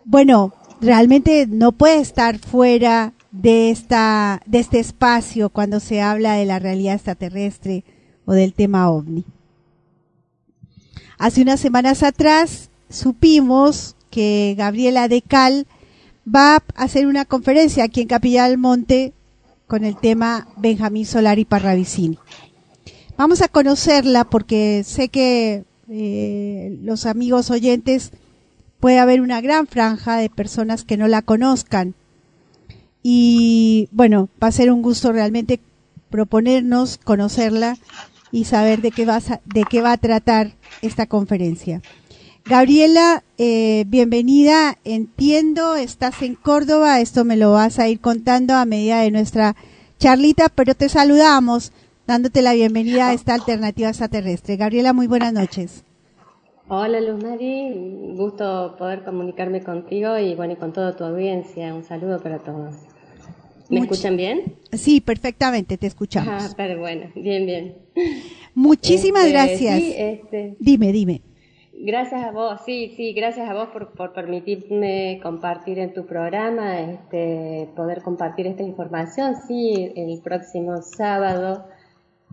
[0.05, 6.45] bueno, realmente no puede estar fuera de esta de este espacio cuando se habla de
[6.45, 7.83] la realidad extraterrestre
[8.25, 9.25] o del tema ovni.
[11.17, 15.65] Hace unas semanas atrás supimos que Gabriela Decal
[16.23, 19.13] va a hacer una conferencia aquí en Capilla del Monte
[19.65, 22.19] con el tema Benjamín Solari Parravicini.
[23.17, 28.11] Vamos a conocerla porque sé que eh, los amigos oyentes,
[28.79, 31.95] puede haber una gran franja de personas que no la conozcan.
[33.03, 35.59] Y bueno, va a ser un gusto realmente
[36.09, 37.77] proponernos conocerla
[38.31, 41.81] y saber de qué va a, de qué va a tratar esta conferencia.
[42.45, 44.77] Gabriela, eh, bienvenida.
[44.85, 47.01] Entiendo, estás en Córdoba.
[47.01, 49.57] Esto me lo vas a ir contando a medida de nuestra
[49.99, 51.73] charlita, pero te saludamos
[52.11, 54.57] dándote la bienvenida a esta alternativa extraterrestre.
[54.57, 55.85] Gabriela, muy buenas noches.
[56.67, 61.73] Hola Luz Mari, gusto poder comunicarme contigo y bueno, y con toda tu audiencia.
[61.73, 62.75] Un saludo para todos.
[63.69, 64.57] ¿Me escuchan bien?
[64.73, 66.33] Sí, perfectamente, te escuchamos.
[66.37, 67.75] Ah, pero bueno, bien, bien.
[68.55, 69.79] Muchísimas este, gracias.
[69.79, 71.21] Sí, este, dime, dime.
[71.73, 76.81] Gracias a vos, sí, sí, gracias a vos por, por permitirme compartir en tu programa,
[76.81, 79.35] este, poder compartir esta información.
[79.47, 81.70] Sí, el próximo sábado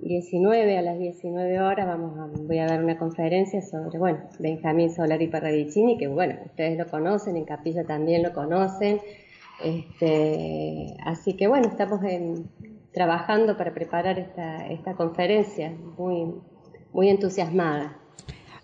[0.01, 4.95] 19 a las 19 horas vamos a, voy a dar una conferencia sobre, bueno, Benjamín
[4.95, 9.01] Solari Parravicini, que bueno, ustedes lo conocen, en Capilla también lo conocen,
[9.63, 12.01] Este, así que bueno, estamos
[12.93, 16.33] trabajando para preparar esta, esta conferencia, muy,
[16.93, 17.99] muy entusiasmada.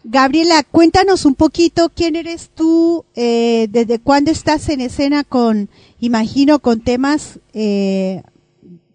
[0.04, 6.58] Gabriela, cuéntanos un poquito quién eres tú, eh, desde cuándo estás en escena con, imagino,
[6.58, 8.22] con temas eh,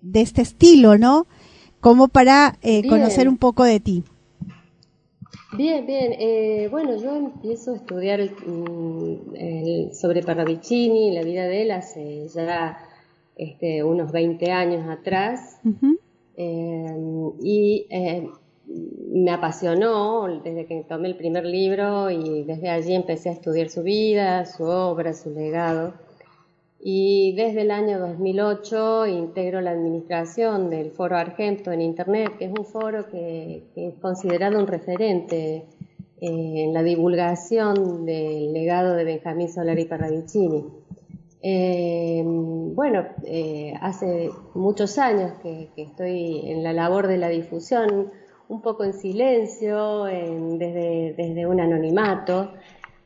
[0.02, 1.26] de este estilo, ¿no?
[1.80, 4.03] Como para eh, conocer un poco de ti.
[5.53, 6.14] Bien, bien.
[6.19, 12.77] Eh, bueno, yo empiezo a estudiar mm, sobre Parravicini, la vida de él, hace ya
[13.35, 15.57] este, unos 20 años atrás.
[17.41, 17.85] y
[19.11, 23.84] me apasionó desde que tomé el primer libro y desde allí empecé a estudiar su
[23.84, 25.93] vida, su obra, su legado.
[26.81, 32.51] Y desde el año 2008 integro la administración del Foro Argento en Internet, que es
[32.57, 35.65] un foro que, es considerado un referente eh,
[36.22, 40.65] en la divulgación del legado de Benjamín Solari Parravicini.
[41.41, 48.11] Eh, bueno, eh, hace muchos años que, estoy en la labor de la difusión
[48.47, 52.53] un poco en silencio, desde, desde, un anonimato.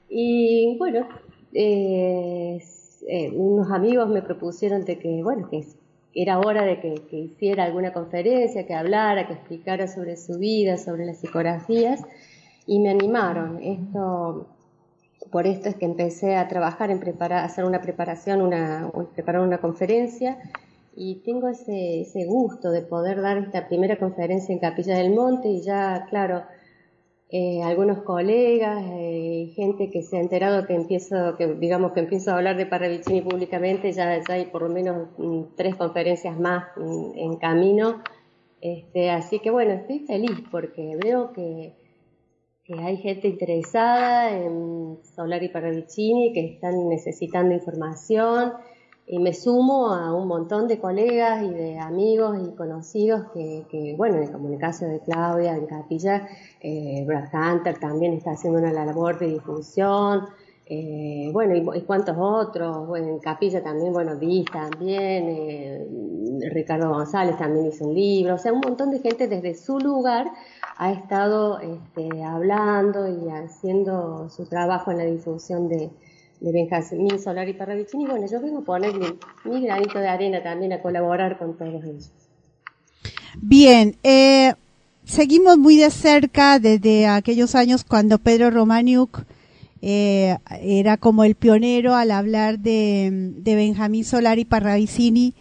[0.09, 1.07] Y bueno,
[1.53, 2.59] eh,
[3.07, 5.65] eh, unos amigos me propusieron de que, bueno, que
[6.15, 11.05] era hora de que, hiciera alguna conferencia, que hablara, que explicara sobre su vida, sobre
[11.05, 12.01] las psicografías,
[12.65, 13.61] y me animaron.
[13.61, 14.47] Esto,
[15.31, 19.57] por esto es que empecé a trabajar en preparar, hacer una preparación, una, preparar una
[19.57, 20.37] conferencia
[20.95, 25.49] y tengo ese, ese gusto de poder dar esta primera conferencia en Capilla del Monte
[25.49, 26.43] y ya, claro,
[27.35, 32.29] eh, algunos colegas, eh, gente que se ha enterado que empiezo, que digamos que empiezo
[32.29, 37.17] a hablar de Parravicini públicamente, ya, hay por lo menos mm, tres conferencias más mm,
[37.17, 38.03] en camino.
[38.61, 41.73] Este, así que bueno, estoy feliz porque veo que,
[42.77, 48.53] hay gente interesada en Solari Parravicini, que están necesitando información
[49.05, 54.17] y me sumo a un montón de colegas y de amigos y conocidos que, bueno,
[54.17, 56.27] en el caso de Claudia, en Capilla,
[56.61, 60.27] eh, Brad Hunter también está haciendo una labor de difusión,
[60.65, 65.87] eh, bueno, y, cuántos otros, bueno, en Capilla también, bueno, Viz también, eh,
[66.53, 70.27] Ricardo González también hizo un libro, o sea, un montón de gente desde su lugar
[70.77, 75.91] ha estado este, hablando y haciendo su trabajo en la difusión de,
[76.43, 78.05] de Benjamín Solar y Parravicini.
[78.05, 82.11] Bueno, yo vengo a poner mi, granito de arena también a colaborar con todos ellos.
[83.41, 84.53] Bien, eh,
[85.05, 89.23] seguimos muy de cerca desde aquellos años cuando Pedro Romaniuk
[89.81, 95.33] eh, era como el pionero al hablar de, de Benjamín Solari Parravicini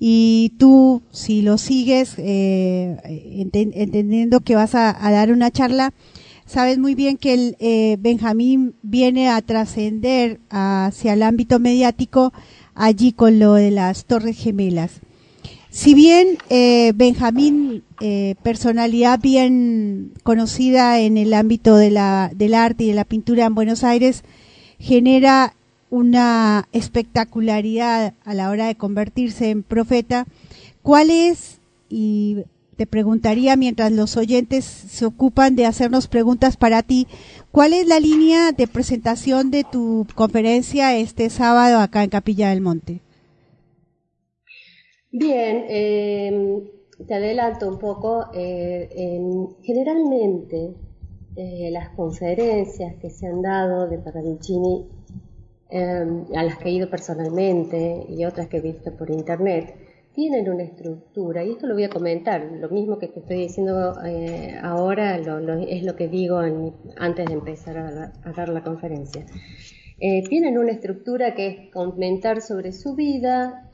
[0.00, 5.92] y tú, si lo sigues, eh, entendiendo que vas a, dar una charla,
[6.48, 12.32] sabes muy bien que el, eh, Benjamín viene a trascender hacia el ámbito mediático
[12.74, 15.00] allí con lo de las Torres Gemelas.
[15.70, 22.84] Si bien eh, Benjamín, eh, personalidad bien conocida en el ámbito de la, del arte
[22.84, 24.24] y de la pintura en Buenos Aires,
[24.78, 25.54] genera
[25.90, 30.26] una espectacularidad a la hora de convertirse en profeta,
[30.82, 31.60] ¿cuál es,
[31.90, 32.38] y
[32.78, 37.08] te preguntaría mientras los oyentes se ocupan de hacernos preguntas para ti,
[37.50, 42.60] ¿cuál es la línea de presentación de tu conferencia este sábado acá en Capilla del
[42.60, 43.00] Monte?
[45.10, 46.60] Bien, em,
[47.04, 48.26] te adelanto un poco.
[48.32, 49.18] Eh,
[49.64, 50.74] generalmente
[51.34, 54.86] eh, las conferencias que se han dado de Parravicini,
[55.70, 59.87] em, a las que he ido personalmente y otras que he visto por internet,
[60.18, 63.94] tienen una estructura, y esto lo voy a comentar, lo mismo que te estoy diciendo
[64.04, 66.38] eh, ahora es lo que digo
[66.96, 69.24] antes de empezar a, dar la conferencia.
[70.00, 73.70] Eh, tienen una estructura que es comentar sobre su vida,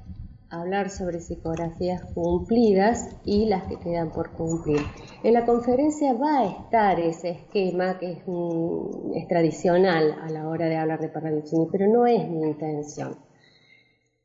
[0.50, 4.82] hablar sobre psicografías cumplidas y las que quedan por cumplir.
[5.22, 10.76] En la conferencia va a estar ese esquema que es, tradicional a la hora de
[10.76, 13.16] hablar de Parravicini, pero no es mi intención.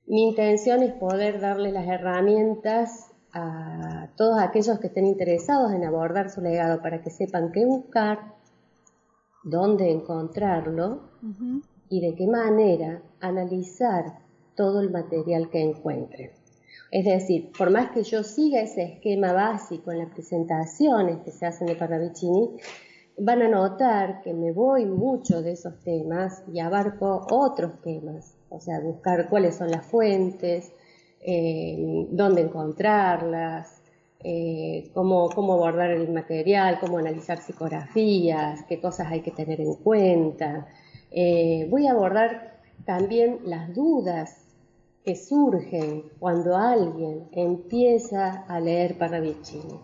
[0.09, 6.31] Mi intención es poder darle las herramientas a todos aquellos que estén interesados en abordar
[6.31, 8.33] su legado para que sepan qué buscar,
[9.43, 11.11] dónde encontrarlo
[11.89, 14.17] y de qué manera analizar
[14.55, 16.31] todo el material que encuentren.
[16.89, 21.45] Es decir, por más que yo siga ese esquema básico en las presentaciones que se
[21.45, 22.57] hacen de Parravicini,
[23.19, 28.59] van a notar que me voy mucho de esos temas y abarco otros temas o
[28.59, 30.71] sea, buscar cuáles son las fuentes,
[31.21, 33.81] eh, dónde encontrarlas,
[34.21, 39.75] eh, cómo, cómo abordar el material, cómo analizar psicografías, qué cosas hay que tener en
[39.75, 40.67] cuenta.
[41.11, 44.45] Eh, voy a abordar también las dudas
[45.05, 49.79] que surgen cuando alguien empieza a leer Parravicini.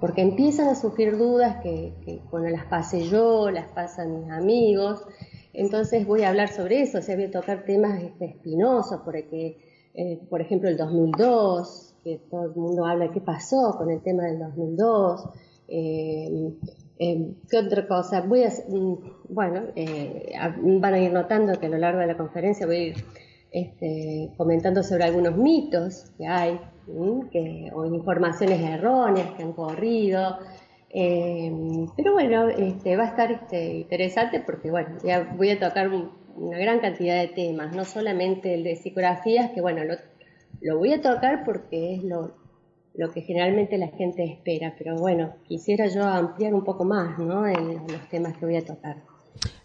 [0.00, 5.04] Porque empiezan a surgir dudas que, que bueno, las pasé yo, las pasan mis amigos.
[5.52, 9.58] Entonces voy a hablar sobre eso, o sea, voy a tocar temas este, espinosos, porque,
[9.94, 14.00] eh, por ejemplo, el 2002, que todo el mundo habla de qué pasó con el
[14.02, 15.24] tema del 2002.
[15.68, 16.52] Eh,
[16.98, 18.20] eh, ¿Qué otra cosa?
[18.22, 18.94] Voy a, mm,
[19.28, 20.32] bueno, eh,
[20.80, 23.04] van a ir notando que a lo largo de la conferencia voy a ir
[23.52, 26.60] este, comentando sobre algunos mitos que hay,
[27.30, 30.38] que, o informaciones erróneas que han corrido.
[30.92, 31.52] Eh,
[31.96, 36.58] pero bueno, este, va a estar este, interesante porque bueno, ya voy a tocar una
[36.58, 39.94] gran cantidad de temas, no solamente el de psicografías, que bueno, lo,
[40.60, 42.34] lo voy a tocar porque es lo,
[42.94, 47.46] lo que generalmente la gente espera, pero bueno, quisiera yo ampliar un poco más ¿no?
[47.46, 48.96] en los temas que voy a tocar.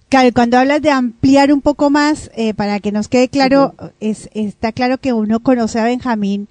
[0.10, 4.30] Claro, cuando hablas de ampliar un poco más, eh, para que nos quede claro, es,
[4.34, 6.48] está claro que uno conoce a Benjamín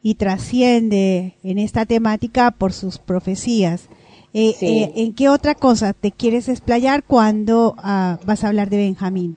[0.00, 3.88] y trasciende en esta temática por sus profecías.
[4.34, 8.78] Eh, eh, ¿En qué otra cosa te quieres explayar cuando ah, vas a hablar de
[8.78, 9.36] Benjamín?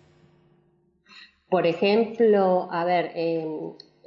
[1.49, 3.11] Por ejemplo, a ver,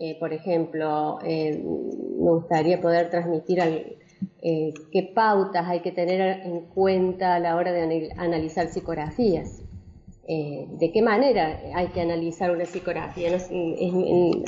[0.02, 3.60] eh, por ejemplo, eh, me gustaría poder transmitir
[4.40, 9.62] eh, qué pautas hay que tener en cuenta a la hora de analizar psicografías.
[10.26, 13.28] de qué manera hay que analizar una psicografía.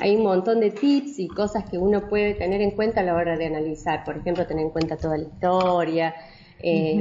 [0.01, 3.14] hay un montón de tips y cosas que uno puede tener en cuenta a la
[3.14, 4.05] hora de analizar.
[4.05, 6.14] Por ejemplo, tener en cuenta toda la historia.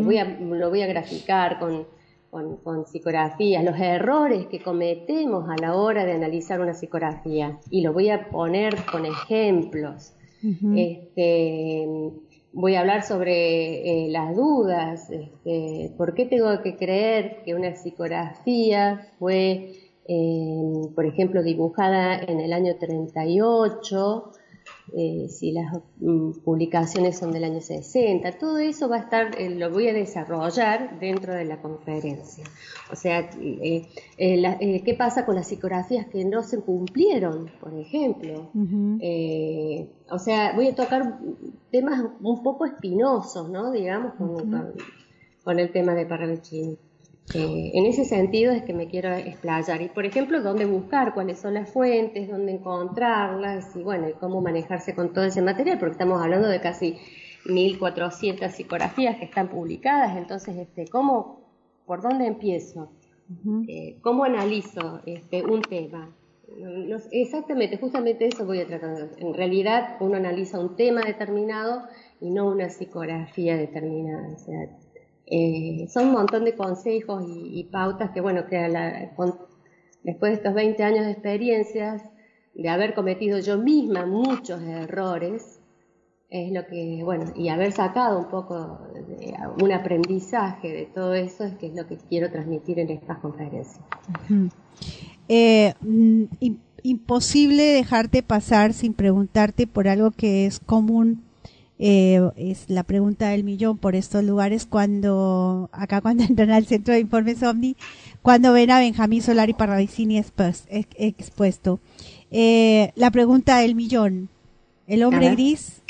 [0.03, 1.85] Voy a, lo voy a graficar con,
[2.31, 7.59] con, psicografías, los errores que cometemos a la hora de analizar una psicografía.
[7.69, 10.13] Y lo voy a poner con ejemplos.
[10.75, 11.87] este,
[12.53, 17.75] voy a hablar sobre eh, las dudas, este, por qué tengo que creer que una
[17.75, 19.73] psicografía fue,
[20.07, 24.31] eh, por ejemplo, dibujada en el año 38
[24.93, 29.49] eh, si las mm, publicaciones son del año 60, todo eso va a estar, eh,
[29.49, 32.43] lo voy a desarrollar dentro de la conferencia.
[32.91, 33.87] O sea, eh,
[34.17, 38.51] ¿qué pasa con las psicografías que no se cumplieron, por ejemplo?
[38.53, 41.19] o sea, voy a tocar
[41.71, 43.71] temas un poco espinosos, ¿no?
[43.71, 46.77] Digamos, con, el tema de Parravicini.
[47.33, 49.81] Eh, en ese sentido es que me quiero explayar.
[49.81, 54.93] Y, por ejemplo, dónde buscar, cuáles son las fuentes, dónde encontrarlas y, bueno, cómo manejarse
[54.95, 56.97] con todo ese material, porque estamos hablando de casi
[57.45, 60.17] 1.400 psicografías que están publicadas.
[60.17, 61.41] Entonces, este, ¿cómo,
[61.85, 62.91] por dónde empiezo?
[63.67, 66.13] Eh, ¿Cómo analizo este, un tema?
[67.11, 69.11] exactamente, justamente eso voy a tratar.
[69.17, 71.83] En realidad, uno analiza un tema determinado
[72.19, 74.33] y no una psicografía determinada.
[74.33, 74.69] O sea,
[75.33, 78.57] eh, son un montón de consejos y, pautas que, bueno, que
[80.03, 82.03] después de estos 20 años de experiencias,
[82.53, 85.61] de haber cometido yo misma muchos errores,
[86.29, 91.45] es lo que, bueno, y haber sacado un poco de, un aprendizaje de todo eso,
[91.45, 93.79] es que es lo que quiero transmitir en estas conferencias.
[95.29, 96.23] Eh, mm,
[96.83, 101.23] imposible dejarte pasar sin preguntarte por algo que es común
[101.83, 106.93] eh, es la pregunta del millón por estos lugares cuando, acá cuando entran al centro
[106.93, 107.75] de informes OVNI,
[108.21, 110.21] cuando ven a Benjamín Solari Parravicini
[110.69, 111.79] expuesto.
[112.29, 114.29] Eh, la pregunta del millón,
[114.85, 115.81] ¿el hombre gris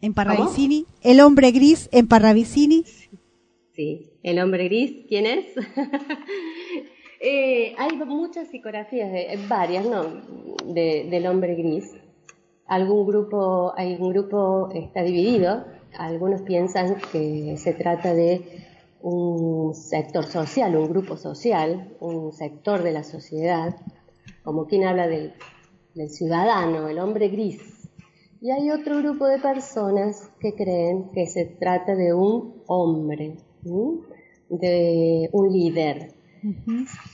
[0.00, 0.86] en Parravicini?
[1.02, 2.84] ¿El hombre gris en Parravicini?
[3.74, 5.44] Sí, el hombre gris, ¿quién es?
[7.18, 9.10] Eh, hay muchas psicografías,
[9.48, 10.04] varias, ¿no?
[10.66, 11.94] del hombre gris
[12.66, 15.64] algún grupo, hay un grupo está dividido,
[15.96, 18.42] algunos piensan que se trata de
[19.00, 23.76] un sector social, un grupo social, un sector de la sociedad,
[24.42, 25.32] como quien habla del,
[26.08, 27.60] ciudadano, el hombre gris.
[28.40, 33.36] Y hay otro grupo de personas que creen que se trata de un hombre,
[34.48, 36.15] de un líder,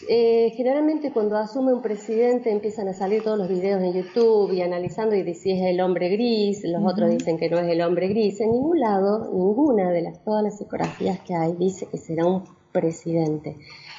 [0.09, 4.63] eh, generalmente cuando asume un presidente empiezan a salir todos los videos en YouTube y
[4.63, 8.09] analizando y si es el hombre gris, los otros dicen que no es el hombre
[8.09, 8.41] gris.
[8.41, 12.45] En ningún lado, ninguna de las, todas las psicografías que hay dice que será un
[12.73, 13.57] presidente.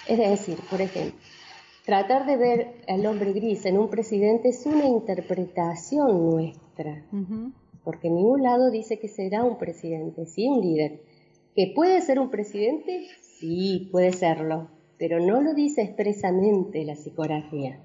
[0.08, 1.18] Es decir, por ejemplo,
[1.86, 7.06] tratar de ver al hombre gris en un presidente es una interpretación nuestra,
[7.84, 11.02] porque en ningún lado dice que será un presidente, sí un líder.
[11.56, 13.08] ¿Que puede ser un presidente?
[13.22, 14.70] Sí, puede serlo,
[15.04, 17.78] pero no lo dice expresamente la psicografía.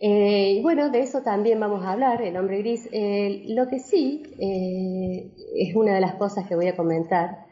[0.00, 2.88] Eh, y bueno, de eso también vamos a hablar, el hombre gris.
[2.90, 7.46] Eh, lo que sí eh, es una de las cosas que voy a comentar.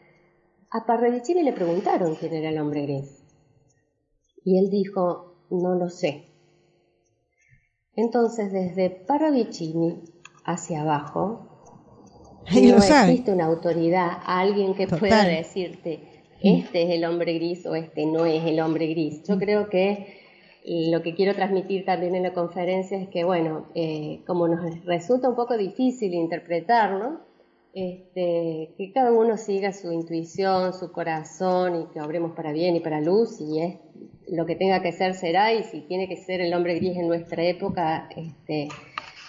[0.72, 3.22] A Parravicini le preguntaron quién era el hombre gris.
[4.44, 6.24] Y él dijo, no lo sé.
[7.94, 10.02] Entonces, desde Paravicini
[10.44, 11.76] hacia abajo,
[12.52, 14.98] no existe una autoridad, alguien que Total.
[14.98, 16.13] pueda decirte,
[16.44, 19.22] este es el hombre gris o este no es el hombre gris.
[19.26, 20.22] Yo creo que
[20.64, 25.28] lo que quiero transmitir también en la conferencia es que, bueno, eh, como nos resulta
[25.28, 27.20] un poco difícil interpretarlo,
[27.74, 32.80] este, que cada uno siga su intuición, su corazón y que obremos para bien y
[32.80, 33.76] para luz y es
[34.28, 37.08] lo que tenga que ser será y si tiene que ser el hombre gris en
[37.08, 38.68] nuestra época, este,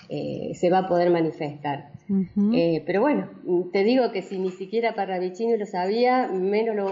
[0.10, 1.95] eh, se va a poder manifestar.
[2.54, 3.30] Eh, pero bueno,
[3.72, 6.92] te digo que si ni siquiera Parravicini lo sabía, menos lo,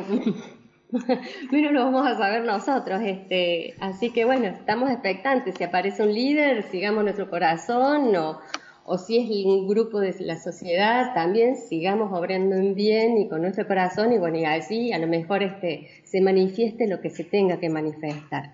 [1.52, 3.02] menos lo vamos a saber nosotros.
[3.04, 5.56] Este, así que bueno, estamos expectantes.
[5.56, 8.40] Si aparece un líder, sigamos nuestro corazón, o,
[8.86, 13.42] o si es un grupo de la sociedad, también sigamos obrando en bien y con
[13.42, 17.24] nuestro corazón, y bueno, y así a lo mejor este, se manifieste lo que se
[17.24, 18.52] tenga que manifestar.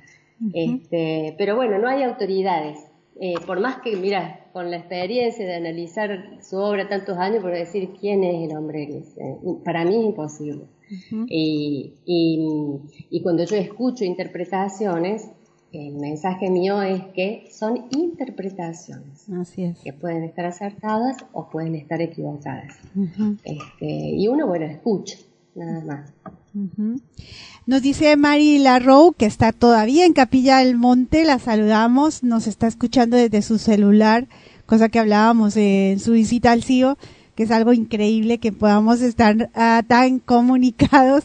[0.53, 2.88] Este, pero bueno, no hay autoridades.
[3.21, 7.51] Eh, por más que, mira, con la experiencia de analizar su obra tantos años, por
[7.51, 9.35] decir quién es el hombre gris, eh,
[9.65, 10.63] para mí es imposible.
[11.27, 12.79] y, y-
[13.11, 15.29] y cuando yo escucho interpretaciones,
[15.71, 19.77] el mensaje mío es que son interpretaciones, Así es.
[19.79, 22.75] que pueden estar acertadas o pueden estar equivocadas.
[23.43, 25.17] Este, y uno, bueno, escucha,
[25.65, 26.33] nada más.
[26.53, 27.01] ujú.
[27.65, 32.67] Nos dice Mari Larrow que está todavía en Capilla del Monte, la saludamos, nos está
[32.67, 34.27] escuchando desde su celular,
[34.65, 36.97] cosa que hablábamos en su visita al CIO,
[37.35, 41.23] que es algo increíble que podamos estar ah, tan comunicados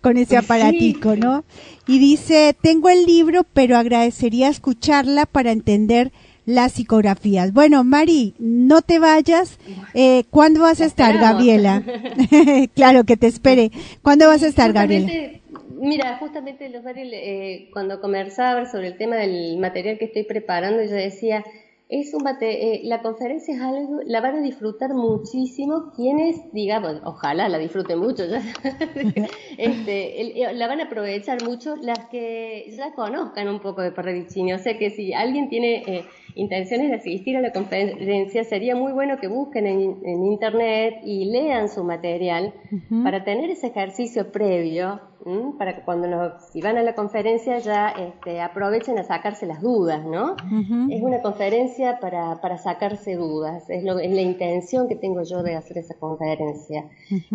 [0.00, 1.44] con ese aparatico, ¿no?
[1.88, 6.12] Y dice, tengo el libro, pero agradecería escucharla para entender
[6.46, 7.52] las psicografías.
[7.52, 9.58] Bueno, Mari, no te vayas.
[9.94, 11.18] Eh, ¿Cuándo vas a estar.
[11.18, 11.82] Gabriela?
[12.74, 13.70] claro, que te espere.
[14.02, 15.10] ¿Cuándo vas a estar, Gabriela?
[15.78, 20.82] Mira, justamente los Mariel, eh, cuando conversaba sobre el tema del material que estoy preparando,
[20.82, 21.44] yo decía,
[21.90, 26.96] es un mate- eh, la conferencia es algo, la van a disfrutar muchísimo quienes, digamos,
[27.04, 28.42] ojalá la disfruten mucho, ya,
[29.58, 33.92] este, el- eh, la van a aprovechar mucho las que ya conozcan un poco de
[33.92, 36.04] Parravicini, o sea que si alguien tiene eh,
[36.36, 41.24] intenciones de asistir a la conferencia, sería muy bueno que busquen en, en internet y
[41.26, 42.52] lean su material
[43.02, 45.54] para tener ese ejercicio previo, ¿m?
[45.58, 49.60] para que cuando nos- si van a la conferencia ya este, aprovechen a sacarse las
[49.62, 50.36] dudas, ¿no?
[50.92, 55.42] Es una conferencia para, para sacarse dudas, es, lo- es la intención que tengo yo
[55.42, 56.84] de hacer esa conferencia.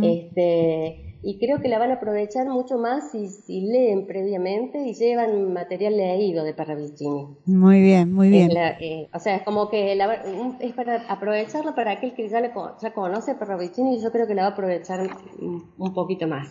[0.03, 4.93] este, y creo que la van a aprovechar mucho más si, si leen previamente y
[4.93, 7.27] llevan material leído de Parravicini.
[7.45, 8.53] Muy bien, muy bien.
[8.53, 10.15] la- eh, o sea, es como que la-
[10.60, 14.34] es para aprovecharlo para aquel que ya, le ya conoce Parravicini y yo creo que
[14.35, 14.99] la va a aprovechar
[15.39, 16.49] un, un poquito más.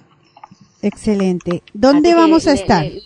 [0.83, 1.63] Excelente.
[1.75, 2.85] ¿Dónde Así que vamos a estar?
[2.85, 3.03] le-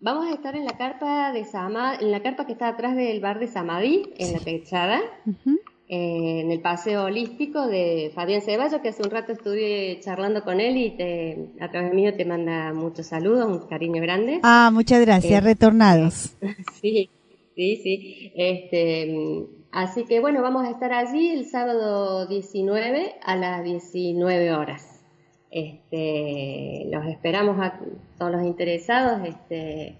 [0.00, 3.20] vamos a estar en la carpa de Sama, en la carpa que está atrás del
[3.20, 5.56] bar de Samadí, en la techada, eh,
[5.88, 10.76] en el paseo holístico de Fabián Ceballos, que hace un rato estuve charlando con él
[10.76, 14.40] y te, a través mío te manda muchos saludos, un cariño grande.
[14.42, 15.32] Ah, muchas gracias.
[15.32, 16.36] Eh, Retornados.
[16.80, 17.10] Sí,
[17.54, 18.32] sí, sí.
[18.34, 25.04] Este, así que bueno, vamos a estar allí el sábado 19 a las 19 horas.
[25.50, 27.80] Este, los esperamos a
[28.18, 29.26] todos los interesados.
[29.26, 29.96] Este,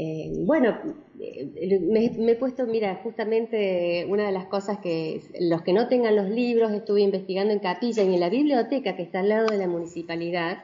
[0.00, 0.76] eh, bueno,
[1.18, 5.88] eh, me, me he puesto, mira, justamente una de las cosas que los que no
[5.88, 9.48] tengan los libros, estuve investigando en Capilla y en la biblioteca que está al lado
[9.48, 10.58] de la municipalidad,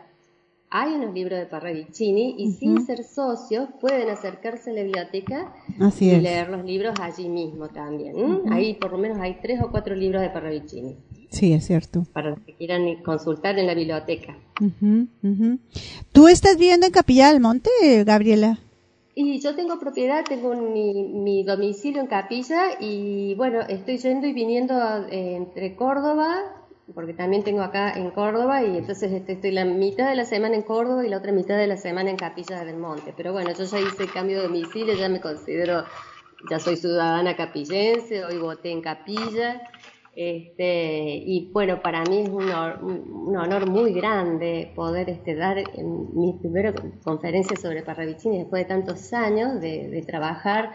[0.70, 6.10] hay unos libros de Parravicini y sin ser socios pueden acercarse a la biblioteca Así
[6.10, 8.14] y leer los libros allí mismo también.
[8.52, 10.96] Ahí por lo menos hay tres o cuatro libros de Parravicini
[11.30, 12.06] Sí, es cierto.
[12.12, 14.38] para los que quieran consultar en la biblioteca.
[16.12, 17.70] ¿Tú estás viviendo en Capilla del Monte,
[18.04, 18.60] Gabriela?
[19.16, 24.32] Y yo tengo propiedad, tengo mi, mi domicilio en Capilla y bueno, estoy yendo y
[24.32, 24.74] viniendo
[25.08, 26.42] eh, entre Córdoba,
[26.92, 30.56] porque también tengo acá en Córdoba y entonces este, estoy la mitad de la semana
[30.56, 33.14] en Córdoba y la otra mitad de la semana en Capilla del Monte.
[33.16, 35.84] Pero bueno, yo ya hice el cambio de domicilio, ya me considero,
[36.50, 39.62] ya soy ciudadana capillense, hoy voté en Capilla.
[40.16, 45.56] Este, y bueno, para mí es un honor, un- honor muy grande poder este, dar
[46.14, 46.72] mi primera
[47.02, 50.70] conferencia sobre Parravicini después de tantos años de, de trabajar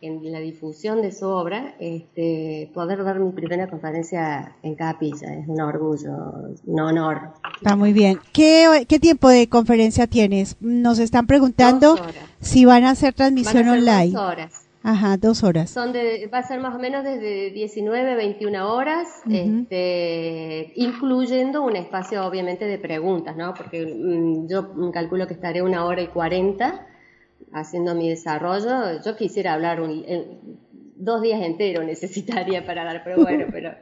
[0.00, 5.34] en la difusión de su obra, este, poder dar mi primera conferencia en Capilla.
[5.34, 6.12] Es un orgullo,
[6.66, 7.32] un honor.
[7.56, 8.20] Está muy bien.
[8.32, 10.56] ¿Qué, qué tiempo de conferencia tienes?
[10.60, 11.96] Nos están preguntando
[12.40, 14.12] si van a hacer Van a transmisión online.
[14.12, 14.67] dos horas.
[14.82, 15.70] Ajá, dos horas.
[15.70, 21.62] Son de, va a ser más o menos desde 19 a 21 horas, este, incluyendo
[21.62, 23.54] un espacio obviamente de preguntas, ¿no?
[23.54, 26.86] Porque mm, yo calculo que estaré una hora y 40
[27.52, 29.02] haciendo mi desarrollo.
[29.04, 30.38] Yo quisiera hablar, un- eh,
[31.00, 33.72] dos días enteros necesitaría para dar, pero bueno, pero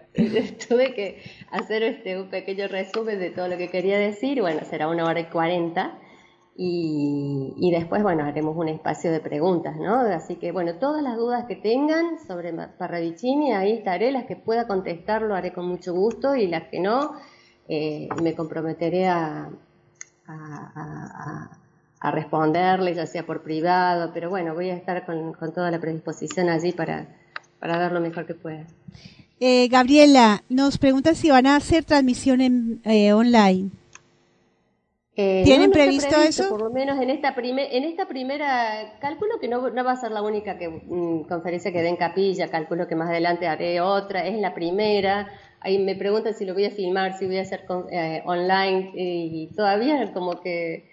[0.69, 4.89] tuve que hacer este, un pequeño resumen de todo lo que quería decir, bueno, será
[4.89, 5.99] una hora y cuarenta.
[6.59, 9.97] Y, y, después, bueno, haremos un espacio de preguntas, ¿no?
[9.97, 14.67] Así que, bueno, todas las dudas que tengan sobre Parravicini, ahí estaré, las que pueda
[14.67, 17.13] contestar lo haré con mucho gusto y las que no,
[17.69, 19.51] eh, me comprometeré a,
[20.27, 21.51] a,
[22.01, 25.81] a, responderle, ya sea por privado, pero bueno, voy a estar con, con toda la
[25.81, 27.07] predisposición allí para,
[27.59, 28.65] para dar lo mejor que pueda.
[29.39, 33.71] Eh, Gabriela, nos pregunta si van a hacer transmisión en, eh, online.
[35.19, 36.49] Eh, ¿Tienen previsto, eso?
[36.51, 40.11] Por lo menos en esta, en esta primera, calculo que no, no, va a ser
[40.11, 44.27] la única que, mm, conferencia que dé en capilla, calculo que más adelante haré otra,
[44.27, 45.29] es la primera.
[45.61, 49.49] Ahí me preguntan si lo voy a filmar, si voy a hacer eh, online y
[49.57, 50.91] todavía como que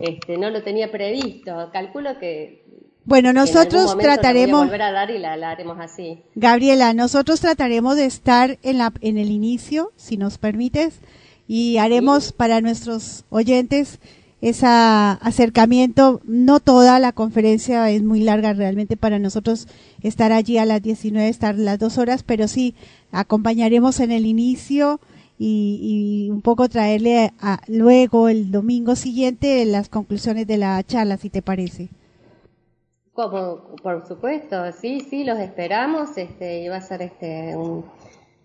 [0.00, 1.70] este, no lo tenía previsto.
[1.72, 2.62] Calculo que
[3.04, 4.64] bueno, nosotros trataremos.
[4.64, 6.22] volver a dar y la, la, haremos así.
[6.34, 11.00] Gabriela, nosotros trataremos de estar en, la, en el inicio, si nos permites,
[11.46, 13.98] y haremos para nuestros oyentes
[14.40, 16.20] ese acercamiento.
[16.24, 19.68] No toda la conferencia es muy larga realmente para nosotros
[20.02, 22.74] estar allí a las 19, estar las dos horas, pero sí
[23.10, 25.00] acompañaremos en el inicio
[25.38, 31.30] y, un poco traerle a, luego el domingo siguiente las conclusiones de la charla, si
[31.30, 31.88] te parece.
[33.14, 37.84] Como, por supuesto, sí, sí, los esperamos, este, y va a ser este un,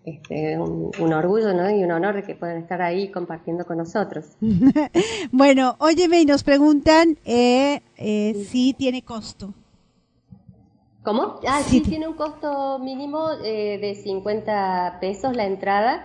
[0.04, 1.70] este, un, orgullo ¿no?
[1.70, 4.26] y un honor de que puedan estar ahí compartiendo con nosotros.
[5.32, 9.54] bueno, óyeme, y nos preguntan eh, eh, si tiene costo.
[11.02, 11.40] ¿Cómo?
[11.48, 16.02] Ah, sí, tiene un costo mínimo eh, de 50 pesos la entrada.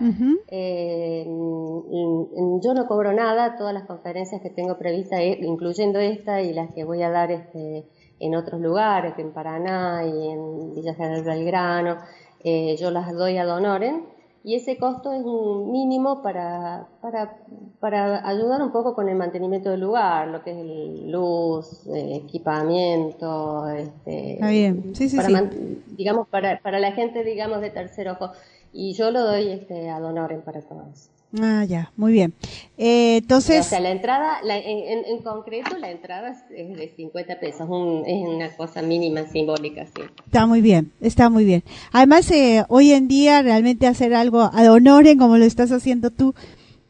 [0.48, 6.72] Eh, yo no cobro nada, todas las conferencias que tengo previstas, incluyendo esta y las
[6.72, 7.84] que voy a dar este,
[8.20, 11.98] en otros lugares, en Paraná y en Villa General Belgrano,
[12.46, 14.04] eh, yo las doy a Donoren
[14.44, 17.38] y ese costo es un mínimo para, para,
[17.80, 22.22] para, ayudar un poco con el mantenimiento del lugar, lo que es el luz, eh,
[22.24, 24.94] equipamiento, este, Está bien.
[24.94, 25.50] Sí, sí, para
[25.88, 28.30] digamos para, para la gente digamos de tercer ojo
[28.72, 31.10] y yo lo doy este, a Donoren para todos.
[31.40, 32.32] Ah, ya, muy bien.
[32.78, 33.66] Eh, entonces...
[33.66, 37.68] O sea, la entrada, en, concreto, la entrada es de 50 pesos,
[38.06, 40.02] es una cosa mínima, simbólica, sí.
[40.24, 41.62] Está muy bien, está muy bien.
[41.92, 46.34] Además, eh, hoy en día realmente hacer algo ad honorem, como lo estás haciendo tú,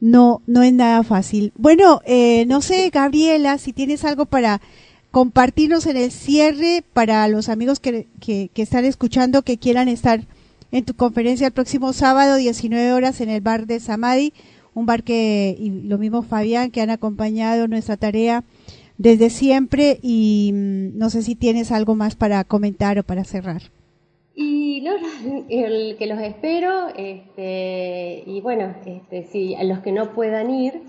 [0.00, 1.52] no, no es nada fácil.
[1.56, 4.60] Bueno, eh, no sé, Gabriela, si tienes algo para
[5.10, 10.20] compartirnos en el cierre para los amigos que, que, que están escuchando, que quieran estar
[10.72, 14.32] en tu conferencia el próximo sábado, 19 horas, en el bar de Samadi,
[14.74, 18.44] un bar que, y lo mismo Fabián, que han acompañado nuestra tarea
[18.98, 23.62] desde siempre y mm, no sé si tienes algo más para comentar o para cerrar.
[24.34, 24.92] Y no,
[25.48, 30.82] el que los espero, este, y bueno, este, si a los que no puedan ir,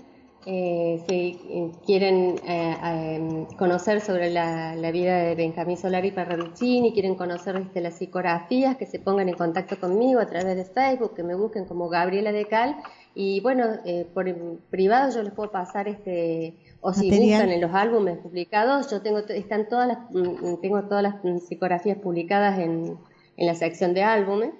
[0.50, 7.56] eh, si eh, quieren eh, conocer sobre la, vida de Benjamín Solari Parravicini, quieren conocer
[7.56, 11.34] este, las psicografías, que se pongan en contacto conmigo a través de Facebook, que me
[11.34, 12.76] busquen como Gabriela de Cal.
[13.14, 13.66] Y bueno,
[14.14, 14.24] por
[14.70, 19.18] privado yo les puedo pasar este, o si buscan en los álbumes publicados, yo tengo,
[19.18, 21.16] están todas las, mm, tengo todas las
[21.46, 22.96] psicografías publicadas en,
[23.36, 24.52] en la sección de álbumes.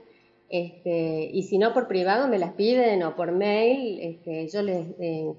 [0.49, 4.87] Este, y si no por privado me las piden o por mail, este, yo les
[4.99, 5.35] en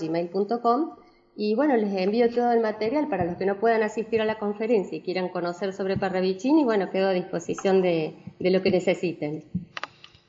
[0.00, 0.90] gmail.com
[1.36, 4.38] y bueno, les envío todo el material para los que no puedan asistir a la
[4.38, 9.42] conferencia y quieran conocer sobre Parravicini, bueno, quedo a disposición de, lo que necesiten.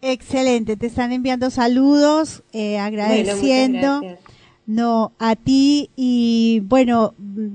[0.02, 4.02] Excelente, te están enviando saludos, eh, agradeciendo
[4.68, 7.14] no a ti y bueno,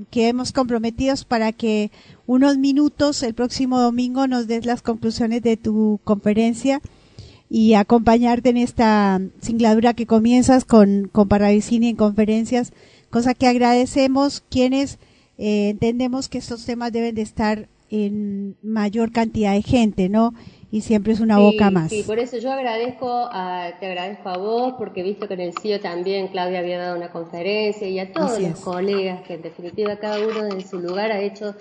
[0.09, 1.91] quedemos comprometidos para que
[2.27, 6.81] unos minutos el próximo domingo nos des las conclusiones de tu conferencia
[7.49, 12.71] y acompañarte en esta singladura que comienzas con, con Parravicini en conferencias,
[13.09, 14.99] cosa que agradecemos quienes
[15.37, 20.33] eh, entendemos que estos temas deben de estar en mayor cantidad de gente, ¿no?
[20.71, 21.89] Y siempre es una boca más.
[21.89, 25.53] Sí, por eso yo agradezco a, te agradezco a vos, porque visto que en el
[25.53, 29.97] CIO también Claudia había dado una conferencia y a todos los colegas que en definitiva
[29.97, 31.55] cada uno en su lugar ha hecho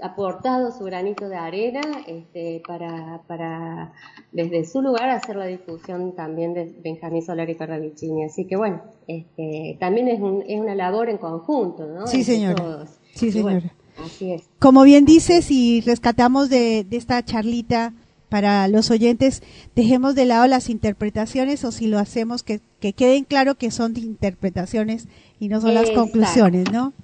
[0.00, 3.92] aportado su granito de arena este, para, para
[4.32, 8.24] desde su lugar hacer la difusión también de Benjamín Solari Parravicini.
[8.24, 12.08] Así que bueno, este, también es, un, es una labor en conjunto, ¿no?
[12.08, 12.86] Sí, señora.
[13.14, 13.72] Sí, señora.
[14.02, 14.48] así es.
[14.58, 17.92] Como bien dices y rescatamos de, de esta charlita
[18.32, 19.42] para los oyentes,
[19.76, 23.94] dejemos de lado las interpretaciones o si lo hacemos que, que queden claro que son
[23.98, 25.06] interpretaciones
[25.38, 26.94] y no son las conclusiones, ¿no?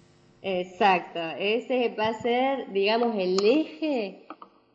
[0.41, 4.25] Exacto, ese va a ser, digamos, el eje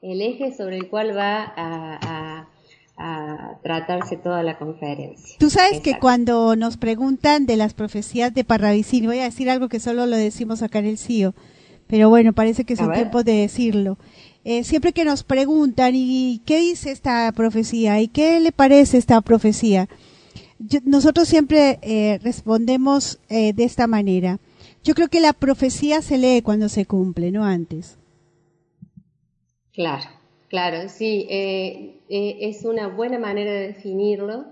[0.04, 2.50] el eje sobre el cual va a,
[3.64, 5.36] tratarse toda la conferencia.
[5.40, 9.68] Tú sabes que cuando nos preguntan de las profecías de Parravicini, voy a decir algo
[9.68, 11.34] que solo lo decimos acá en el CIO,
[11.88, 13.98] pero bueno, parece que es el tiempo de decirlo.
[14.46, 18.02] Eh, siempre que nos preguntan, ¿y qué dice esta profecía?
[18.02, 19.88] ¿Y qué le parece esta profecía?
[20.86, 24.40] nosotros siempre eh, respondemos eh, de esta manera.
[24.82, 27.98] Yo creo que la profecía se lee cuando se cumple, no antes.
[29.74, 30.06] Claro,
[30.48, 34.46] claro, sí, es una buena manera de definirlo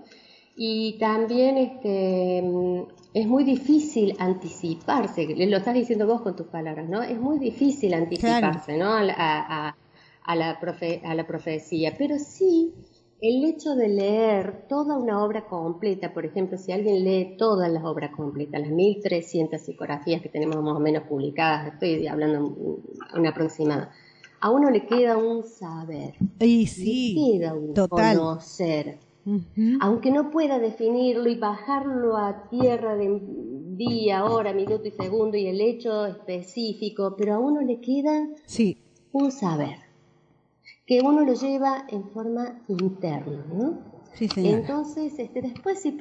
[0.56, 2.82] y también este, mm,
[3.14, 7.02] es muy difícil anticiparse, lo estás diciendo vos con tus palabras, ¿no?
[7.02, 8.92] Es muy difícil anticiparse, ¿no?
[8.92, 9.76] A, a,
[10.24, 10.58] a, la
[11.04, 12.74] a la profecía, pero sí
[13.22, 17.84] el hecho de leer toda una obra completa, por ejemplo, si alguien lee todas las
[17.84, 22.80] obras completas, las 1300 psicografías que tenemos más o menos publicadas, estoy hablando
[23.14, 23.86] en aproximado,
[24.40, 28.98] a uno le queda un saber, y sí, le queda un conocer.
[29.80, 33.20] Aunque no pueda definirlo y bajarlo a tierra de
[33.76, 38.78] día, hora, minuto y segundo y el hecho específico, pero a uno le queda sí.
[39.12, 39.81] un saber
[40.92, 43.78] que uno lo lleva en forma interna, ¿no?
[44.12, 45.96] Sí, Entonces, este, después si,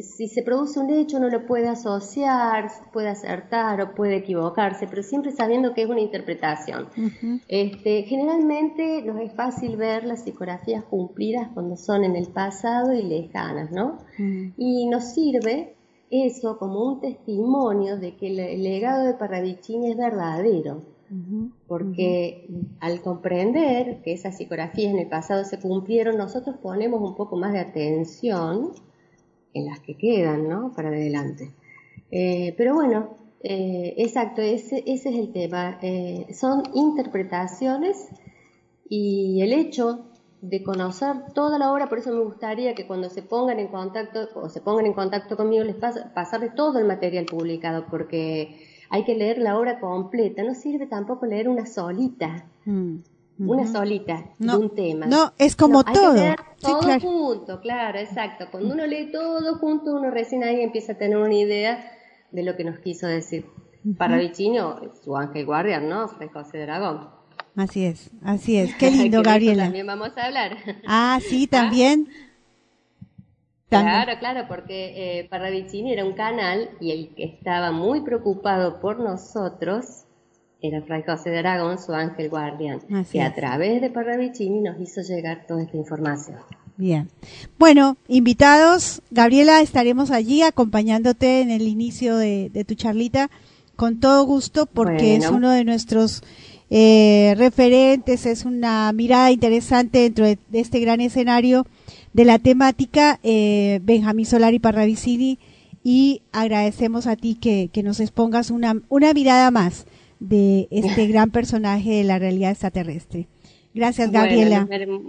[0.00, 5.02] si se produce un hecho uno lo puede asociar, puede acertar o puede equivocarse, pero
[5.02, 6.86] siempre sabiendo que es una interpretación.
[7.48, 13.02] este, generalmente nos es fácil ver las psicografías cumplidas cuando son en el pasado y
[13.02, 13.98] lejanas, ¿no?
[14.18, 14.52] Mm.
[14.56, 15.74] Y nos sirve
[16.10, 20.95] eso como un testimonio de que el legado de Parravicini es verdadero
[21.66, 22.48] porque
[22.80, 27.52] al comprender que esas psicografías en el pasado se cumplieron, nosotros ponemos un poco más
[27.52, 28.72] de atención
[29.54, 30.72] en las que quedan, ¿no?
[30.74, 31.52] Para adelante.
[32.10, 35.78] Eh, pero bueno, eh, exacto, ese, ese, es el tema.
[35.82, 38.08] Eh, son interpretaciones
[38.88, 40.06] y el hecho
[40.40, 44.28] de conocer toda la obra, por eso me gustaría que cuando se pongan en contacto
[44.34, 49.04] o se pongan en contacto conmigo les pasa, pasarles todo el material publicado, porque hay
[49.04, 52.46] que leer la obra completa, no sirve tampoco leer una solita.
[52.64, 52.96] Mm,
[53.38, 55.06] una solita de un tema.
[55.06, 56.14] No, es como todo.
[56.14, 58.46] Que leer todo junto, claro, exacto.
[58.50, 61.92] Cuando uno lee todo junto, uno recién ahí empieza a tener una idea
[62.30, 63.46] de lo que nos quiso decir.
[63.98, 66.08] Para Vicino, su ángel guardián, ¿no?
[66.08, 67.08] Fray José de Aragón.
[67.54, 68.74] Así es, así es.
[68.74, 69.64] Qué lindo, Gabriela.
[69.64, 70.56] También vamos a hablar.
[70.86, 72.08] Ah, sí, también.
[73.68, 79.00] Claro, claro, porque eh, Parravicini era un canal y el que estaba muy preocupado por
[79.00, 80.04] nosotros
[80.62, 82.80] era Fray José de Aragón, su ángel guardián,
[83.10, 86.38] que a través de Parravicini nos hizo llegar toda esta información.
[86.76, 87.08] Bien.
[87.58, 93.30] Bueno, invitados, Gabriela, estaremos allí acompañándote en el inicio de, tu charlita
[93.74, 96.22] con todo gusto porque es uno de nuestros
[96.70, 101.66] eh, referentes, es una mirada interesante dentro de este gran escenario
[102.16, 105.38] de la temática eh, Benjamín Solari Parravicini
[105.84, 109.86] y agradecemos a ti que, nos expongas una, una mirada más
[110.18, 113.28] de este gran personaje de la realidad extraterrestre.
[113.74, 114.66] Gracias, Gabriela.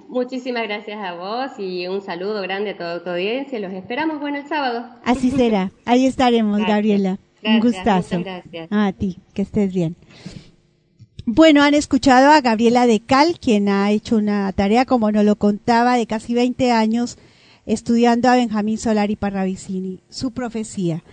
[0.10, 3.58] muchísimas gracias a vos y un saludo grande a toda tu audiencia.
[3.60, 4.86] Los esperamos bueno el sábado.
[5.06, 5.72] Así será.
[5.86, 7.20] Ahí estaremos, Gabriela.
[7.42, 8.20] un gustazo.
[8.20, 8.68] Gracias.
[8.70, 9.96] A ti, que estés bien.
[11.30, 15.36] Bueno, han escuchado a Gabriela de Cal, quien ha hecho una tarea, como nos lo
[15.36, 17.18] contaba, de casi 20 años
[17.66, 21.04] estudiando a Benjamín Solari Parravicini, su profecía.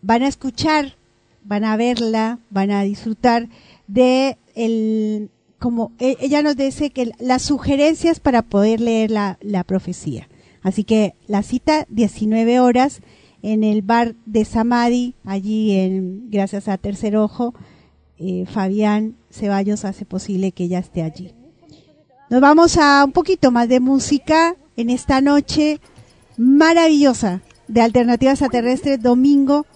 [0.00, 0.94] Van a escuchar,
[1.42, 3.48] van a verla, van a disfrutar
[3.88, 5.28] de el,
[5.58, 10.28] como e, ella nos dice que las sugerencias para poder leer la, la profecía.
[10.62, 13.00] Así que la cita 19 horas
[13.42, 17.54] en el bar de Samadhi, allí en, gracias a Tercer Ojo,
[18.18, 21.34] eh, Fabián Ceballos hace posible que ella esté allí.
[22.30, 25.80] Nos vamos a un poquito más de música en esta noche
[26.36, 29.66] maravillosa de Alternativas Extraterrestres domingo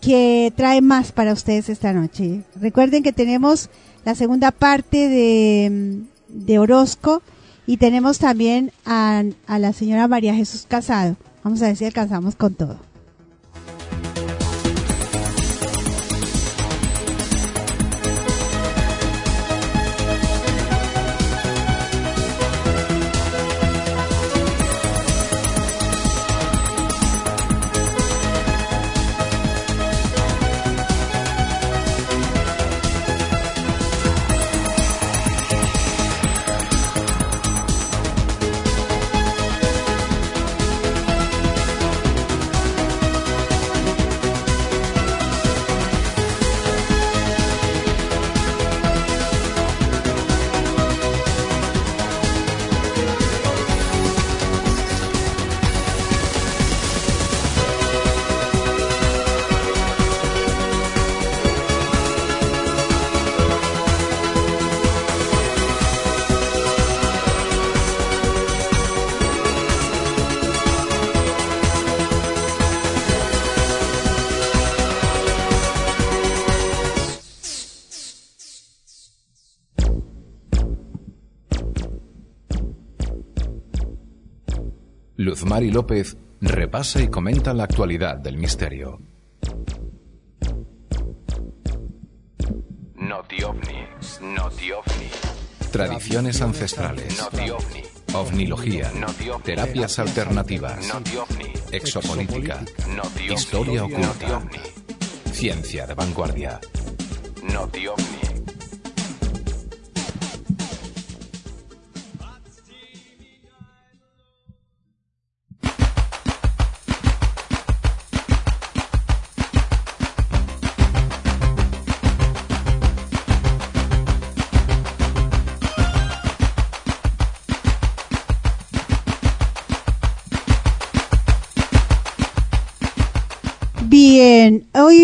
[0.00, 2.42] que trae más para ustedes esta noche.
[2.54, 3.70] Recuerden que tenemos
[4.04, 7.22] la segunda parte de, de Orozco
[7.66, 11.16] y tenemos también a, a la señora María Jesús Casado.
[11.42, 12.87] Vamos a ver si alcanzamos con todo.
[85.48, 89.00] Luzmari López repasa y comenta la actualidad del misterio.
[92.96, 95.70] Noti OVNI, Noti OVNI.
[95.72, 97.18] Tradiciones ancestrales.
[97.18, 97.82] Noti OVNI.
[98.12, 98.92] Ovnilogía.
[99.42, 100.86] Terapias alternativas.
[100.86, 101.52] Noti OVNI.
[101.72, 102.62] Exopolítica.
[102.94, 103.32] Noti OVNI.
[103.32, 104.36] Historia oculta.
[104.36, 105.32] OVNI.
[105.32, 106.60] Ciencia de vanguardia.
[107.54, 107.86] Noti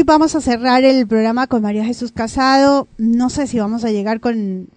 [0.03, 2.89] vamos a cerrar el programa con María Jesús Casado.
[2.99, 4.69] No sé si vamos a llegar con,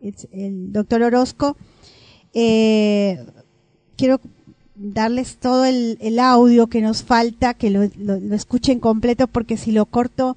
[0.00, 1.56] el, doctor Orozco.
[2.34, 3.24] Eh,
[3.96, 4.20] quiero
[4.74, 9.72] darles todo el, audio que nos falta, que lo, lo- lo escuchen completo, porque si
[9.72, 10.36] lo corto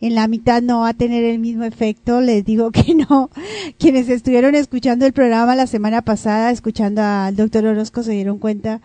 [0.00, 2.20] en la mitad no va a tener el mismo efecto.
[2.20, 3.30] Les digo que no.
[3.78, 8.80] Quienes estuvieron escuchando el programa la semana pasada, escuchando al doctor Orozco, se dieron cuenta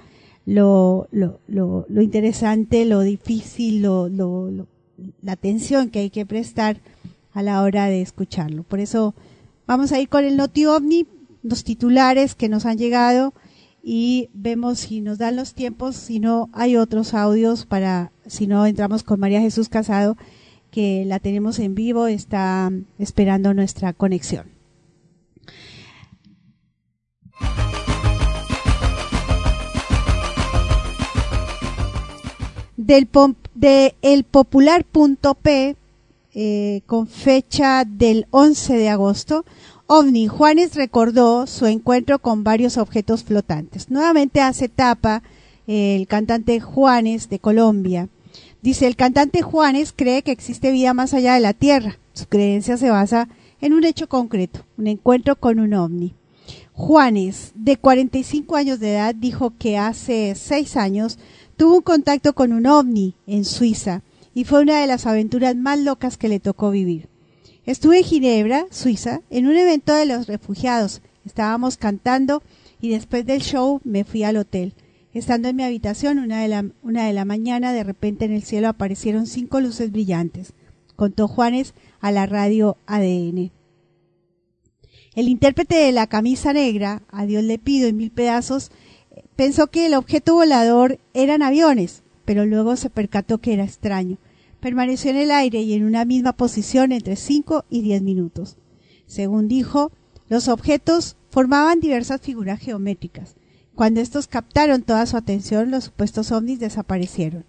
[0.52, 4.68] lo, lo, lo, lo interesante, lo difícil, lo, lo,
[5.22, 6.82] la atención que hay que prestar
[7.34, 8.64] a la hora de escucharlo.
[8.64, 9.16] Por eso
[9.66, 11.08] vamos a ir con el Noti OVNI,
[11.44, 13.34] los titulares que nos han llegado
[13.82, 18.66] y vemos si nos dan los tiempos, si no hay otros audios para, si no
[18.66, 20.18] entramos con María Jesús Casado,
[20.70, 22.70] que la tenemos en vivo, está
[23.00, 24.51] esperando nuestra conexión.
[32.92, 33.08] Del
[33.56, 35.76] de elpopular.p
[36.34, 39.46] eh, con fecha del 11 de agosto,
[39.88, 43.90] OVNI Juanes recordó su encuentro con varios objetos flotantes.
[43.90, 45.24] Nuevamente hace tapa
[45.68, 48.10] eh, el cantante Juanes de Colombia.
[48.62, 51.98] Dice, el cantante Juanes cree que existe vida más allá de la Tierra.
[52.12, 53.30] Su creencia se basa
[53.62, 56.14] en un hecho concreto, un encuentro con un ovni.
[56.74, 61.20] Juanes, de 45 años de edad, dijo que hace seis años
[61.62, 64.02] tuvo un contacto con un ovni en Suiza
[64.34, 67.08] y fue una de las aventuras más locas que le tocó vivir.
[67.68, 71.04] Estuve en Ginebra, Suiza, en un evento de los refugiados.
[71.24, 72.42] Estábamos cantando
[72.82, 74.74] y después del show me fui al hotel.
[75.14, 78.42] Estando en mi habitación, una de la, una de la mañana, de repente en el
[78.42, 80.54] cielo aparecieron cinco luces brillantes,
[80.96, 83.52] contó Juanes a la radio ADN.
[85.14, 88.72] El intérprete de la camisa negra, a Dios le pido en mil pedazos,
[89.36, 94.18] pensó que el objeto volador eran aviones, pero luego se percató que era extraño.
[94.60, 98.58] Permaneció en el aire y en una misma posición entre 5 y 10 minutos.
[99.06, 99.92] Según dijo,
[100.30, 103.36] los objetos formaban diversas figuras geométricas.
[103.76, 107.46] Cuando estos captaron toda su atención, los supuestos ovnis desaparecieron.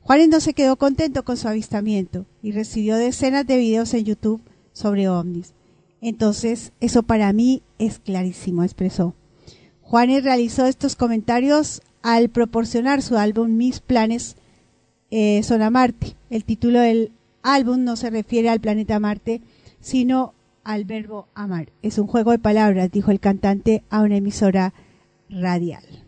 [0.00, 4.42] Juárez no se quedó contento con su avistamiento y recibió decenas de videos en YouTube
[4.72, 5.54] sobre ovnis.
[6.00, 9.14] Entonces, eso para mí es clarísimo, expresó.
[9.94, 14.34] Juanes realizó estos comentarios al proporcionar su álbum Mis planes
[15.12, 16.16] eh, son a Marte.
[16.30, 17.12] El título del
[17.44, 19.40] álbum no se refiere al planeta Marte,
[19.78, 20.34] sino
[20.64, 21.68] al verbo amar.
[21.80, 24.74] Es un juego de palabras, dijo el cantante a una emisora
[25.30, 26.03] radial.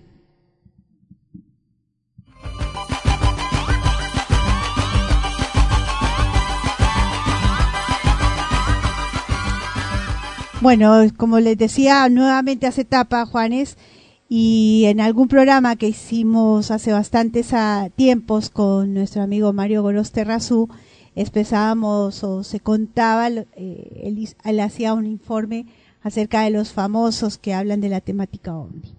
[10.63, 13.77] Bueno, como les decía, nuevamente hace tapa Juanes
[14.27, 17.53] y en algún programa que hicimos hace bastantes
[17.95, 20.71] tiempos con nuestro amigo Mario Goros Terrazú,
[21.15, 25.67] expresábamos o se contaba, eh, él hacía un informe
[26.03, 28.95] acerca de los famosos que hablan de la temática OVNI.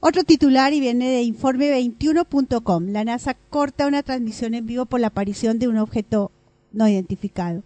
[0.00, 2.86] Otro titular y viene de informe21.com.
[2.88, 6.32] La NASA corta una transmisión en vivo por la aparición de un objeto
[6.72, 7.62] no identificado.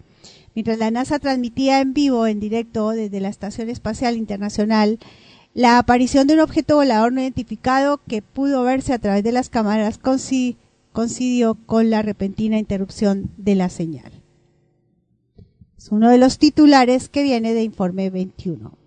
[0.55, 4.99] Mientras la NASA transmitía en vivo, en directo, desde la Estación Espacial Internacional,
[5.53, 9.51] la aparición de un objeto volador no identificado que pudo verse a través de las
[9.51, 9.99] cámaras
[10.93, 14.13] coincidió con la repentina interrupción de la señal.
[15.77, 18.84] Es uno de los titulares que viene de Informe 21.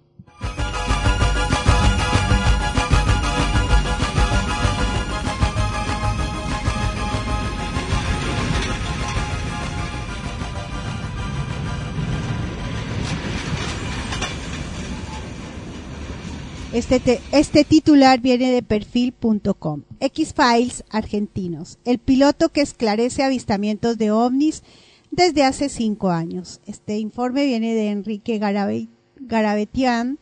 [16.74, 19.84] Este, te- este titular viene de perfil.com.
[20.00, 21.78] X-Files argentinos.
[21.86, 24.64] El piloto que esclarece avistamientos de ovnis
[25.12, 26.60] desde hace cinco años.
[26.68, 28.90] Este informe viene de Enrique Garabe-
[29.20, 30.20] Garavetian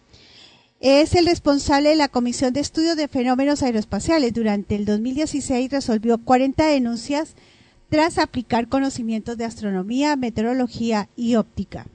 [0.80, 4.32] es el responsable de la Comisión de Estudios de Fenómenos Aeroespaciales.
[4.34, 7.36] Durante el 2016 resolvió 40 denuncias
[7.90, 11.88] tras aplicar conocimientos de astronomía, meteorología y óptica.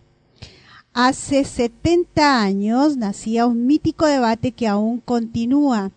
[0.92, 5.92] Hace 70 años nacía un mítico debate que aún continúa.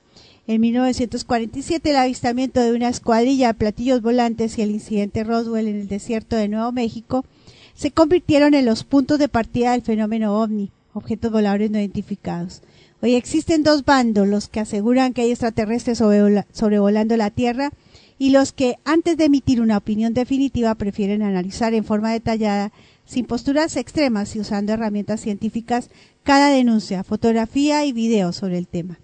[0.45, 5.78] En 1947 el avistamiento de una escuadrilla de platillos volantes y el incidente Roswell en
[5.78, 7.26] el desierto de Nuevo México
[7.74, 12.61] se convirtieron en los puntos de partida del fenómeno ovni, objetos voladores no identificados.
[13.02, 17.72] Hoy existen dos bandos, los que aseguran que hay extraterrestres sobrevolando la Tierra
[18.20, 22.72] y los que, antes de emitir una opinión definitiva, prefieren analizar en forma detallada,
[23.05, 25.89] sin posturas extremas y usando herramientas científicas,
[26.23, 28.99] cada denuncia, fotografía y video sobre el tema.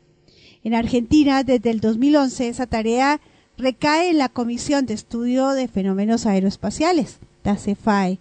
[0.63, 3.21] En Argentina, desde el 2011, esa tarea
[3.57, 8.19] recae en la Comisión de Estudio de Fenómenos Aeroespaciales, la CEFAE,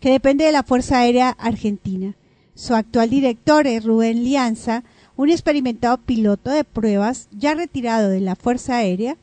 [0.00, 2.14] que depende de la Fuerza Aérea Argentina.
[2.54, 4.84] Su actual director es Rubén Lianza,
[5.16, 9.16] un experimentado piloto de pruebas ya retirado de la Fuerza Aérea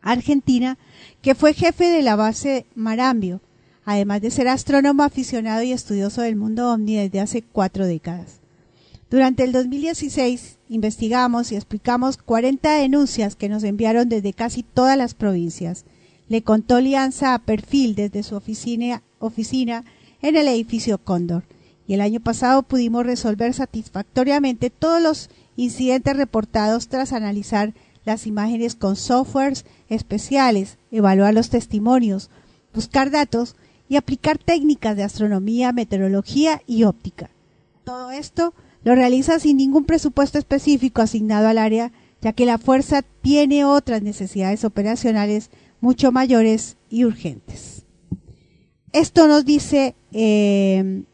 [0.00, 0.78] Argentina,
[1.22, 3.40] que fue jefe de la base Marambio,
[3.84, 8.40] además de ser astrónomo aficionado y estudioso del mundo ovni desde hace cuatro décadas.
[9.10, 15.14] Durante el 2016 investigamos y explicamos 40 denuncias que nos enviaron desde casi todas las
[15.14, 15.84] provincias.
[16.28, 19.84] Le contó Lianza a Perfil desde su oficina, oficina
[20.22, 21.44] en el edificio Cóndor.
[21.86, 27.74] Y el año pasado pudimos resolver satisfactoriamente todos los incidentes reportados tras analizar
[28.04, 32.30] las imágenes con softwares especiales, evaluar los testimonios,
[32.74, 33.54] buscar datos
[33.94, 37.30] y aplicar técnicas de astronomía, meteorología y óptica.
[37.84, 38.52] Todo esto
[38.82, 44.02] lo realiza sin ningún presupuesto específico asignado al área, ya que la fuerza tiene otras
[44.02, 45.50] necesidades operacionales
[45.80, 47.84] mucho mayores y urgentes.
[48.92, 51.04] Esto nos dice eh,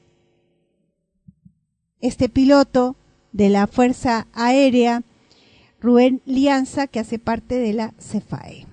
[2.01, 2.97] este piloto
[3.33, 5.03] de la Fuerza Aérea
[5.83, 8.67] Rubén Lianza, que hace parte de la CEFAE.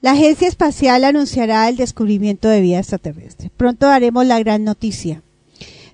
[0.00, 3.50] La Agencia Espacial anunciará el descubrimiento de vida extraterrestre.
[3.56, 5.22] Pronto daremos la gran noticia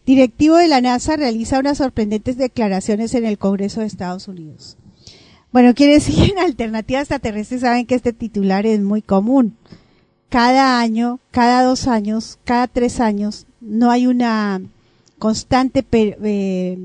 [0.06, 4.78] directivo de la NASA realiza unas sorprendentes declaraciones en el Congreso de Estados Unidos.
[5.52, 9.56] Bueno, quiere decir, en Alternativa Extraterrestre saben que este titular es muy común.
[10.28, 14.60] Cada año, cada dos años, cada tres años, no hay una
[15.18, 16.78] constante eh,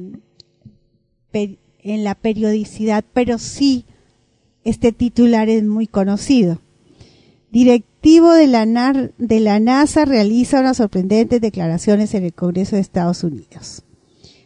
[1.33, 3.85] en la periodicidad, pero sí
[4.63, 6.59] este titular es muy conocido.
[7.51, 8.65] Directivo de la,
[9.17, 13.83] de la NASA realiza unas sorprendentes declaraciones en el Congreso de Estados Unidos.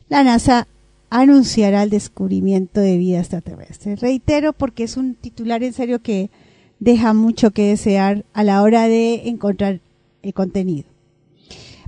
[0.09, 0.67] La NASA
[1.11, 3.95] anunciará el descubrimiento de vida extraterrestre.
[3.95, 6.31] Reitero porque es un titular en serio que
[6.79, 9.81] deja mucho que desear a la hora de encontrar
[10.23, 10.87] el contenido.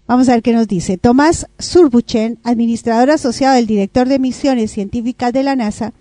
[0.05, 0.97] Vamos a ver qué nos dice.
[0.97, 5.93] Tomás Surbuchen, administrador asociado del director de misiones científicas de la NASA,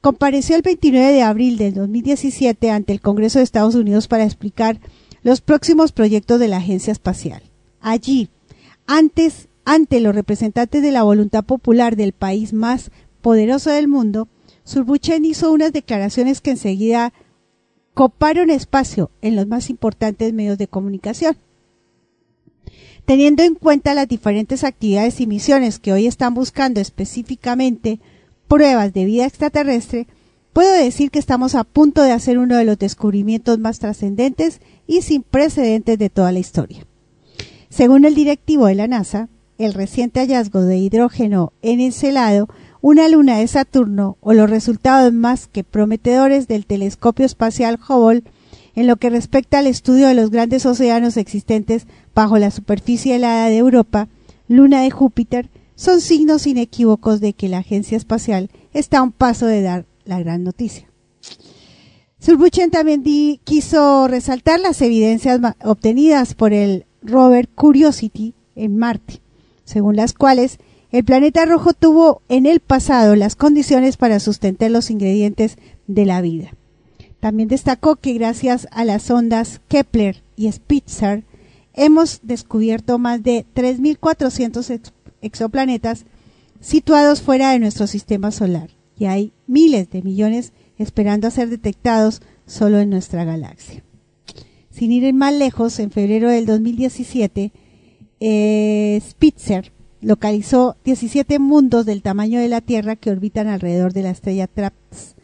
[0.00, 4.80] compareció el 29 de abril del 2017 ante el Congreso de Estados Unidos para explicar
[5.22, 7.42] los próximos proyectos de la Agencia Espacial.
[7.80, 8.30] Allí,
[8.86, 12.90] antes, ante los representantes de la voluntad popular del país más
[13.20, 14.28] poderoso del mundo,
[14.64, 17.12] Surbuchen hizo unas declaraciones que enseguida
[17.92, 21.36] coparon espacio en los más importantes medios de comunicación.
[23.04, 27.98] Teniendo en cuenta las diferentes actividades y misiones que hoy están buscando específicamente
[28.50, 30.08] pruebas de vida extraterrestre,
[30.52, 35.02] puedo decir que estamos a punto de hacer uno de los descubrimientos más trascendentes y
[35.02, 36.84] sin precedentes de toda la historia.
[37.68, 42.48] Según el directivo de la NASA, el reciente hallazgo de hidrógeno en Encelado,
[42.80, 48.24] una luna de Saturno o los resultados más que prometedores del telescopio espacial Hubble
[48.74, 51.86] en lo que respecta al estudio de los grandes océanos existentes
[52.16, 54.08] bajo la superficie helada de Europa,
[54.48, 55.48] luna de Júpiter,
[55.80, 60.20] son signos inequívocos de que la agencia espacial está a un paso de dar la
[60.20, 60.86] gran noticia.
[62.18, 63.02] Surbuchen también
[63.44, 69.22] quiso resaltar las evidencias obtenidas por el rover Curiosity en Marte,
[69.64, 70.58] según las cuales
[70.90, 76.20] el planeta rojo tuvo en el pasado las condiciones para sustentar los ingredientes de la
[76.20, 76.50] vida.
[77.20, 81.24] También destacó que gracias a las ondas Kepler y Spitzer
[81.72, 86.06] hemos descubierto más de 3.400 exoplanetas
[86.60, 92.20] situados fuera de nuestro sistema solar y hay miles de millones esperando a ser detectados
[92.46, 93.82] solo en nuestra galaxia.
[94.70, 97.52] Sin ir más lejos, en febrero del 2017,
[98.20, 104.10] eh, Spitzer localizó 17 mundos del tamaño de la Tierra que orbitan alrededor de la
[104.10, 105.16] estrella TRAPS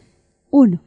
[0.51, 0.81] 1.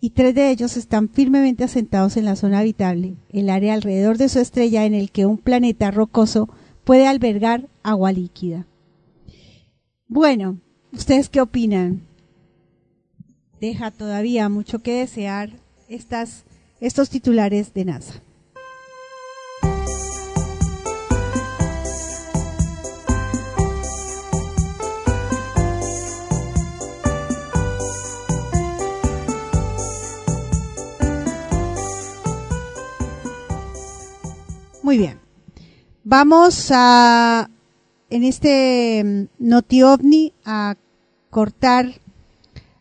[0.00, 4.28] Y tres de ellos están firmemente asentados en la zona habitable, el área alrededor de
[4.28, 6.50] su estrella en el que un planeta rocoso
[6.84, 8.66] puede albergar agua líquida.
[10.06, 10.58] Bueno,
[10.92, 12.02] ¿ustedes qué opinan?
[13.60, 15.50] Deja todavía mucho que desear
[15.88, 16.44] estas,
[16.80, 18.20] estos titulares de NASA.
[34.82, 35.23] Muy bien.
[36.06, 37.48] Vamos a,
[38.10, 40.74] en este mm, Noti OVNI, a
[41.30, 41.94] cortar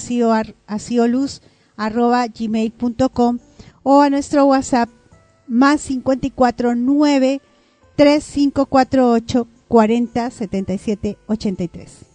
[2.28, 3.40] gmail.com
[3.84, 4.90] o a nuestro WhatsApp
[5.48, 7.42] más 54 9
[7.98, 12.11] 3548 40 77 83.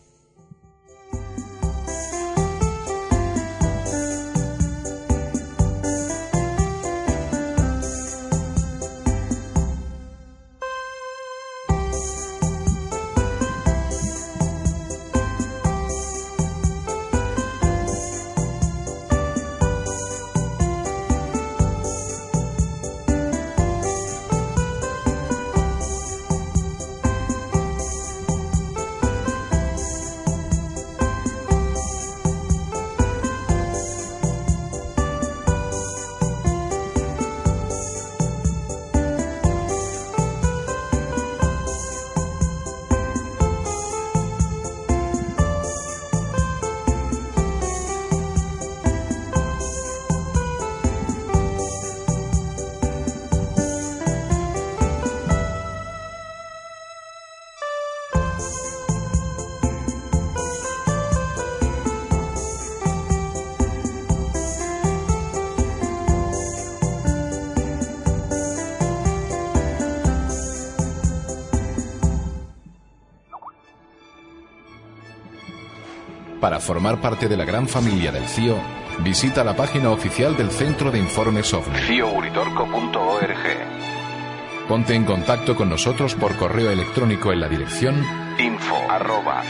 [76.57, 78.57] Para formar parte de la gran familia del CIO,
[79.01, 81.81] visita la página oficial del Centro de Informes OVNI.
[81.81, 88.03] ciouritorco.org Ponte en contacto con nosotros por correo electrónico en la dirección
[88.39, 89.43] info arroba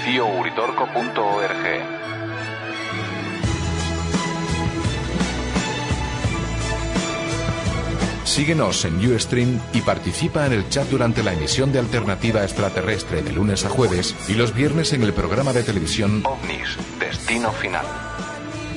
[8.36, 13.32] Síguenos en Ustream y participa en el chat durante la emisión de Alternativa Extraterrestre de
[13.32, 17.86] lunes a jueves y los viernes en el programa de televisión OVNIS, Destino Final.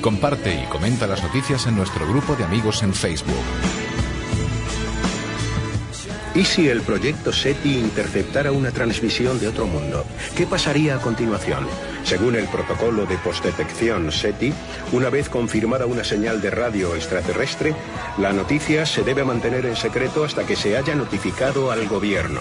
[0.00, 3.36] Comparte y comenta las noticias en nuestro grupo de amigos en Facebook.
[6.34, 10.06] ¿Y si el proyecto SETI interceptara una transmisión de otro mundo?
[10.34, 11.66] ¿Qué pasaría a continuación?
[12.04, 14.52] Según el protocolo de postdetección SETI,
[14.92, 17.74] una vez confirmada una señal de radio extraterrestre,
[18.18, 22.40] la noticia se debe mantener en secreto hasta que se haya notificado al gobierno.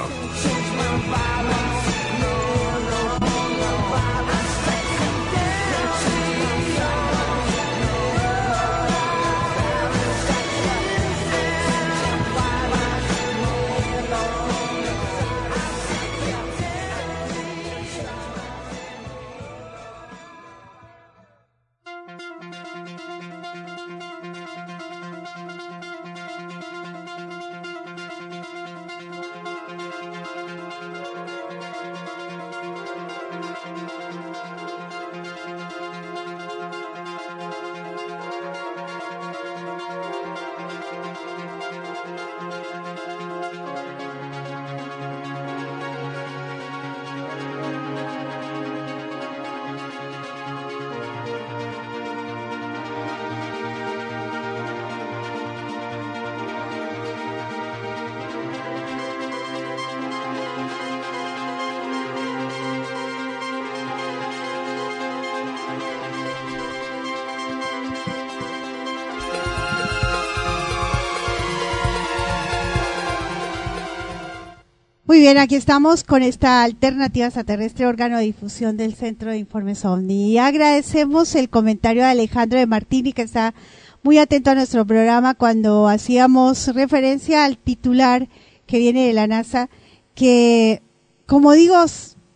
[75.30, 80.32] Bien, aquí estamos con esta alternativa extraterrestre órgano de difusión del Centro de Informes OVNI.
[80.32, 83.54] Y agradecemos el comentario de Alejandro de Martini, que está
[84.02, 88.28] muy atento a nuestro programa cuando hacíamos referencia al titular
[88.66, 89.70] que viene de la NASA,
[90.16, 90.82] que
[91.28, 91.76] como digo,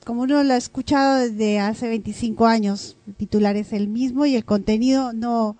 [0.06, 4.36] como uno lo ha escuchado desde hace 25 años, el titular es el mismo y
[4.36, 5.58] el contenido no,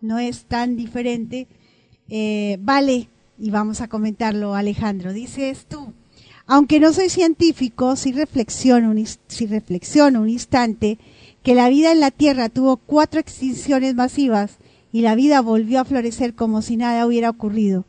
[0.00, 1.48] no es tan diferente.
[2.08, 3.08] Eh, vale,
[3.40, 5.12] y vamos a comentarlo, Alejandro.
[5.12, 5.92] Dices tú,
[6.46, 9.04] aunque no soy científico, sí reflexiono, un,
[9.48, 10.98] reflexiono un instante
[11.42, 14.58] que la vida en la Tierra tuvo cuatro extinciones masivas
[14.92, 17.84] y la vida volvió a florecer como si nada hubiera ocurrido.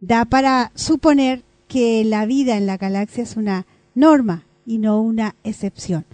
[0.00, 5.34] Da para suponer que la vida en la galaxia es una norma y no una
[5.42, 6.04] excepción.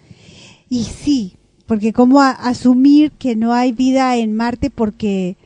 [0.68, 1.36] Y sí,
[1.66, 5.36] porque cómo asumir que no hay vida en Marte porque,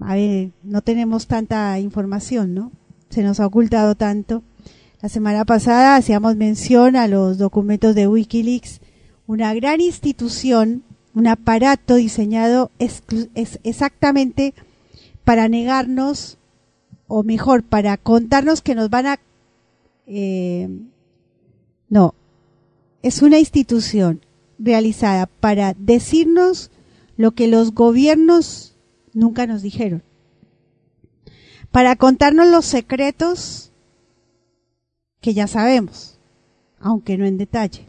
[0.00, 2.72] a ver, no tenemos tanta información, ¿no?
[3.08, 4.42] Se nos ha ocultado tanto.
[5.00, 8.80] La semana pasada hacíamos mención a los documentos de Wikileaks,
[9.28, 10.82] una gran institución,
[11.14, 12.72] un aparato diseñado
[13.62, 14.54] exactamente
[15.22, 16.38] para negarnos,
[17.06, 19.20] o mejor, para contarnos que nos van a...
[20.08, 20.68] Eh,
[21.88, 22.14] no,
[23.02, 24.20] es una institución
[24.58, 26.72] realizada para decirnos
[27.16, 28.74] lo que los gobiernos
[29.12, 30.02] nunca nos dijeron,
[31.70, 33.67] para contarnos los secretos
[35.20, 36.18] que ya sabemos,
[36.80, 37.86] aunque no en detalle.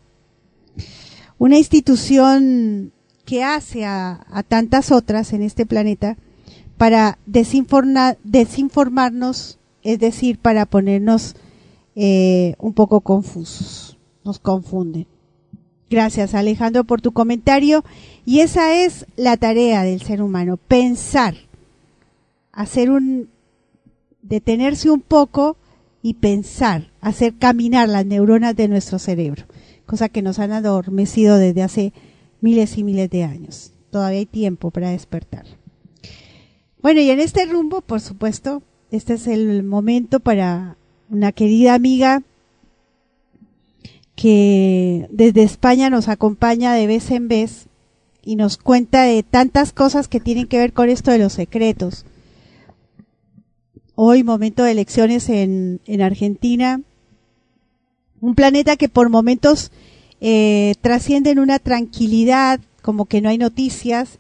[1.38, 2.91] Una institución
[3.25, 6.17] que hace a, tantas otras en este planeta
[6.77, 11.35] para desinformarnos, es decir, para ponernos
[11.95, 15.06] eh, un poco confusos, nos confunden.
[15.90, 17.83] Gracias Alejandro por tu comentario.
[18.25, 21.35] Y esa es la tarea del ser humano, pensar,
[22.51, 23.30] hacer un,
[24.22, 25.58] detenerse un poco
[26.02, 29.45] y pensar, hacer caminar las neuronas de nuestro cerebro,
[29.86, 31.94] cosa que nos han adormecido desde hace
[32.42, 33.74] miles y miles de años.
[33.92, 35.45] Todavía hay tiempo para despertar.
[36.82, 40.78] Bueno, y en este rumbo, por supuesto, este es el momento para
[41.10, 42.24] una querida amiga
[44.16, 47.68] que desde España nos acompaña de vez en vez
[48.24, 52.06] y nos cuenta de tantas cosas que tienen que ver con esto de los secretos.
[54.02, 56.80] Hoy, momento de elecciones en, en Argentina,
[58.22, 59.74] un planeta que por momentos
[60.22, 64.19] eh, trasciende en una tranquilidad, como que no hay noticias,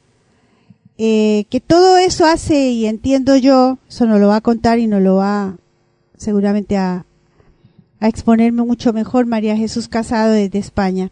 [0.97, 4.87] eh, que todo eso hace, y entiendo yo, eso nos lo va a contar y
[4.87, 5.55] nos lo va
[6.17, 7.05] seguramente a,
[8.01, 11.09] a exponerme mucho mejor María Jesús Casado desde España.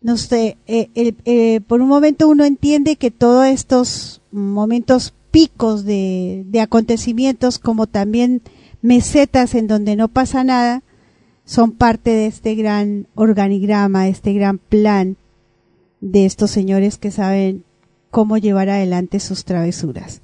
[0.00, 7.58] No sé, eh, por un momento uno entiende que todos estos momentos picos de, acontecimientos,
[7.58, 8.42] como también
[8.82, 10.82] mesetas en donde no pasa nada,
[11.44, 15.16] son parte de este gran organigrama, este gran plan
[16.00, 17.64] de estos señores que saben
[18.10, 20.22] cómo llevar adelante sus travesuras.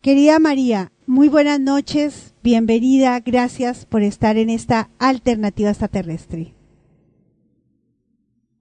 [0.00, 6.54] Querida María, muy buenas noches, bienvenida, gracias por estar en esta alternativa extraterrestre.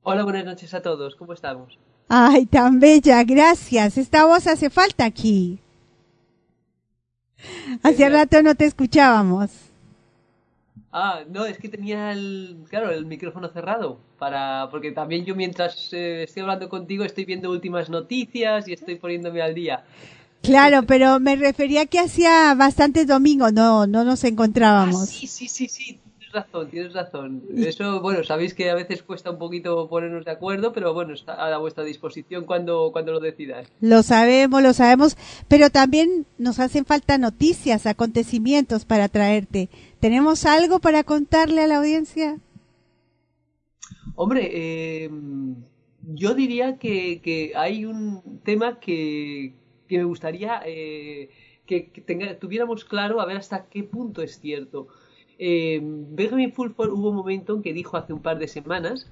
[0.01, 1.77] Hola, buenas noches a todos, ¿cómo estamos?
[2.09, 3.97] Ay, tan bella, gracias.
[3.97, 5.59] Esta voz hace falta aquí.
[7.83, 9.51] Hace rato no te escuchábamos.
[10.91, 15.91] Ah, no, es que tenía el, claro, el micrófono cerrado para, porque también yo mientras
[15.91, 19.83] eh, estoy hablando contigo estoy viendo últimas noticias y estoy poniéndome al día.
[20.41, 25.03] Claro, pero me refería que hacía bastantes domingos, no, no nos encontrábamos.
[25.03, 25.99] Ah, sí, sí, sí, sí,
[26.41, 27.43] razón, tienes razón.
[27.55, 31.33] Eso, bueno, sabéis que a veces cuesta un poquito ponernos de acuerdo, pero bueno, está
[31.33, 33.67] a vuestra disposición cuando, cuando lo decidáis.
[33.81, 35.17] Lo sabemos, lo sabemos,
[35.47, 39.69] pero también nos hacen falta noticias, acontecimientos para traerte.
[39.99, 42.37] ¿Tenemos algo para contarle a la audiencia?
[44.15, 45.09] Hombre, eh,
[46.13, 49.53] yo diría que, que hay un tema que,
[49.87, 51.29] que me gustaría eh,
[51.67, 54.87] que, tuviéramos claro a ver hasta qué punto es cierto.
[55.39, 59.09] Eh, Benjamin Fulford hubo un momento en que dijo hace un par de semanas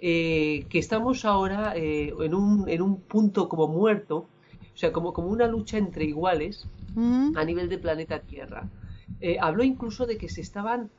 [0.00, 4.16] eh, que estamos ahora en, un, en un punto como muerto,
[4.74, 7.36] o sea, como, como una lucha entre iguales mm.
[7.36, 8.68] a nivel de planeta Tierra.
[9.40, 10.90] habló incluso de que se estaban,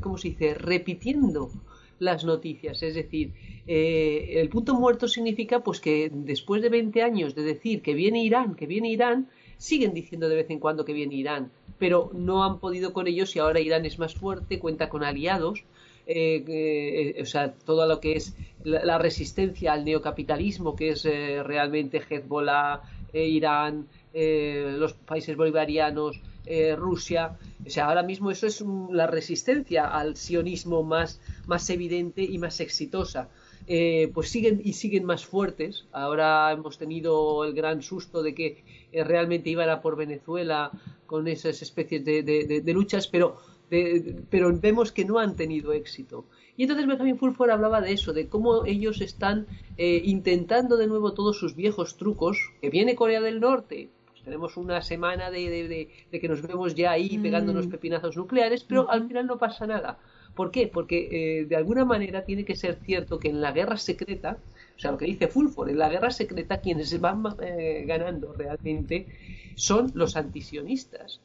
[0.00, 1.50] ¿cómo se dice?, repitiendo
[1.98, 2.82] las noticias.
[2.82, 3.32] Es decir,
[3.66, 8.22] eh, el punto muerto significa pues que después de 20 años de decir que viene
[8.22, 12.44] Irán, que viene Irán, siguen diciendo de vez en cuando que viene Irán, pero no
[12.44, 15.64] han podido con ellos y ahora Irán es más fuerte, cuenta con aliados.
[16.08, 22.00] Eh, eh, o sea, todo lo que es la, resistencia al neocapitalismo, que es realmente
[22.08, 27.36] Hezbollah, Irán, los países bolivarianos, eh, Rusia.
[27.66, 32.60] O sea, ahora mismo eso es la resistencia al sionismo más, más evidente y más
[32.60, 33.28] exitosa.
[33.66, 35.86] Eh, pues siguen y siguen más fuertes.
[35.90, 40.70] Ahora hemos tenido el gran susto de que eh, realmente iban a por Venezuela
[41.06, 43.36] con esas especies de, luchas, pero
[43.68, 46.24] pero vemos que no han tenido éxito.
[46.56, 51.12] Y entonces Benjamin Fulford hablaba de eso, de cómo ellos están eh, intentando de nuevo
[51.12, 56.28] todos sus viejos trucos, que viene Corea del Norte, pues tenemos una semana de, que
[56.28, 57.70] nos vemos ya ahí pegándonos mm.
[57.70, 59.98] pepinazos nucleares, pero al final no pasa nada.
[60.34, 60.68] ¿Por qué?
[60.68, 61.08] Porque
[61.40, 64.38] eh, de alguna manera tiene que ser cierto que en la guerra secreta,
[64.76, 69.06] o sea, lo que dice Fulford, en la guerra secreta quienes van eh, ganando realmente
[69.54, 71.20] son los antisionistas.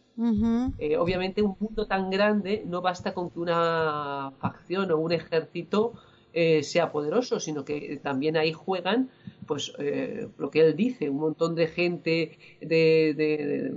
[0.78, 5.94] Eh, obviamente un mundo tan grande no basta con que una facción o un ejército
[6.34, 9.10] eh, sea poderoso, sino que también ahí juegan,
[9.48, 13.74] pues eh, lo que él dice, un montón de gente de,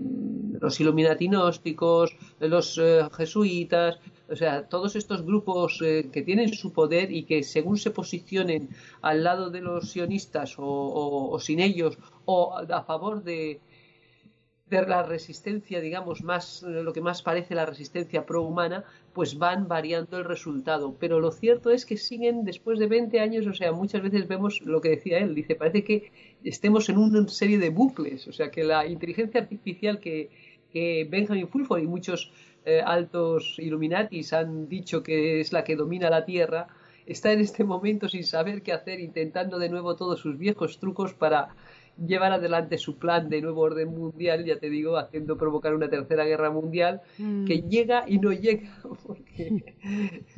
[0.61, 2.81] los iluminatinósticos, de los
[3.17, 8.71] jesuitas, o sea, todos estos grupos que tienen su poder y que según se posicionen
[9.03, 13.61] al lado de los sionistas o sin ellos o a favor de,
[14.71, 20.17] de la resistencia, digamos, más lo que más parece la resistencia prohumana, pues van variando
[20.19, 20.97] el resultado.
[20.99, 24.63] Pero lo cierto es que siguen después de 20 años, o sea, muchas veces vemos
[24.63, 26.13] lo que decía él, dice, parece que
[26.43, 30.31] estemos en una serie de bucles, o sea, que la inteligencia artificial que
[31.09, 32.33] Benjamin Fulford y muchos
[32.65, 36.69] eh, altos Illuminatis han dicho que es la que domina la Tierra,
[37.07, 41.15] está en este momento sin saber qué hacer, intentando de nuevo todos sus viejos trucos
[41.15, 41.55] para
[41.97, 46.25] llevar adelante su plan de nuevo orden mundial, ya te digo, haciendo provocar una tercera
[46.25, 47.45] guerra mundial mm.
[47.45, 48.77] que llega y no llega,
[49.07, 49.75] porque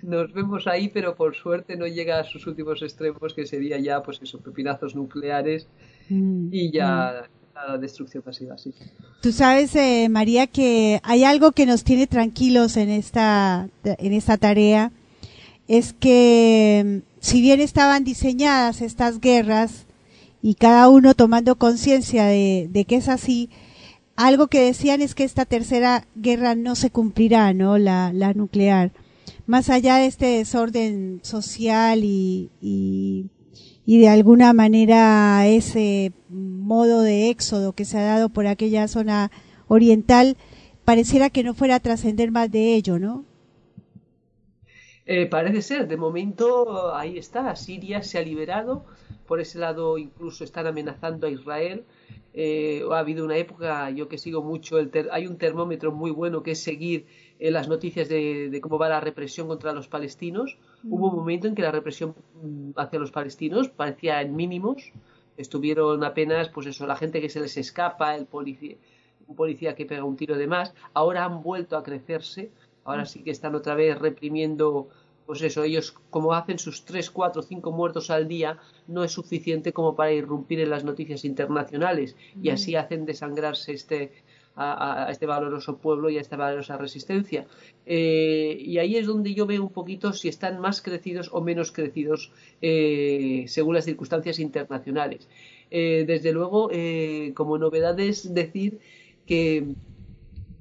[0.03, 4.03] nos vemos ahí, pero por suerte no llega a sus últimos extremos, que sería ya,
[4.03, 5.69] pues esos pepinazos nucleares
[6.09, 6.49] mm.
[6.53, 7.36] y ya mm.
[7.68, 8.75] La destrucción masiva, sí.
[9.23, 14.36] Tú sabes, eh, María, que hay algo que nos tiene tranquilos en esta, en esta
[14.36, 14.93] tarea,
[15.68, 19.86] es que si bien estaban diseñadas estas guerras,
[20.43, 23.51] y cada uno tomando conciencia de, que es así,
[24.15, 27.78] algo que decían es que esta tercera guerra no se cumplirá, ¿no?
[27.78, 28.93] La, nuclear.
[29.47, 33.26] Más allá de este desorden social y, y,
[33.87, 39.31] de alguna manera ese modo de éxodo que se ha dado por aquella zona
[39.69, 40.37] oriental,
[40.85, 43.25] pareciera que no fuera a trascender más de ello, ¿no?
[45.07, 48.85] Eh, parece ser, de momento ahí está, Siria se ha liberado,
[49.27, 51.85] por ese lado incluso están amenazando a Israel.
[52.39, 56.43] Eh, ha habido una época, yo que sigo mucho, el hay un termómetro muy bueno
[56.43, 57.07] que es seguir
[57.39, 60.59] eh, las noticias de, cómo va la represión contra los palestinos.
[60.85, 61.17] Hubo un mm.
[61.17, 64.93] momento en que la represión mm, hacia los palestinos parecía en mínimos.
[65.39, 68.77] Estuvieron apenas, pues eso, la gente que se les escapa, el policía,
[69.27, 70.75] un policía que pega un tiro de más.
[70.93, 72.51] Ahora han vuelto a crecerse.
[72.85, 73.07] Ahora mm.
[73.07, 74.89] sí que están otra vez reprimiendo
[75.27, 79.73] pues eso, ellos como hacen sus 3, 4, 5 muertos al día, no es suficiente
[79.73, 84.13] como para irrumpir en las noticias internacionales y así hacen desangrarse este,
[84.55, 87.47] a, este valoroso pueblo y a esta valorosa resistencia.
[87.85, 91.73] Eh, y ahí es donde yo veo un poquito si están más crecidos o menos
[91.73, 92.33] crecidos
[92.63, 95.29] eh, según las circunstancias internacionales.
[95.71, 96.71] Eh, desde luego,
[97.35, 98.79] como novedad es decir
[99.27, 99.75] que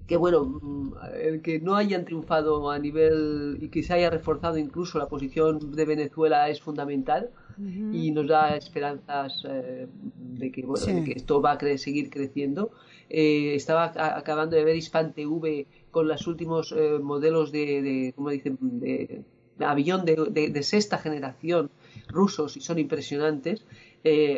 [0.07, 4.57] que bueno, mm, el que no hayan triunfado a nivel y que se haya reforzado
[4.57, 10.85] incluso la posición de Venezuela es fundamental y nos da esperanzas eh, de, que, bueno,
[10.85, 12.71] de que esto va a seguir creciendo.
[13.09, 18.29] Eh, estaba acabando de ver Hispan TV con los últimos eh, modelos de, de, ¿cómo
[18.29, 19.23] dicen?, de,
[19.59, 21.71] avión de, sexta generación
[22.09, 23.65] rusos y son impresionantes.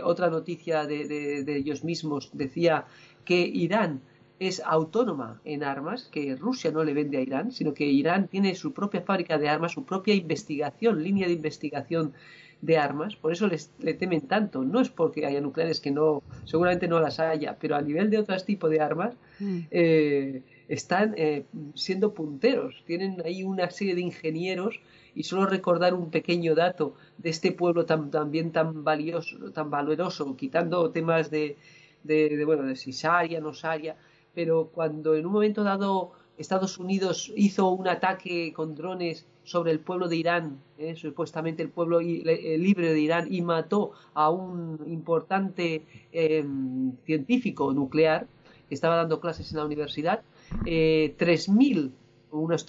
[0.03, 2.85] otra noticia de ellos mismos decía
[3.25, 4.01] que Irán
[4.39, 8.55] es autónoma en armas, que Rusia no le vende a Irán, sino que Irán tiene
[8.55, 12.13] su propia fábrica de armas, su propia investigación, línea de investigación
[12.61, 14.63] de armas, por eso les, le temen tanto.
[14.63, 18.19] No es porque haya nucleares que no, seguramente no las haya, pero a nivel de
[18.19, 19.59] otros tipos de armas mm.
[19.71, 22.83] eh, están eh, siendo punteros.
[22.85, 24.79] Tienen ahí una serie de ingenieros
[25.13, 30.35] y solo recordar un pequeño dato de este pueblo tan, también tan valioso, tan valeroso,
[30.35, 31.57] quitando temas de,
[32.03, 33.95] de, de bueno, de si Saria, no Saria,
[34.37, 39.79] pero cuando en un momento dado Estados Unidos hizo un ataque con drones sobre el
[39.79, 44.79] pueblo de Irán, eh, supuestamente el pueblo eh, libre de Irán, y mató a un
[44.85, 48.27] importante em, científico nuclear
[48.69, 50.21] que estaba dando clases en la universidad,
[50.67, 51.89] eh, 3.000,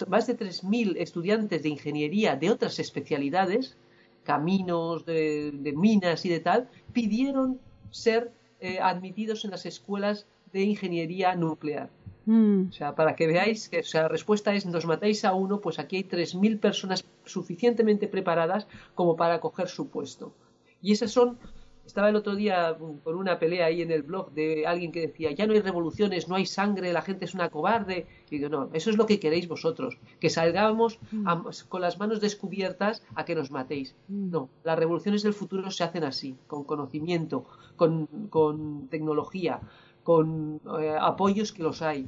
[0.07, 3.77] más de 3.000 estudiantes de ingeniería de otras especialidades,
[4.23, 7.59] caminos, de, minas y de tal, pidieron
[7.91, 11.89] ser eh, admitidos en las escuelas de ingeniería nuclear.
[12.25, 12.67] Mm.
[12.69, 15.95] O sea, para que veáis que la respuesta es nos matáis a uno, pues aquí
[15.97, 20.33] hay 3.000 personas suficientemente preparadas como para coger su puesto.
[20.81, 21.37] Y esas son
[21.85, 25.31] estaba el otro día con una pelea ahí en el blog de alguien que decía,
[25.31, 28.05] ya no hay revoluciones, no hay sangre, la gente es una cobarde.
[28.29, 32.21] Y digo, no, eso es lo que queréis vosotros, que salgamos a- con las manos
[32.21, 33.95] descubiertas a que nos matéis.
[34.07, 37.45] No, las revoluciones del futuro se hacen así, con conocimiento,
[37.75, 39.59] con, con tecnología,
[40.03, 42.07] con eh, apoyos que los hay.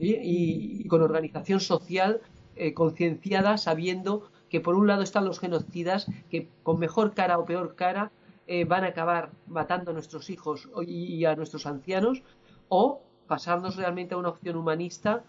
[0.00, 2.20] Y, y- y con organización social
[2.56, 7.44] eh, concienciada, sabiendo que por un lado están los genocidas que con mejor cara o
[7.44, 8.10] peor cara
[8.46, 12.22] eh, van a acabar matando a nuestros hijos y, a nuestros ancianos,
[12.68, 15.22] o pasarnos realmente a una opción humanista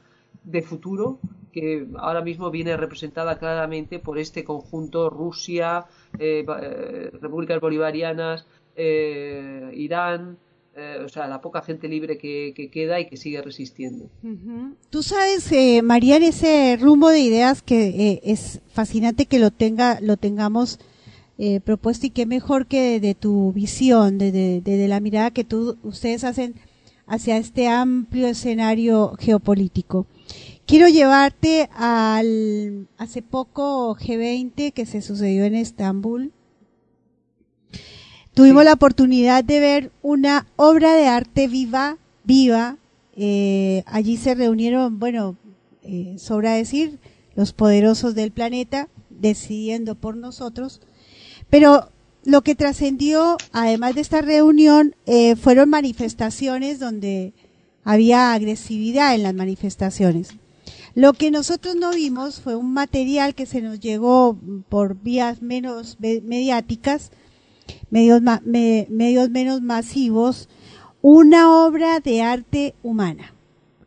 [0.44, 1.19] de futuro
[1.52, 5.86] que ahora mismo viene representada claramente por este conjunto Rusia,
[6.18, 8.45] eh, eh, Repúblicas Bolivarianas,
[8.76, 10.38] eh, Irán,
[10.80, 14.09] eh, o sea, la poca gente libre que, que queda y que sigue resistiendo.
[14.90, 19.51] Tú sabes, eh, María, en ese rumbo de ideas que eh, es fascinante que lo
[19.51, 20.80] tenga, lo tengamos
[21.38, 26.24] eh, propuesto y qué mejor que de, tu visión, de la mirada que tú, ustedes
[26.24, 26.56] hacen
[27.08, 30.06] hacia este amplio escenario geopolítico.
[30.69, 36.32] Quiero llevarte al hace poco G20 que se sucedió en Estambul.
[38.40, 42.77] Tuvimos la oportunidad de ver una obra de arte viva, viva.
[43.18, 45.35] Eh, allí se reunieron, bueno,
[45.84, 47.00] eh, sobra decir,
[47.35, 50.80] los poderosos del planeta, decidiendo por nosotros.
[51.50, 51.90] Pero
[52.24, 57.34] lo que trascendió, además de esta reunión, eh, fueron manifestaciones donde
[57.84, 60.30] había agresividad en las manifestaciones.
[60.95, 65.98] Lo que nosotros no vimos fue un material que se nos llegó por vías menos
[66.00, 67.11] mediáticas,
[67.90, 70.50] medios, ma- me- medios menos masivos,
[71.02, 73.34] una obra de arte humana.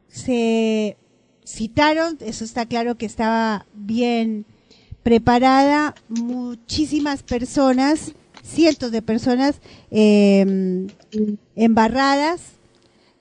[0.08, 0.96] Se
[1.44, 4.44] citaron, eso está claro que estaba bien
[5.02, 8.12] preparada, muchísimas personas,
[8.42, 9.56] cientos de personas
[9.90, 10.86] eh,
[11.56, 12.40] embarradas,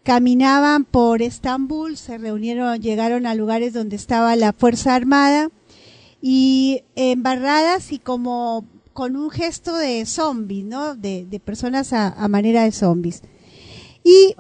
[0.04, 5.50] caminaban por Estambul, se reunieron, llegaron a lugares donde estaba la Fuerza Armada
[6.22, 10.96] y embarradas y como con un gesto de zombies, ¿no?
[10.96, 13.22] De, de personas a, a manera de zombies.
[14.04, 14.34] Y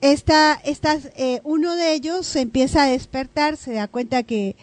[0.00, 4.56] esta, estas, eh, uno de ellos se empieza a despertar, se da cuenta que,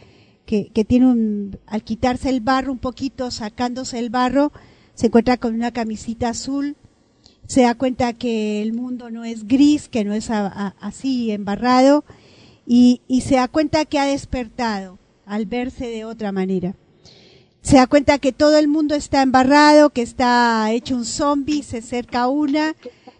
[0.46, 4.52] que, que tiene un, al quitarse el barro un poquito, sacándose el barro,
[4.96, 6.76] se encuentra con una camisita azul,
[7.46, 11.32] se da cuenta que el mundo no es gris, que no es a- a- así
[11.32, 12.04] embarrado,
[12.66, 16.74] y, y se da cuenta que ha despertado al verse de otra manera.
[17.62, 21.80] Se da cuenta que todo el mundo está embarrado, que está hecho un zombie, se
[21.80, 22.76] acerca una,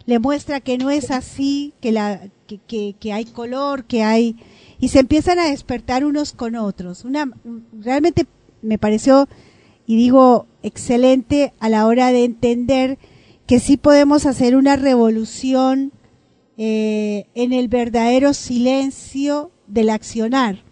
[0.06, 4.36] le muestra que no es así, que, la, que, que, que hay color, que hay...
[4.80, 7.04] Y se empiezan a despertar unos con otros.
[7.04, 7.30] Una,
[7.78, 8.26] realmente
[8.62, 9.28] me pareció,
[9.86, 12.98] y digo, excelente a la hora de entender
[13.46, 15.92] que sí podemos hacer una revolución
[16.56, 20.62] eh, en el verdadero silencio del accionar,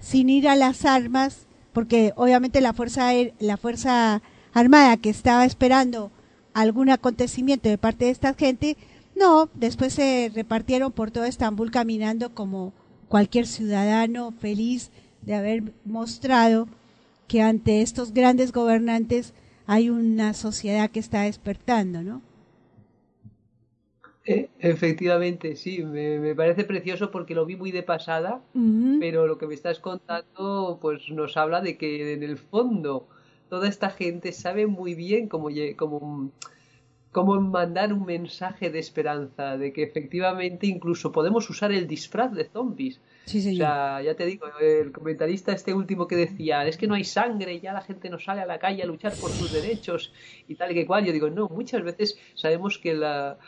[0.00, 1.47] sin ir a las armas,
[1.78, 4.20] porque obviamente la fuerza la fuerza
[4.52, 6.10] armada que estaba esperando
[6.52, 8.76] algún acontecimiento de parte de esta gente,
[9.14, 12.72] no, después se repartieron por todo Estambul caminando como
[13.06, 14.90] cualquier ciudadano feliz
[15.22, 16.66] de haber mostrado
[17.28, 19.32] que ante estos grandes gobernantes
[19.68, 22.22] hay una sociedad que está despertando, ¿no?
[24.58, 28.42] Efectivamente, sí, me, me parece precioso porque lo vi muy de pasada,
[29.00, 33.08] pero lo que me estás contando pues nos habla de que en el fondo
[33.48, 36.30] toda esta gente sabe muy bien cómo, cómo,
[37.10, 42.44] cómo mandar un mensaje de esperanza, de que efectivamente incluso podemos usar el disfraz de
[42.44, 43.00] zombies.
[43.24, 46.94] Sí, O sea, ya te digo, el comentarista este último que decía, es que no
[46.94, 50.12] hay sangre, ya la gente no sale a la calle a luchar por sus derechos
[50.46, 51.04] y tal y que cual.
[51.04, 53.38] Yo digo, no, muchas veces sabemos que la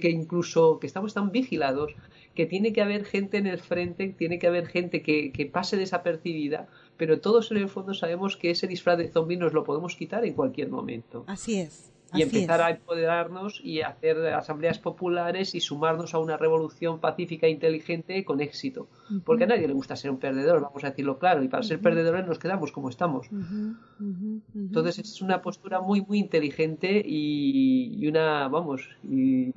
[0.00, 1.94] que, incluso que estamos tan vigilados
[2.34, 5.76] que tiene que haber gente en el frente, tiene que haber gente que, que pase
[5.76, 9.96] desapercibida, pero todos en el fondo sabemos que ese disfraz de zombie nos lo podemos
[9.96, 11.92] quitar en cualquier momento Así es.
[12.18, 12.66] Y así empezar es.
[12.66, 18.40] a empoderarnos y hacer asambleas populares y sumarnos a una revolución pacífica e inteligente con
[18.40, 18.88] éxito.
[19.24, 21.80] Porque a nadie le gusta ser un perdedor, vamos a decirlo claro, y para ser
[21.80, 23.28] perdedores nos quedamos como estamos.
[24.54, 29.52] Entonces es una postura muy, muy inteligente y, y una, vamos, y,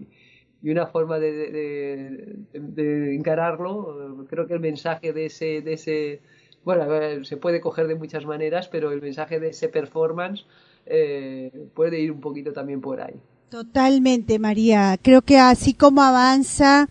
[0.61, 2.59] y una forma de, de- de-
[2.99, 4.25] de encararlo.
[4.29, 6.21] Creo que el mensaje de ese, de ese,
[6.65, 10.45] bueno, se puede coger de muchas maneras, pero el mensaje de ese performance
[10.89, 13.15] eh, puede ir un poquito también por ahí.
[13.49, 14.97] Totalmente, María.
[15.01, 16.89] Creo que así como avanza,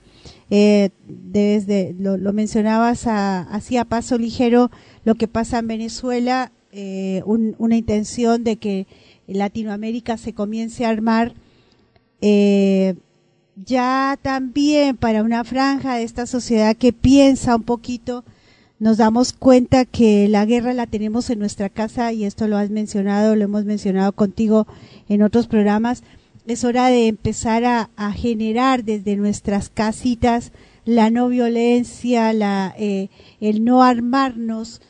[0.50, 4.70] eh, desde lo, lo mencionabas así a paso ligero,
[5.04, 8.86] lo que pasa en Venezuela, eh, un- una intención de que
[9.26, 11.34] Latinoamérica se comience a armar
[13.64, 18.24] ya también para una franja de esta sociedad que piensa un poquito,
[18.78, 22.70] nos damos cuenta que la guerra la tenemos en nuestra casa y esto lo has
[22.70, 24.66] mencionado, lo hemos mencionado contigo
[25.08, 26.02] en otros programas.
[26.46, 30.52] Es hora de empezar a, generar desde nuestras casitas
[30.84, 33.08] la no violencia, la, eh,
[33.40, 34.80] el no armarnos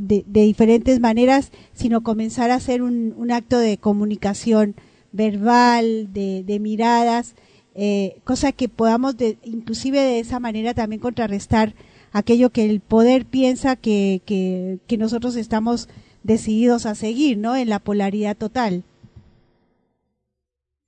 [0.00, 4.76] de, diferentes maneras, sino comenzar a hacer un, acto de comunicación
[5.10, 7.34] verbal, de, de miradas,
[7.74, 11.74] eh, cosa que podamos inclusive de esa manera también contrarrestar
[12.12, 15.88] aquello que el poder piensa que, que, que nosotros estamos
[16.22, 17.56] decididos a seguir, ¿no?
[17.56, 18.84] En la polaridad total.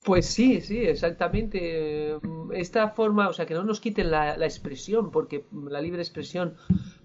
[0.05, 2.19] Pues sí, sí, exactamente.
[2.53, 6.57] Esta forma, o sea, que no nos quiten la, la expresión, porque la libre expresión,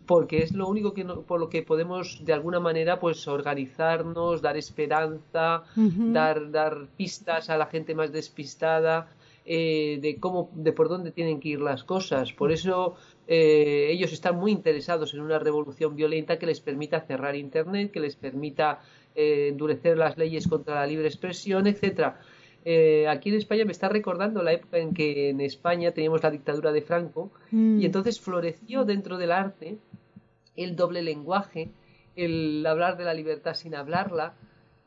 [0.05, 4.41] porque es lo único que no, por lo que podemos de alguna manera, pues organizarnos,
[4.41, 6.11] dar esperanza, uh -huh.
[6.11, 9.07] dar, dar pistas a la gente más despistada.
[9.51, 12.33] Eh, de cómo, de por dónde tienen que ir las cosas.
[12.33, 12.97] Por eso
[13.31, 17.99] eh, ellos están muy interesados en una revolución violenta que les permita cerrar Internet, que
[17.99, 18.81] les permita
[19.13, 22.19] eh, endurecer las leyes contra la libre expresión, etcétera.
[22.65, 26.31] Eh, aquí en España me está recordando la época en que en España teníamos la
[26.31, 27.79] dictadura de Franco mm.
[27.79, 29.77] y entonces floreció dentro del arte
[30.55, 31.69] el doble lenguaje,
[32.15, 34.33] el hablar de la libertad sin hablarla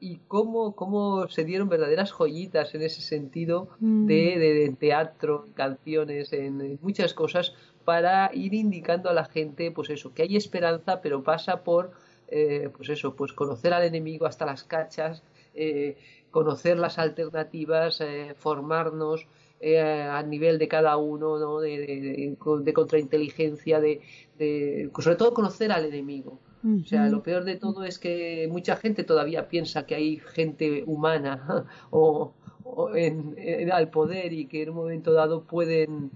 [0.00, 4.06] y cómo, cómo se dieron verdaderas joyitas en ese sentido mm.
[4.06, 7.54] de, de, de, teatro, canciones, en, muchas cosas
[7.84, 11.92] para ir indicando a la gente pues eso, que hay esperanza pero pasa por
[12.28, 15.22] eh, pues eso, pues conocer al enemigo hasta las cachas,
[15.54, 15.96] eh,
[16.30, 19.26] conocer las alternativas, eh, formarnos
[19.60, 21.60] eh, a nivel de cada uno, ¿no?
[21.60, 24.00] de, de, de contrainteligencia, de,
[24.38, 26.40] de, sobre todo conocer al enemigo.
[26.64, 26.82] Uh -huh.
[26.82, 30.84] O sea, lo peor de todo es que mucha gente todavía piensa que hay gente
[30.86, 32.32] humana o,
[32.64, 36.10] o en, en, al poder y que en un momento dado pueden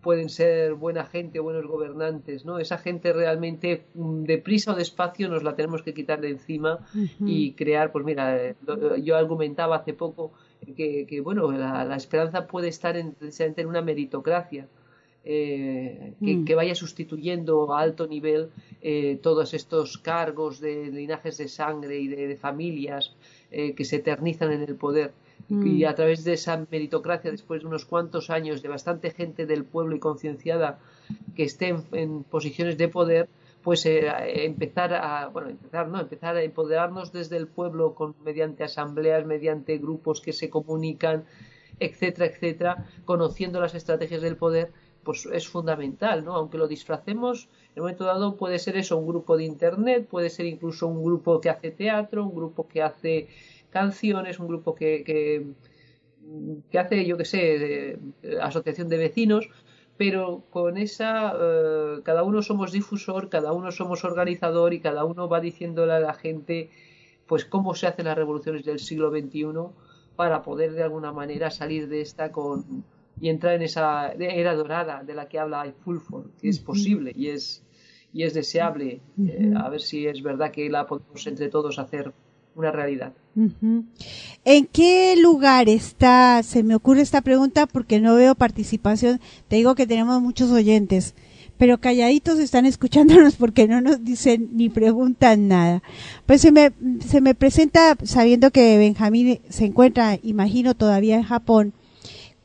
[0.00, 2.58] pueden ser buena gente o buenos gobernantes, ¿no?
[2.58, 7.28] Esa gente realmente deprisa o despacio nos la tenemos que quitar de encima uh -huh.
[7.28, 8.54] y crear, pues mira,
[9.02, 10.32] yo argumentaba hace poco
[10.76, 14.68] que, que bueno, la, la, esperanza puede estar en, precisamente en una meritocracia.
[15.24, 16.44] Eh, que, mm.
[16.46, 18.48] que, vaya sustituyendo a alto nivel
[18.80, 23.14] eh, todos estos cargos de linajes de sangre y de, de familias
[23.50, 25.12] eh, que se eternizan en el poder
[25.48, 25.66] mm.
[25.66, 29.64] y a través de esa meritocracia después de unos cuantos años de bastante gente del
[29.64, 30.78] pueblo y concienciada
[31.36, 33.28] que esté en, en, posiciones de poder
[33.62, 34.06] pues eh,
[34.44, 39.78] empezar a bueno empezar no empezar a empoderarnos desde el pueblo con mediante asambleas mediante
[39.78, 41.24] grupos que se comunican
[41.80, 44.72] etcétera etcétera conociendo las estrategias del poder
[45.08, 46.34] pues es fundamental, ¿no?
[46.34, 50.28] Aunque lo disfracemos, en un momento dado puede ser eso, un grupo de internet, puede
[50.28, 53.28] ser incluso un grupo que hace teatro, un grupo que hace
[53.70, 55.46] canciones, un grupo que, que,
[56.70, 57.98] que hace, yo qué sé, de,
[58.40, 59.48] asociación de vecinos,
[59.96, 65.28] pero con esa, uh, cada uno somos difusor, cada uno somos organizador y cada uno
[65.28, 66.70] va diciéndole a la gente,
[67.26, 69.44] pues, cómo se hacen las revoluciones del siglo XXI
[70.16, 72.84] para poder de alguna manera salir de esta con
[73.20, 77.28] y entrar en esa era dorada de la que habla Fulford, que es posible y
[77.28, 77.64] es,
[78.12, 79.00] y es deseable.
[79.18, 82.12] Eh, a ver si es verdad que la podemos entre todos hacer
[82.58, 83.12] una realidad.
[84.44, 89.76] ¿En qué lugar está, se me ocurre esta pregunta porque no veo participación, te digo
[89.76, 91.14] que tenemos muchos oyentes,
[91.56, 95.82] pero calladitos están escuchándonos porque no nos dicen ni preguntan nada.
[96.26, 96.72] Pues se me,
[97.06, 101.72] se me presenta, sabiendo que Benjamín se encuentra, imagino, todavía en Japón,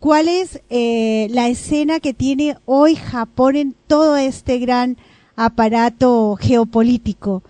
[0.03, 4.97] ¿Cuál es eh, la escena que tiene hoy Japón en todo este gran
[5.37, 7.41] aparato geopolítico?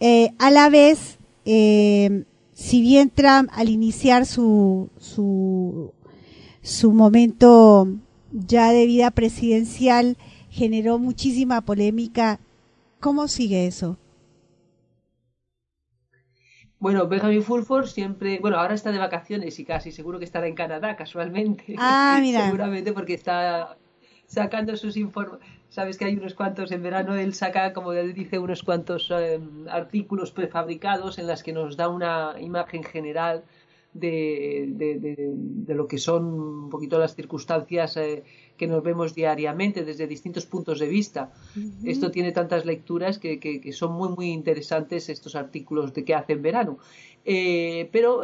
[0.00, 5.92] Eh, a la vez, eh, si bien Trump al iniciar su, su,
[6.62, 7.88] su momento
[8.32, 10.16] ya de vida presidencial
[10.50, 12.40] generó muchísima polémica,
[13.00, 13.98] ¿cómo sigue eso?
[16.78, 20.54] Bueno, Benjamin Fulford siempre, bueno, ahora está de vacaciones y casi seguro que estará en
[20.54, 21.74] Canadá casualmente.
[21.78, 22.46] Ah, mira.
[22.46, 23.76] Seguramente porque está
[24.30, 25.40] sacando sus informes.
[25.70, 29.40] Sabes que hay unos cuantos en verano, él saca, como él dice, unos cuantos eh,
[29.68, 33.42] artículos prefabricados en las que nos da una imagen general
[33.92, 36.24] de, de, de, de, lo que son
[36.64, 38.22] un poquito las circunstancias eh,
[38.56, 41.32] que nos vemos diariamente desde distintos puntos de vista.
[41.56, 41.90] Uh -huh.
[41.90, 46.14] Esto tiene tantas lecturas que, que, que, son muy, muy interesantes estos artículos de qué
[46.14, 46.78] hace en verano.
[47.24, 48.22] Eh, pero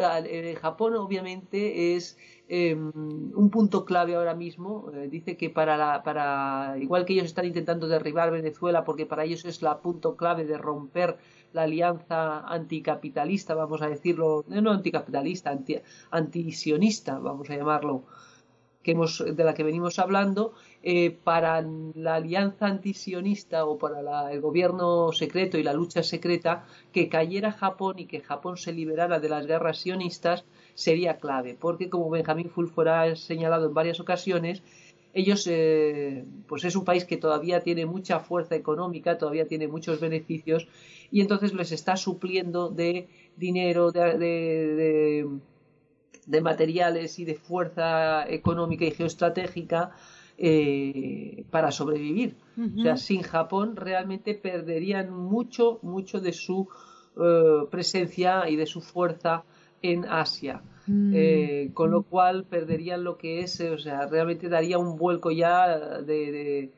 [0.63, 2.17] Japón obviamente es
[2.49, 4.91] eh, un punto clave ahora mismo.
[4.95, 9.25] Eh, dice que para, la, para, igual que ellos están intentando derribar Venezuela, porque para
[9.25, 11.19] ellos es la punto clave de romper
[11.53, 15.77] la alianza anticapitalista, vamos a decirlo, no anticapitalista, anti,
[16.11, 18.05] antisionista, vamos a llamarlo,
[18.83, 20.53] que hemos, de la que venimos hablando,
[20.83, 21.61] eh, para
[21.95, 27.51] la alianza antisionista o para la- el gobierno secreto y la lucha secreta, que cayera
[27.53, 30.45] Japón y que Japón se liberara de las guerras sionistas
[30.77, 34.63] sería clave, porque como Benjamín Fulford ha señalado en varias ocasiones,
[35.13, 39.99] ellos, eh, pues es un país que todavía tiene mucha fuerza económica, todavía tiene muchos
[40.01, 40.69] beneficios
[41.11, 45.41] y entonces les está supliendo de dinero, de, de- de-
[46.27, 49.97] de materiales y de fuerza económica y geoestratégica
[50.39, 52.39] eh, para sobrevivir.
[52.77, 56.69] O sea, sin Japón realmente perderían mucho, mucho de su
[57.17, 59.45] eh, presencia y de su fuerza
[59.83, 60.63] en Asia.
[60.87, 61.13] Mm.
[61.15, 65.31] Eh, con lo cual perderían lo que es, eh, o sea, realmente daría un vuelco
[65.33, 66.71] ya de, de-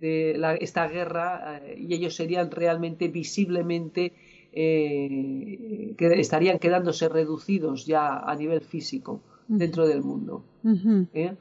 [0.00, 4.12] de la- esta guerra eh, y ellos serían realmente visiblemente
[4.54, 10.44] eh, que estarían quedándose reducidos ya a nivel físico dentro del mundo.
[11.14, 11.34] ¿eh?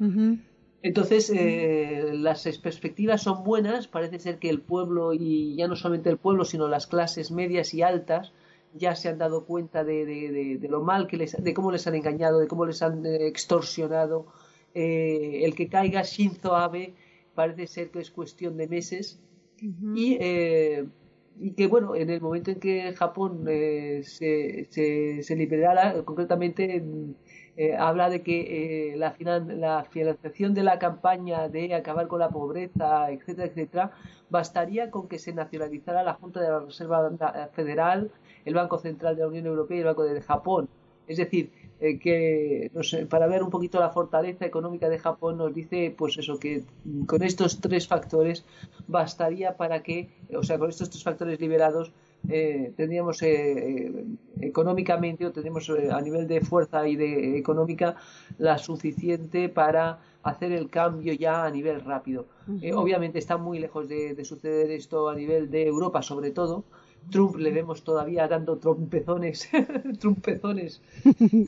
[0.83, 3.87] Entonces, eh, las perspectivas son buenas.
[3.87, 7.73] Parece ser que el pueblo, y ya no solamente el pueblo, sino las clases medias
[7.73, 8.31] y altas,
[8.73, 11.71] ya se han dado cuenta de, de- de- de lo mal que les, de cómo
[11.71, 14.27] les han engañado, de cómo les han eh, extorsionado.
[14.73, 16.93] Eh, el que caiga Shinzo Abe
[17.35, 19.19] parece ser que es cuestión de meses.
[19.95, 20.85] Y, eh,
[21.39, 26.83] y que, bueno, en el momento en que Japón eh, se, se, se liberara, concretamente
[27.57, 32.29] eh, habla de que la, finan- la financiación de la campaña de acabar con la
[32.29, 33.91] pobreza, etcétera, etcétera,
[34.29, 38.11] bastaría con que se nacionalizara la Junta de la Reserva Federal,
[38.45, 40.69] el Banco Central de la Unión Europea y el Banco de Japón.
[41.07, 45.37] Es decir, eh, que no sé, para ver un poquito la fortaleza económica de Japón
[45.37, 46.63] nos dice pues eso que
[47.07, 48.45] con estos tres factores
[48.87, 51.91] bastaría para que o sea con estos tres factores liberados
[52.29, 54.05] eh, tendríamos eh,
[54.41, 57.95] económicamente o tendríamos eh, a nivel de fuerza y de económica
[58.37, 62.27] la suficiente para hacer el cambio ya a nivel rápido
[62.75, 66.63] obviamente está muy lejos de, de suceder esto a nivel de Europa sobre todo
[67.09, 69.49] Trump le vemos todavía dando trompezones,
[69.99, 70.81] trompezones.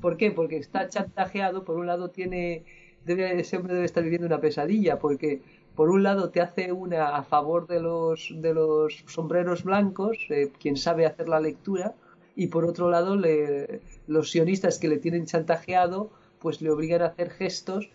[0.02, 0.32] ¿Por qué?
[0.32, 2.64] Porque está chantajeado, por un lado tiene,
[3.06, 5.42] debe, ese hombre debe estar viviendo una pesadilla, porque
[5.76, 10.52] por un lado te hace una a favor de los, de los sombreros blancos, eh,
[10.60, 11.96] quien sabe hacer la lectura,
[12.36, 16.10] y por otro lado le, los sionistas que le tienen chantajeado,
[16.40, 17.90] pues le obligan a hacer gestos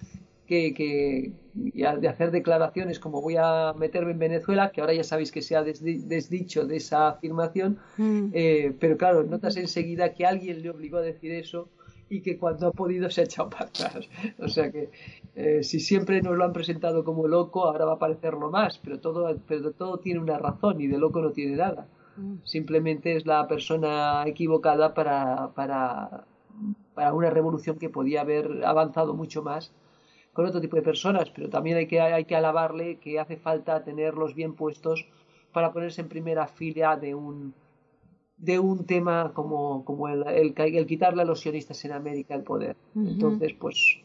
[0.49, 5.43] que, de hacer declaraciones como voy a meterme en Venezuela, que ahora ya sabéis que
[5.43, 8.31] se ha desdi- desdicho de esa afirmación, Mm.
[8.33, 11.69] eh, pero claro, notas enseguida que alguien le obligó a decir eso
[12.11, 14.09] y que cuando ha podido se ha echado para atrás.
[14.39, 14.89] O sea que
[15.37, 18.99] eh, si siempre nos lo han presentado como loco, ahora va a parecerlo más, pero
[19.01, 21.87] todo, pero todo tiene una razón y de loco no tiene nada.
[22.43, 26.25] Simplemente es la persona equivocada para, para,
[26.95, 29.73] para una revolución que podía haber avanzado mucho más
[30.39, 33.83] con otro tipo de personas, pero también hay que, hay que alabarle que hace falta
[33.83, 35.05] tenerlos bien puestos
[35.53, 37.53] para ponerse en primera fila de un,
[38.37, 42.45] de un tema como, como el, el, el quitarle a los sionistas en América el
[42.45, 42.77] poder.
[42.95, 43.99] Entonces, pues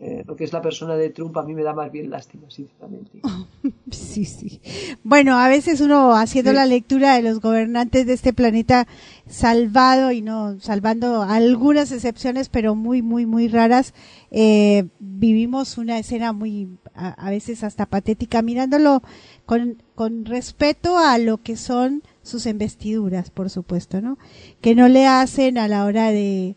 [0.00, 2.50] eh, lo que es la persona de Trump a mí me da más bien lástima,
[2.50, 3.20] sinceramente.
[3.90, 4.60] Sí, sí.
[5.02, 6.56] Bueno, a veces uno haciendo Sí.
[6.56, 8.86] la lectura de los gobernantes de este planeta
[9.26, 13.94] salvado y no salvando algunas excepciones, pero muy, muy, muy raras,
[14.30, 19.02] eh, vivimos una escena muy, a, a veces hasta patética, mirándolo
[19.46, 24.18] con, con respeto a lo que son sus investiduras, por supuesto, ¿no?
[24.60, 26.56] Que no le hacen a la hora de,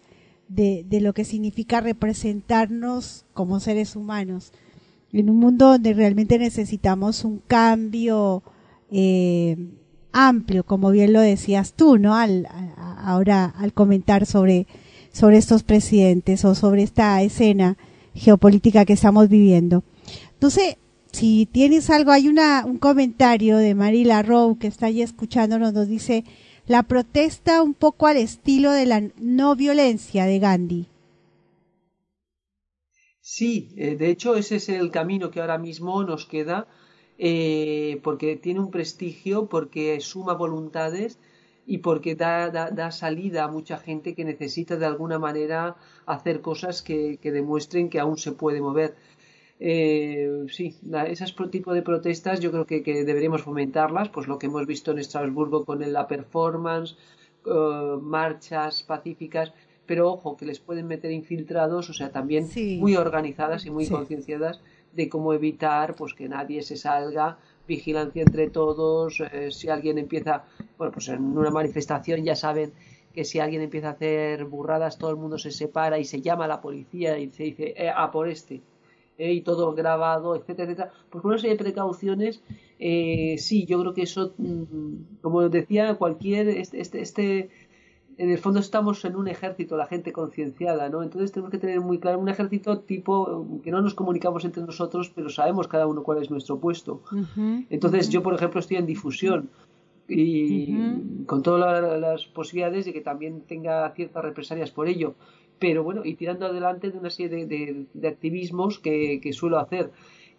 [0.54, 4.52] de, de lo que significa representarnos como seres humanos
[5.14, 8.44] en un mundo donde realmente necesitamos un cambio
[8.90, 9.58] eh,
[10.12, 12.16] amplio, como bien lo decías tú, ¿no?
[12.16, 12.48] Al,
[12.78, 14.68] ahora al comentar sobre,
[15.12, 17.78] sobre estos presidentes o sobre esta escena
[18.14, 19.84] geopolítica que estamos viviendo.
[20.34, 20.78] Entonces,
[21.12, 25.88] si tienes algo, hay una, un comentario de Marila Rowe que está ahí escuchándonos, nos
[25.88, 26.24] dice,
[26.68, 30.88] la protesta un poco al estilo de la no violencia de Gandhi.
[33.20, 36.68] Sí, eh, de hecho ese es el camino que ahora mismo nos queda
[37.18, 41.20] eh, porque tiene un prestigio, porque suma voluntades
[41.68, 45.76] y porque da, da, da salida a mucha gente que necesita de alguna manera
[46.08, 48.96] hacer cosas que, que demuestren que aún se puede mover.
[49.64, 50.76] Eh, sí,
[51.08, 54.90] esas tipo de protestas yo creo que, que deberíamos fomentarlas, pues lo que hemos visto
[54.90, 56.98] en Estrasburgo con la performance,
[57.46, 59.54] eh, marchas pacíficas,
[59.86, 62.80] pero ojo, que les pueden meter infiltrados, o sea, también Sí.
[62.82, 63.92] muy organizadas y muy Sí.
[63.94, 64.62] concienciadas
[64.94, 70.44] de cómo evitar pues que nadie se salga, vigilancia entre todos, eh, si alguien empieza,
[70.80, 72.74] bueno, pues en una manifestación ya saben
[73.14, 76.46] que si alguien empieza a hacer burradas, todo el mundo se separa y se llama
[76.46, 78.62] a la policía y se dice, "Eh, a por este.
[79.22, 80.92] Eh, y todo grabado, etcétera, etcétera.
[81.12, 82.42] Pues con una serie de precauciones,
[82.80, 87.50] eh, sí, yo creo que eso, mm, como decía, cualquier, este, este, este,
[88.18, 91.04] en el fondo estamos en un ejército, la gente concienciada, ¿no?
[91.04, 95.12] Entonces tenemos que tener muy claro un ejército tipo que no nos comunicamos entre nosotros,
[95.14, 97.04] pero sabemos cada uno cuál es nuestro puesto.
[97.70, 99.50] Entonces yo, por ejemplo, estoy en difusión
[100.08, 105.14] y con todas las posibilidades de que también tenga ciertas represalias por ello.
[105.62, 109.92] Pero bueno, y tirando adelante de una serie de, activismos que, que, suelo hacer.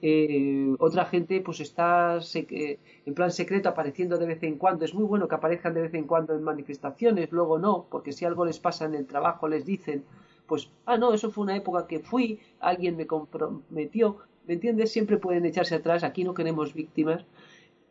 [0.05, 4.85] Eh, otra gente pues está en plan secreto apareciendo de vez en cuando.
[4.85, 8.25] Es muy bueno que aparezcan de vez en cuando en manifestaciones, luego no, porque si
[8.25, 10.03] algo les pasa en el trabajo les dicen,
[10.49, 14.17] pues, ah, no, eso fue una época que fui, alguien me comprometió,
[14.49, 14.91] ¿me entiendes?
[14.91, 17.25] Siempre pueden echarse atrás, aquí no queremos víctimas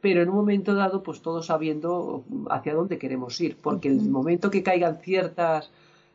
[0.01, 4.50] pero en un momento dado, pues todos sabiendo hacia dónde queremos ir, porque el momento
[4.50, 5.72] que caigan ciertas,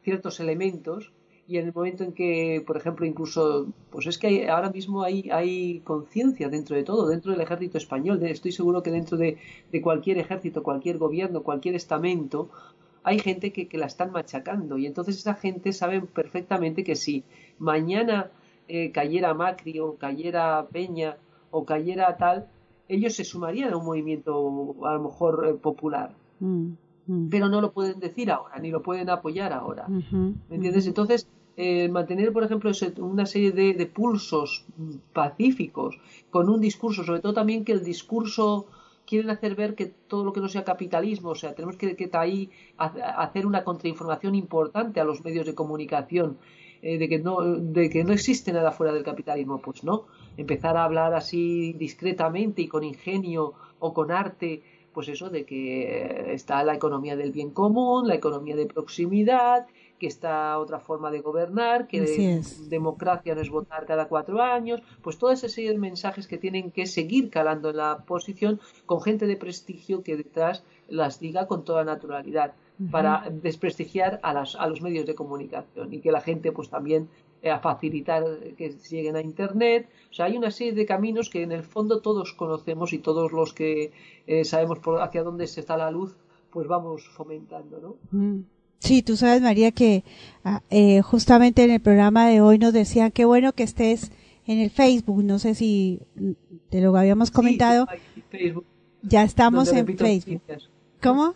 [0.07, 1.11] ciertos elementos,
[1.49, 5.29] y en el momento en que, por ejemplo, incluso, pues es que ahora mismo hay,
[5.33, 9.37] hay conciencia dentro de todo, dentro del ejército español, estoy seguro que dentro de,
[9.83, 12.51] cualquier ejército, cualquier gobierno, cualquier estamento,
[13.03, 17.25] hay gente que, que, la están machacando, y entonces esa gente sabe perfectamente que si
[17.59, 18.31] mañana
[18.69, 21.17] eh, cayera Macri o cayera Peña
[21.51, 22.47] o cayera tal,
[22.89, 24.33] ellos se sumarían a un movimiento
[24.85, 26.15] a lo mejor eh, popular.
[26.39, 26.75] Mm,
[27.07, 27.29] mm.
[27.29, 29.89] Pero no lo pueden decir ahora, ni lo pueden apoyar ahora.
[29.89, 30.87] ¿Me entiendes?
[30.87, 34.67] Entonces, eh, mantener, por ejemplo, una serie de, pulsos
[35.13, 35.99] pacíficos
[36.31, 38.67] con un discurso, sobre todo también que el discurso
[39.07, 42.11] quieren hacer ver que todo lo que no sea capitalismo, o sea, tenemos que, que
[42.13, 46.39] ahí hacer una contrainformación importante a los medios de comunicación
[46.83, 50.05] eh, de, que no, de que no existe nada fuera del capitalismo, pues no.
[50.37, 54.63] Empezar a hablar así discretamente y con ingenio o con arte,
[54.97, 59.67] pues eso de que está la economía del bien común, la economía de proximidad,
[59.99, 65.19] que está otra forma de gobernar, que democracia no es votar cada cuatro años, pues
[65.19, 69.27] toda esa serie de mensajes que tienen que seguir calando en la posición con gente
[69.27, 72.55] de prestigio que detrás las diga con toda naturalidad
[72.91, 77.11] para desprestigiar a, las, a los medios de comunicación y que la gente pues también
[77.51, 78.25] a facilitar
[78.57, 82.01] que lleguen a internet o sea hay una serie de caminos que en el fondo
[82.01, 83.93] todos conocemos y todos los que
[84.27, 86.17] eh, sabemos por hacia dónde se está la luz
[86.51, 87.97] pues vamos fomentando ¿no?
[88.11, 88.45] Mm.
[88.79, 90.05] Sí, tú sabes, María, que
[90.45, 94.13] ah, eh, justamente en el programa de hoy nos decían qué bueno que estés
[94.47, 95.23] en el Facebook.
[95.25, 96.01] No sé si
[96.71, 97.87] te lo habíamos comentado.
[99.03, 100.43] ya estamos en Facebook.
[101.03, 101.35] ¿Cómo?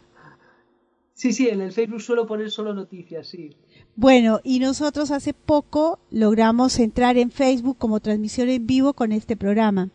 [1.15, 3.51] Sí, sí, en el Facebook suelo poner solo noticias, sí.
[3.97, 9.37] Bueno, y nosotros hace poco logramos entrar en Facebook como transmisión en vivo con este
[9.37, 9.91] programa.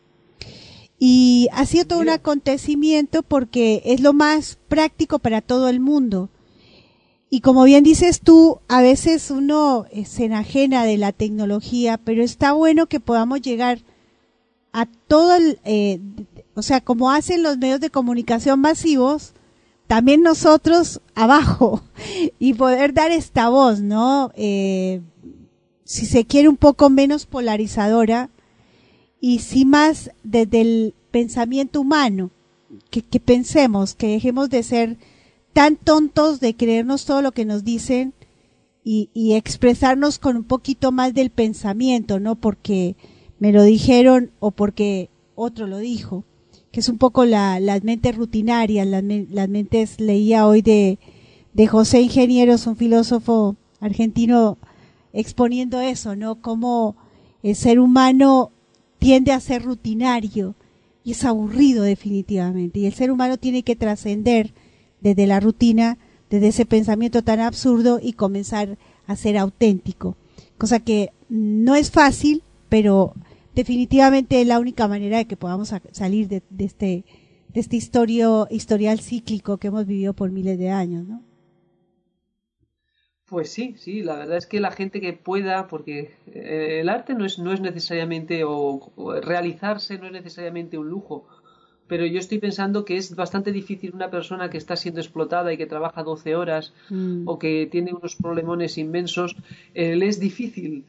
[0.99, 6.29] Y ha sido todo un acontecimiento porque es lo más práctico para todo el mundo.
[7.29, 12.53] Y como bien dices tú, a veces uno se enajena de la tecnología, pero está
[12.53, 13.79] bueno que podamos llegar
[14.71, 15.99] a todo el, eh,
[16.53, 19.33] o sea, como hacen los medios de comunicación masivos,
[19.87, 21.83] también nosotros abajo
[22.39, 24.31] y poder dar esta voz, ¿no?
[24.35, 25.01] Eh,
[25.83, 28.29] si se quiere un poco menos polarizadora
[29.21, 32.31] y sí más desde el pensamiento humano,
[32.89, 34.97] que, pensemos, que dejemos de ser
[35.53, 38.13] tan tontos de creernos todo lo que nos dicen
[38.83, 42.95] y, expresarnos con un poquito más del pensamiento, no porque
[43.39, 46.23] me lo dijeron o porque otro lo dijo
[46.75, 49.01] que es un poco la, las mentes rutinarias, las,
[49.47, 50.99] mentes, leía hoy de,
[51.53, 54.57] de José Ingenieros, un filósofo argentino,
[55.13, 56.41] exponiendo eso, ¿no?
[56.41, 56.97] Cómo
[57.43, 58.51] el ser humano
[58.99, 60.53] tiende a ser rutinario
[61.05, 62.79] y es aburrido definitivamente.
[62.79, 64.53] Y el ser humano tiene que trascender
[64.99, 65.97] desde la rutina,
[66.29, 70.17] desde ese pensamiento tan absurdo y comenzar a ser auténtico.
[70.57, 73.13] Cosa que no es fácil, pero
[73.55, 77.05] definitivamente es la única manera de que podamos salir de, este
[77.55, 81.23] de este historio, historial cíclico que hemos vivido por miles de años, ¿no?
[83.27, 87.15] Pues sí, sí, la verdad es que la gente que pueda, porque eh, el arte
[87.15, 88.93] no es, no es necesariamente, o,
[89.23, 91.27] realizarse no es necesariamente un lujo,
[91.87, 95.57] pero yo estoy pensando que es bastante difícil una persona que está siendo explotada y
[95.57, 97.27] que trabaja 12 horas mm.
[97.27, 99.35] o que tiene unos problemones inmensos,
[99.73, 100.85] eh, le es difícil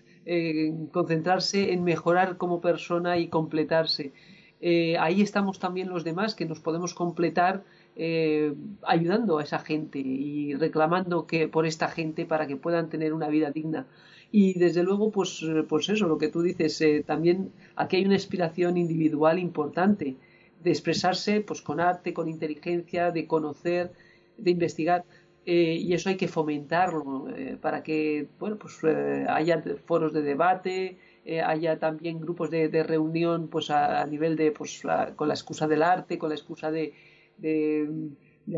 [0.92, 4.12] concentrarse en mejorar como persona y completarse.
[4.60, 7.64] Eh, ahí estamos también los demás que nos podemos completar
[7.94, 13.12] eh, ayudando a esa gente y reclamando que por esta gente para que puedan tener
[13.12, 13.86] una vida digna.
[14.32, 18.14] Y desde luego, pues, pues eso, lo que tú dices, eh, también aquí hay una
[18.14, 20.16] inspiración individual importante
[20.62, 23.92] de expresarse pues con arte, con inteligencia, de conocer,
[24.36, 25.04] de investigar
[25.48, 30.22] eh, y eso hay que fomentarlo eh, para que bueno pues eh, haya foros de
[30.22, 30.98] debate
[31.44, 34.82] haya también grupos de, reunión pues a, nivel de pues
[35.16, 36.94] con la excusa del arte con la excusa de,
[37.38, 37.88] de,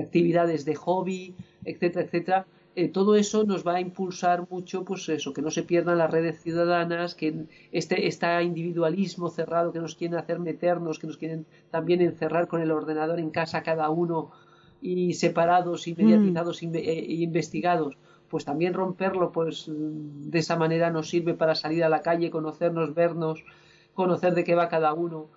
[0.00, 1.34] actividades de hobby
[1.65, 2.47] etcétera etcétera.
[2.92, 6.41] Todo eso nos va a impulsar mucho pues eso que no se pierdan las redes
[6.42, 12.00] ciudadanas que este este individualismo cerrado que nos quieren hacer meternos que nos quieren también
[12.02, 14.31] encerrar con el ordenador en casa cada uno
[14.81, 15.97] y separados y mm.
[15.98, 17.97] mediatizados e investigados,
[18.28, 22.94] pues también romperlo pues de esa manera nos sirve para salir a la calle, conocernos,
[22.94, 23.44] vernos,
[23.94, 25.28] conocer de qué va cada uno.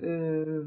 [0.00, 0.60] Eh,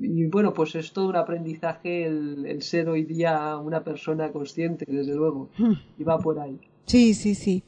[0.00, 5.14] y bueno, pues es todo un aprendizaje el, ser hoy día una persona consciente, desde
[5.14, 5.72] luego, hmm.
[5.98, 6.58] y va por ahí.
[6.86, 7.62] Sí, sí, sí.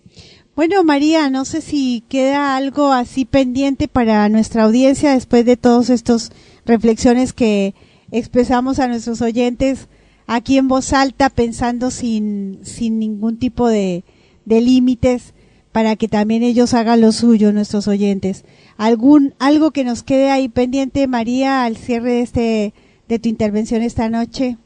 [0.56, 5.90] Bueno, María, no sé si queda algo así pendiente para nuestra audiencia después de todos
[5.90, 6.32] estos
[6.64, 7.74] reflexiones que
[8.10, 9.89] expresamos a nuestros oyentes
[10.26, 14.05] aquí en voz alta, pensando sin, sin ningún tipo de,
[14.44, 15.34] de límites,
[15.72, 18.44] para que también ellos hagan lo suyo, nuestros oyentes.
[18.76, 22.74] ¿Algún, algo que nos quede ahí pendiente, María, al cierre de, este,
[23.08, 24.56] de tu intervención esta noche?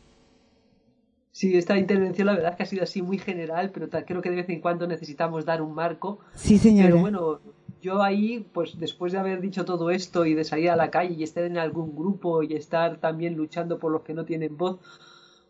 [1.34, 4.30] Sí, esta intervención la verdad es que ha sido así muy general, pero creo que
[4.30, 6.20] de vez en cuando necesitamos dar un marco.
[6.36, 6.90] Sí, señora.
[6.90, 7.40] Pero bueno,
[7.82, 11.16] yo ahí, pues después de haber dicho todo esto y de salir a la calle
[11.18, 14.78] y estar en algún grupo y estar también luchando por los que no tienen voz,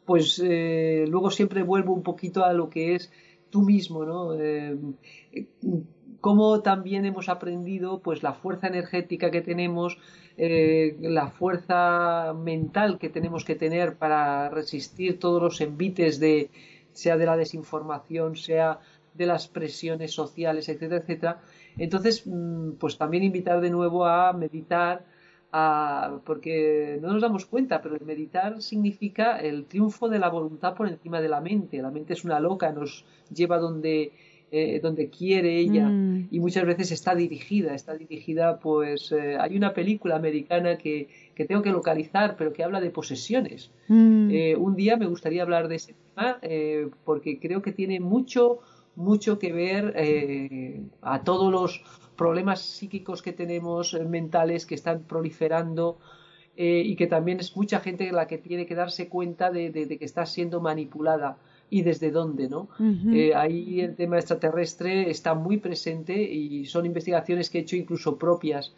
[0.06, 3.12] pues eh, luego siempre vuelvo un poquito a lo que es
[3.50, 4.32] tú mismo, ¿no?
[4.40, 4.78] Eh,
[6.22, 9.98] cómo también hemos aprendido pues la fuerza energética que tenemos,
[10.36, 16.50] eh, la fuerza mental que tenemos que tener para resistir todos los envites de
[16.92, 18.80] sea de la desinformación, sea
[19.14, 21.40] de las presiones sociales, etcétera, etcétera.
[21.78, 25.04] Entonces, mm, pues también invitar de nuevo a meditar,
[26.24, 30.88] porque no nos damos cuenta, pero el meditar significa el triunfo de la voluntad por
[30.88, 31.80] encima de la mente.
[31.80, 34.12] La mente es una loca, nos lleva donde,
[34.56, 36.28] eh, donde quiere ella mm.
[36.31, 41.44] y muchas veces está dirigida, está dirigida, pues eh, hay una película americana que, que,
[41.44, 43.73] tengo que localizar, pero que habla de posesiones.
[43.89, 44.31] Mm.
[44.31, 46.39] Eh, un día me gustaría hablar de ese tema
[47.05, 48.60] porque creo que tiene mucho
[48.94, 51.82] mucho que ver a todos los
[52.14, 55.98] problemas psíquicos que tenemos mentales que están proliferando
[56.56, 60.26] y que también es mucha gente la que tiene que darse cuenta de, que está
[60.26, 61.39] siendo manipulada
[61.70, 62.68] y desde dónde, ¿no?
[63.34, 68.75] ahí el tema extraterrestre está muy presente y son investigaciones que he hecho incluso propias.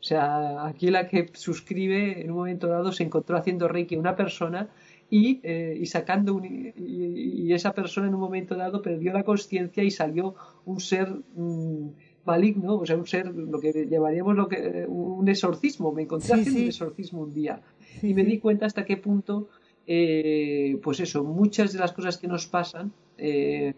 [0.00, 4.14] O sea, aquí la que suscribe en un momento dado se encontró haciendo Reiki una
[4.14, 4.68] persona
[5.10, 6.44] y, eh, y sacando un,
[6.76, 10.36] y, esa persona en un momento dado perdió la conciencia y salió
[10.66, 11.88] un ser mm,
[12.24, 15.92] maligno, o sea, un ser, lo que llamaríamos lo que, un exorcismo.
[15.92, 17.62] Me encontré haciendo un exorcismo un día
[18.02, 19.48] y me di cuenta hasta qué punto,
[19.90, 23.72] eh, pues eso, muchas de las cosas que nos pasan eh,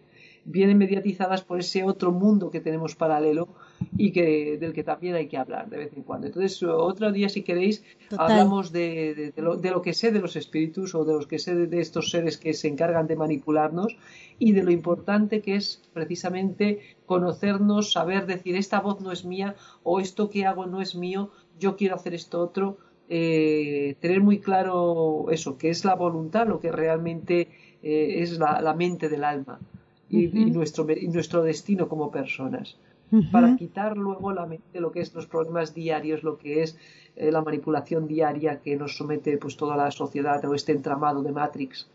[0.44, 3.46] vienen mediatizadas por ese otro mundo que tenemos paralelo
[3.96, 6.26] y que del que también hay que hablar de vez en cuando.
[6.26, 7.84] Entonces, otro día, si queréis,
[8.18, 11.38] hablamos de, de, lo, de, lo, que sé de los espíritus o de los que
[11.38, 13.96] sé de, estos seres que se encargan de manipularnos
[14.40, 19.54] y de lo importante que es precisamente conocernos, saber decir, esta voz no es mía
[19.84, 21.30] o esto que hago no es mío,
[21.60, 22.78] yo quiero hacer esto otro.
[23.12, 27.48] Eh, tener muy claro eso, que es la voluntad, lo que realmente
[27.82, 29.58] eh, es la, la, mente del alma
[30.08, 32.76] y, y, nuestro, y nuestro destino como personas
[33.32, 36.76] para quitar luego la mente lo que es los problemas diarios, lo que es
[37.16, 41.32] eh, la manipulación diaria que nos somete pues toda la sociedad o este entramado de
[41.32, 41.88] Matrix.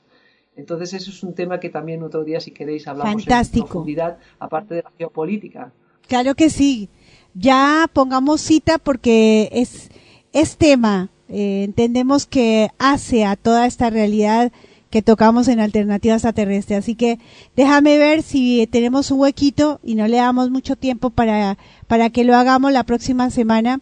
[0.57, 3.65] Entonces eso es un tema que también otro día si queréis hablamos Fantástico.
[3.65, 5.71] en profundidad, aparte de la geopolítica.
[6.07, 6.89] Claro que sí.
[7.33, 9.89] Ya pongamos cita porque es,
[10.35, 11.09] es tema.
[11.29, 14.51] Eh, entendemos que hace a toda esta realidad
[14.91, 16.75] que tocamos en Alternativas Terrestre.
[16.75, 17.19] Así que
[17.55, 21.57] déjame ver si tenemos un huequito y no le damos mucho tiempo para,
[21.87, 23.79] para que lo hagamos la próxima semana,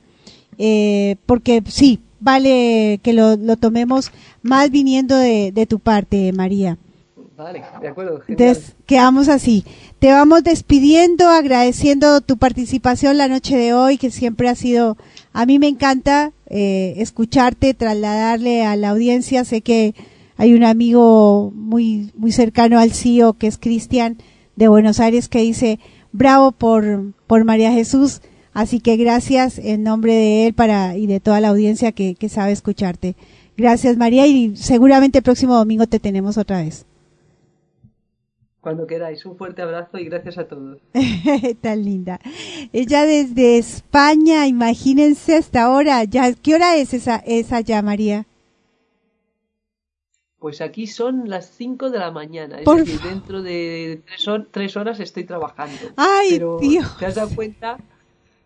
[0.57, 4.11] eh, porque sí, vale que lo, lo tomemos
[4.43, 6.77] más viniendo de, de tu parte, María.
[7.35, 8.21] Vale, de acuerdo.
[8.27, 9.65] Entonces, quedamos así.
[9.97, 14.97] Te vamos despidiendo, agradeciendo tu participación la noche de hoy, que siempre ha sido,
[15.33, 19.95] a mí me encanta eh, escucharte, trasladarle a la audiencia, sé que
[20.37, 24.17] hay un amigo muy, muy cercano al CIO que es Cristian
[24.55, 25.79] de Buenos Aires que dice,
[26.11, 28.21] bravo por, por María Jesús.
[28.53, 32.29] Así que gracias en nombre de él para, y de toda la audiencia que, que
[32.29, 33.15] sabe escucharte.
[33.57, 36.85] Gracias María y seguramente el próximo domingo te tenemos otra vez.
[38.63, 40.79] Cuando queráis, un fuerte abrazo y gracias a todos.
[41.61, 42.17] Tan linda.
[42.71, 48.25] Ella desde España, imagínense hasta ahora, ya, ¿qué hora es esa, esa ya, María?
[50.39, 52.59] Pues aquí son las 5 de la mañana.
[52.59, 55.79] Es Por decir, fa- dentro de tres, tres horas estoy trabajando.
[55.97, 56.97] Ay, Pero Dios.
[56.97, 57.77] ¿te has dado cuenta?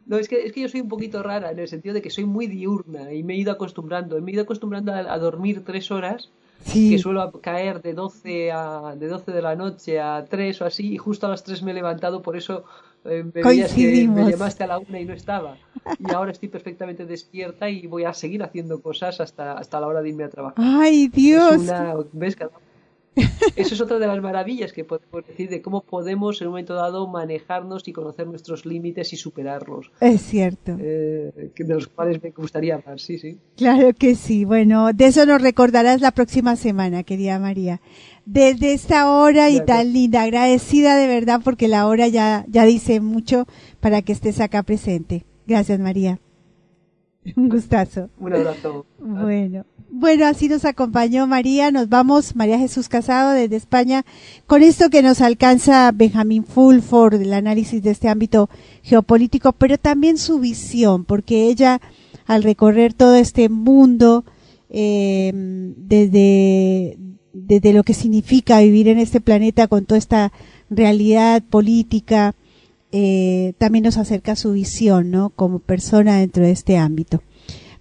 [0.08, 2.10] No, es que, es que yo soy un poquito rara en el sentido de que
[2.10, 4.20] soy muy diurna y me he ido acostumbrando.
[4.22, 6.30] Me he ido acostumbrando a, a dormir tres horas,
[6.66, 6.92] Sí.
[6.92, 10.94] que suelo caer de 12, a, de 12 de la noche a 3 o así,
[10.94, 12.64] y justo a las 3 me he levantado, por eso
[13.06, 15.58] eh, me que me llamaste a la una y no estaba.
[16.00, 20.02] Y ahora estoy perfectamente despierta y voy a seguir haciendo cosas hasta, hasta la hora
[20.02, 20.58] de irme a trabajar.
[20.58, 21.54] Ay, Dios.
[21.56, 22.36] Es una, ¿ves?
[22.36, 22.52] Cada-
[23.56, 26.76] Eso es otra de las maravillas que podemos decir de cómo podemos en un momento
[26.76, 29.92] dado manejarnos y conocer nuestros límites y superarlos.
[30.00, 30.78] Es cierto.
[30.80, 33.40] Eh, de los cuales me gustaría hablar, sí, sí.
[33.56, 34.46] Claro que sí.
[34.46, 37.82] Bueno, de eso nos recordarás la próxima semana, querida María.
[38.26, 39.66] Desde esta hora y acuerdo.
[39.66, 43.48] tan linda, agradecida de verdad porque la hora ya, ya dice mucho
[43.80, 45.26] para que estés acá presente.
[45.48, 46.20] Gracias, María.
[47.36, 48.10] Un gustazo.
[48.20, 48.86] Un abrazo.
[49.00, 51.72] Bueno, bueno, así nos acompañó María.
[51.72, 54.06] Nos vamos, María Jesús Casado desde España,
[54.46, 58.50] con esto que nos alcanza Benjamín Fulford, el análisis de este ámbito
[58.84, 61.82] geopolítico, pero también su visión, porque ella,
[62.26, 64.26] al recorrer todo este mundo,
[64.70, 66.98] eh, desde,
[67.34, 70.32] desde lo que significa vivir en este planeta con toda esta
[70.70, 72.36] realidad política,
[72.92, 75.30] eh, también nos acerca su visión, ¿no?
[75.30, 77.22] Como persona dentro de este ámbito.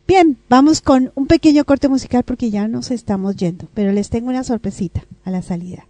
[0.06, 4.28] Bien, vamos con un pequeño corte musical porque ya nos estamos yendo, pero les tengo
[4.28, 5.88] una sorpresita a la salida.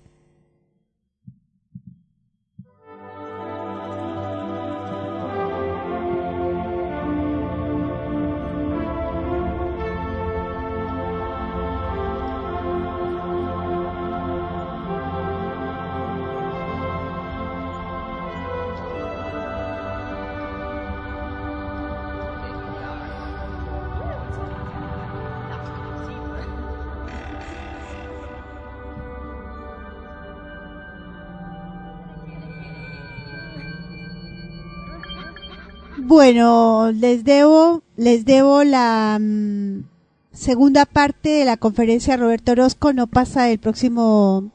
[36.07, 39.83] Bueno, les debo, les debo la mm,
[40.31, 44.53] segunda parte de la conferencia Roberto Orozco, no pasa el próximo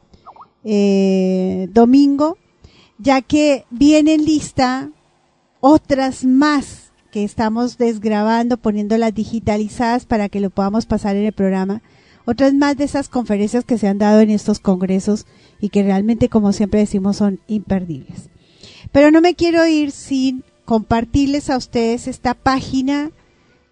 [0.64, 2.38] eh, domingo,
[3.00, 4.92] ya que viene en lista
[5.60, 11.82] otras más que estamos desgrabando, poniéndolas digitalizadas para que lo podamos pasar en el programa.
[12.24, 15.26] Otras más de esas conferencias que se han dado en estos congresos
[15.60, 18.30] y que realmente, como siempre decimos, son imperdibles.
[18.94, 23.12] Pero no me quiero ir sin compartirles a ustedes esta página,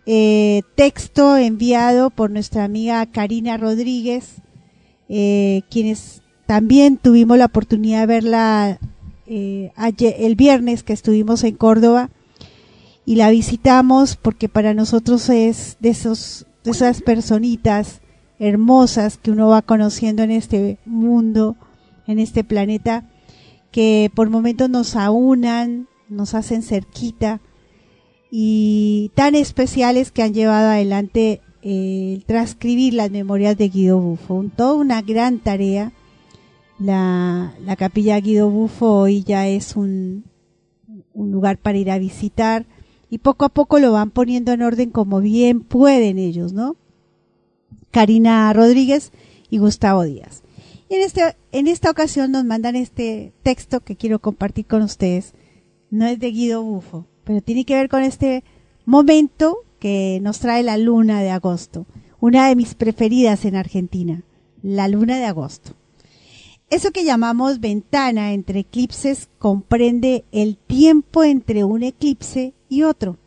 [0.05, 4.41] eh, texto enviado por nuestra amiga Karina Rodríguez,
[5.07, 8.79] eh, quienes también tuvimos la oportunidad de verla
[9.27, 12.09] eh, ayer- el viernes que estuvimos en Córdoba
[13.05, 18.01] y la visitamos porque para nosotros es de esos de esas personitas
[18.39, 21.55] hermosas que uno va conociendo en este mundo,
[22.07, 23.05] en este planeta,
[23.71, 27.39] que por momentos nos aunan, nos hacen cerquita
[28.31, 34.35] y tan especiales que han llevado adelante eh, el transcribir las memorias de Guido Buffo.
[34.35, 35.91] Un- toda una gran tarea.
[36.79, 40.23] La, la capilla Guido Buffo hoy ya es un,
[41.13, 42.65] lugar para ir a visitar
[43.09, 46.77] y poco a poco lo van poniendo en orden como bien pueden ellos, ¿no?
[47.91, 49.11] Karina Rodríguez
[49.49, 50.43] y Gustavo Díaz.
[50.89, 55.33] En, este, en esta ocasión nos mandan este texto que quiero compartir con ustedes.
[55.91, 58.43] No es de Guido Bufo, pero tiene que ver con este
[58.85, 61.85] momento que nos trae la luna de agosto.
[62.19, 64.23] Una de mis preferidas en Argentina,
[64.61, 65.71] la luna de agosto.
[66.69, 73.17] Eso que llamamos ventana entre eclipses comprende el tiempo entre un eclipse y otro.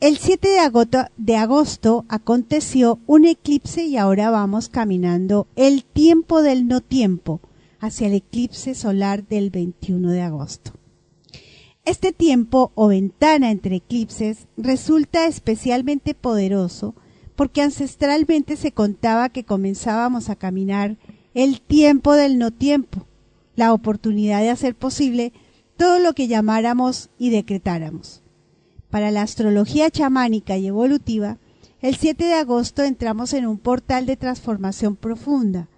[0.00, 6.42] El 7 de agosto, de agosto aconteció un eclipse y ahora vamos caminando el tiempo
[6.42, 7.40] del no tiempo
[7.78, 10.72] hacia el eclipse solar del 21 de agosto.
[11.84, 16.94] Este tiempo o ventana entre eclipses resulta especialmente poderoso
[17.36, 20.98] porque ancestralmente se contaba que comenzábamos a caminar
[21.32, 23.06] el tiempo del no tiempo,
[23.56, 25.32] la oportunidad de hacer posible
[25.76, 28.22] todo lo que llamáramos y decretáramos.
[28.90, 31.38] Para la astrología chamánica y evolutiva,
[31.80, 35.68] el 7 de agosto entramos en un portal de transformación profunda,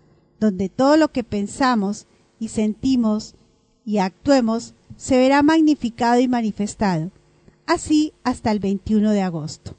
[0.41, 2.09] donde todo lo que pensamos
[2.41, 3.37] y sentimos
[3.85, 7.11] y actuemos se verá magnificado y manifestado,
[7.67, 9.77] así hasta el 21 de agosto.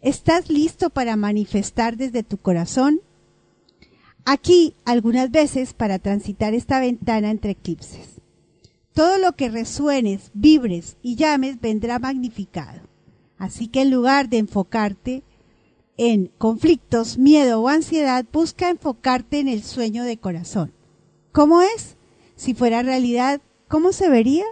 [0.00, 3.00] ¿Estás listo para manifestar desde tu corazón?
[4.24, 8.20] Aquí algunas veces para transitar esta ventana entre eclipses.
[8.92, 12.80] Todo lo que resuenes, vibres y llames vendrá magnificado.
[13.38, 15.22] Así que en lugar de enfocarte
[15.96, 20.72] en conflictos, miedo o ansiedad, busca enfocarte en el sueño de corazón.
[21.32, 21.96] ¿Cómo es?
[22.36, 24.44] Si fuera realidad, ¿cómo se vería?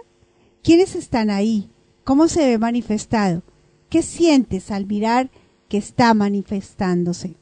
[0.63, 1.69] ¿Quiénes están ahí?
[2.03, 3.43] ¿Cómo se ve manifestado?
[3.89, 5.29] ¿Qué sientes al mirar
[5.67, 7.35] que está manifestándose?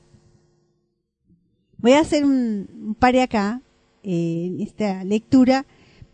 [1.78, 3.62] Voy a hacer un, un acá
[4.04, 5.66] eh, en esta lectura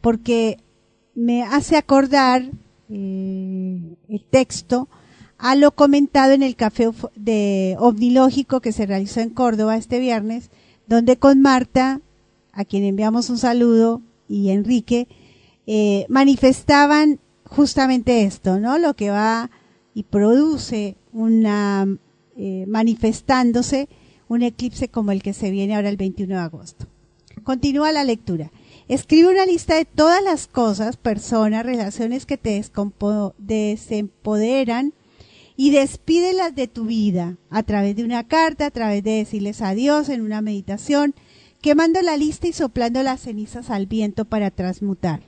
[0.02, 0.58] porque
[1.14, 2.50] me hace acordar
[2.90, 4.90] eh, el texto
[5.38, 10.52] a lo comentado en el café de ovnilógico que se realizó en Córdoba este viernes,
[10.88, 12.00] donde con Marta,
[12.52, 15.08] a quien enviamos un saludo, y Enrique,
[15.68, 18.78] eh, manifestaban justamente esto, ¿no?
[18.78, 19.50] Lo que va
[19.94, 21.88] y produce una
[22.38, 23.90] eh, manifestándose
[24.28, 26.88] un eclipse como el que se viene ahora el 21 de agosto.
[27.44, 28.50] Continúa la lectura.
[28.88, 32.64] Escribe una lista de todas las cosas, personas, relaciones que te
[33.38, 34.94] desempoderan
[35.58, 40.08] y despídelas de tu vida a través de una carta, a través de decirles adiós
[40.08, 41.14] en una meditación,
[41.62, 45.22] quemando la lista y soplando las cenizas al viento para transmutar.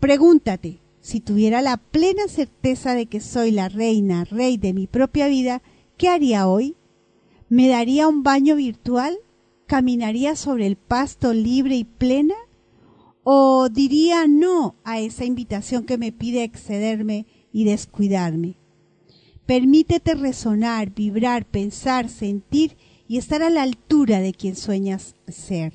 [0.00, 5.26] Pregúntate, si tuviera la plena certeza de que soy la reina, rey de mi propia
[5.26, 5.62] vida,
[5.96, 6.76] ¿qué haría hoy?
[7.48, 9.18] ¿Me daría un baño virtual?
[9.66, 12.34] ¿Caminaría sobre el pasto libre y plena?
[13.24, 18.56] ¿O diría no a esa invitación que me pide excederme y descuidarme?
[19.46, 22.76] Permítete resonar, vibrar, pensar, sentir
[23.08, 25.72] y estar a la altura de quien sueñas ser.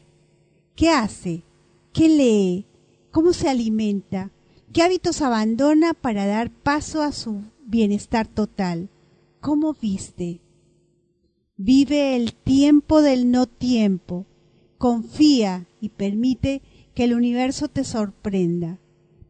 [0.76, 1.44] ¿Qué hace?
[1.92, 2.68] ¿Qué lee?
[3.14, 4.32] ¿Cómo se alimenta?
[4.74, 8.90] ¿Qué hábitos abandona para dar paso a su bienestar total?
[9.40, 10.42] ¿Cómo viste?
[11.56, 14.26] Vive el tiempo del no tiempo.
[14.80, 16.64] Confía y permite
[16.96, 18.80] que el universo te sorprenda.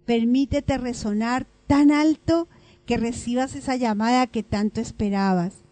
[0.05, 2.47] Permítete resonar tan alto
[2.85, 5.65] que recibas esa llamada que tanto esperabas,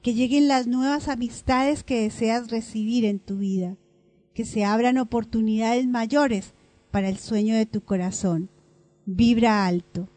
[0.00, 3.76] que lleguen las nuevas amistades que deseas recibir en tu vida,
[4.32, 6.54] que se abran oportunidades mayores
[6.90, 8.48] para el sueño de tu corazón.
[9.06, 10.08] Vibra alto.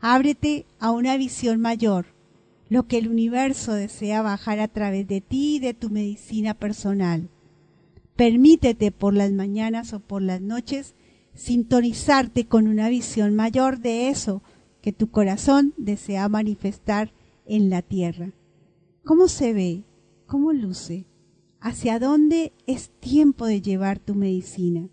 [0.00, 2.06] Ábrete a una visión mayor,
[2.68, 7.28] lo que el universo desea bajar a través de ti y de tu medicina personal.
[8.16, 10.94] Permítete por las mañanas o por las noches
[11.34, 14.42] sintonizarte con una visión mayor de eso
[14.80, 17.12] que tu corazón desea manifestar
[17.44, 18.32] en la tierra.
[19.04, 19.84] ¿Cómo se ve?
[20.26, 21.06] ¿Cómo luce?
[21.60, 24.88] ¿Hacia dónde es tiempo de llevar tu medicina?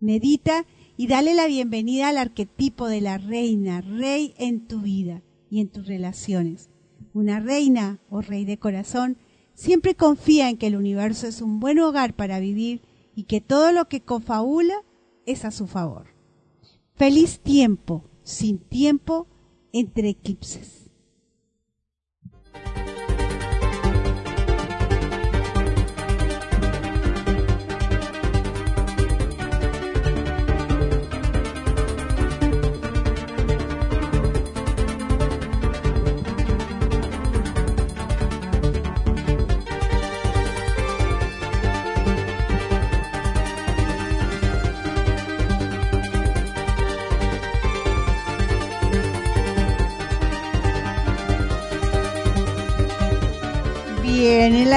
[0.00, 0.64] Medita
[0.96, 5.68] y dale la bienvenida al arquetipo de la reina, rey en tu vida y en
[5.68, 6.70] tus relaciones.
[7.12, 9.18] Una reina o rey de corazón
[9.52, 12.80] siempre confía en que el universo es un buen hogar para vivir
[13.14, 14.74] y que todo lo que confabula
[15.26, 16.14] es a su favor.
[16.94, 19.26] Feliz tiempo, sin tiempo,
[19.72, 20.79] entre eclipses.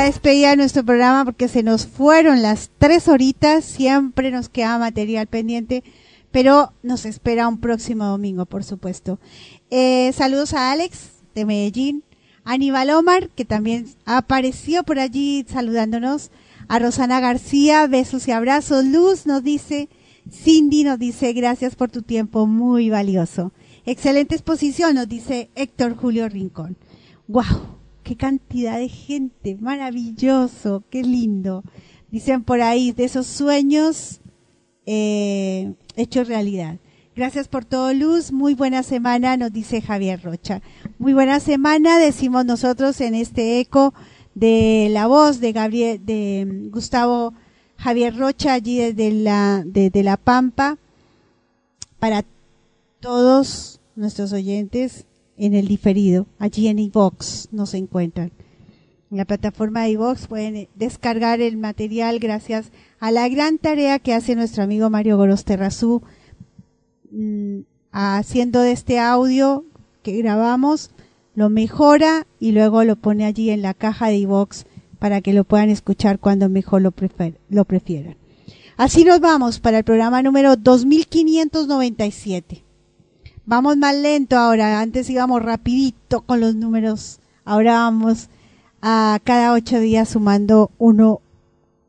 [0.05, 5.27] Despedida de nuestro programa, porque se nos fueron las tres horitas, siempre nos queda material
[5.27, 5.83] pendiente,
[6.31, 9.19] pero nos espera un próximo domingo, por supuesto.
[9.69, 12.03] Eh, saludos a Alex de Medellín,
[12.43, 16.31] Aníbal Omar, que también apareció por allí saludándonos,
[16.67, 19.89] a Rosana García, besos y abrazos, Luz nos dice,
[20.31, 23.51] Cindy nos dice, gracias por tu tiempo, muy valioso.
[23.85, 26.77] Excelente exposición, nos dice Héctor Julio Rincón.
[27.27, 27.82] ¡Guau!
[28.03, 31.63] Qué cantidad de gente, maravilloso, qué lindo.
[32.11, 34.21] Dicen por ahí, de esos sueños
[34.85, 36.77] eh, hechos realidad.
[37.15, 38.31] Gracias por todo, Luz.
[38.31, 40.61] Muy buena semana, nos dice Javier Rocha.
[40.97, 43.93] Muy buena semana, decimos nosotros en este eco
[44.35, 47.33] de la voz de de Gustavo
[47.77, 50.77] Javier Rocha, allí desde la, desde la Pampa,
[51.99, 52.25] para
[52.99, 55.05] todos nuestros oyentes
[55.37, 56.27] en el diferido.
[56.39, 58.31] Allí en iVox nos encuentran.
[59.11, 64.13] En la plataforma de iVox pueden descargar el material gracias a la gran tarea que
[64.13, 66.01] hace nuestro amigo Mario Gorosterrazú
[67.11, 67.59] mm,
[67.91, 69.65] haciendo de este audio
[70.01, 70.91] que grabamos,
[71.35, 74.65] lo mejora y luego lo pone allí en la caja de iVox
[74.99, 76.93] para que lo puedan escuchar cuando mejor lo,
[77.49, 78.15] lo prefieran.
[78.77, 82.62] Así nos vamos para el programa número 2597.
[83.45, 88.29] Vamos más lento ahora, antes íbamos rapidito con los números, ahora vamos
[88.81, 91.19] a cada ocho días sumando uno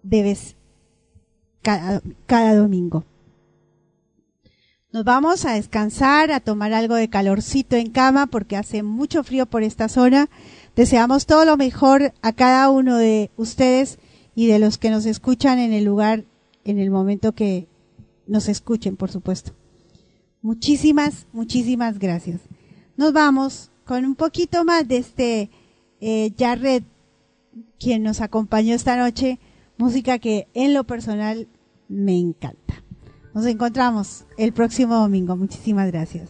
[0.02, 0.56] de vez
[1.62, 3.04] cada, cada domingo.
[4.90, 9.46] Nos vamos a descansar, a tomar algo de calorcito en cama porque hace mucho frío
[9.46, 10.28] por esta zona.
[10.74, 13.98] Deseamos todo lo mejor a cada uno de ustedes
[14.34, 16.24] y de los que nos escuchan en el lugar,
[16.64, 17.68] en el momento que
[18.26, 19.52] nos escuchen, por supuesto.
[20.44, 22.42] Muchísimas, muchísimas gracias.
[22.98, 25.50] Nos vamos con un poquito más de este
[26.02, 26.82] eh, Jared,
[27.80, 29.38] quien nos acompañó esta noche,
[29.78, 31.48] música que en lo personal
[31.88, 32.74] me encanta.
[33.32, 35.34] Nos encontramos el próximo domingo.
[35.34, 36.28] Muchísimas gracias.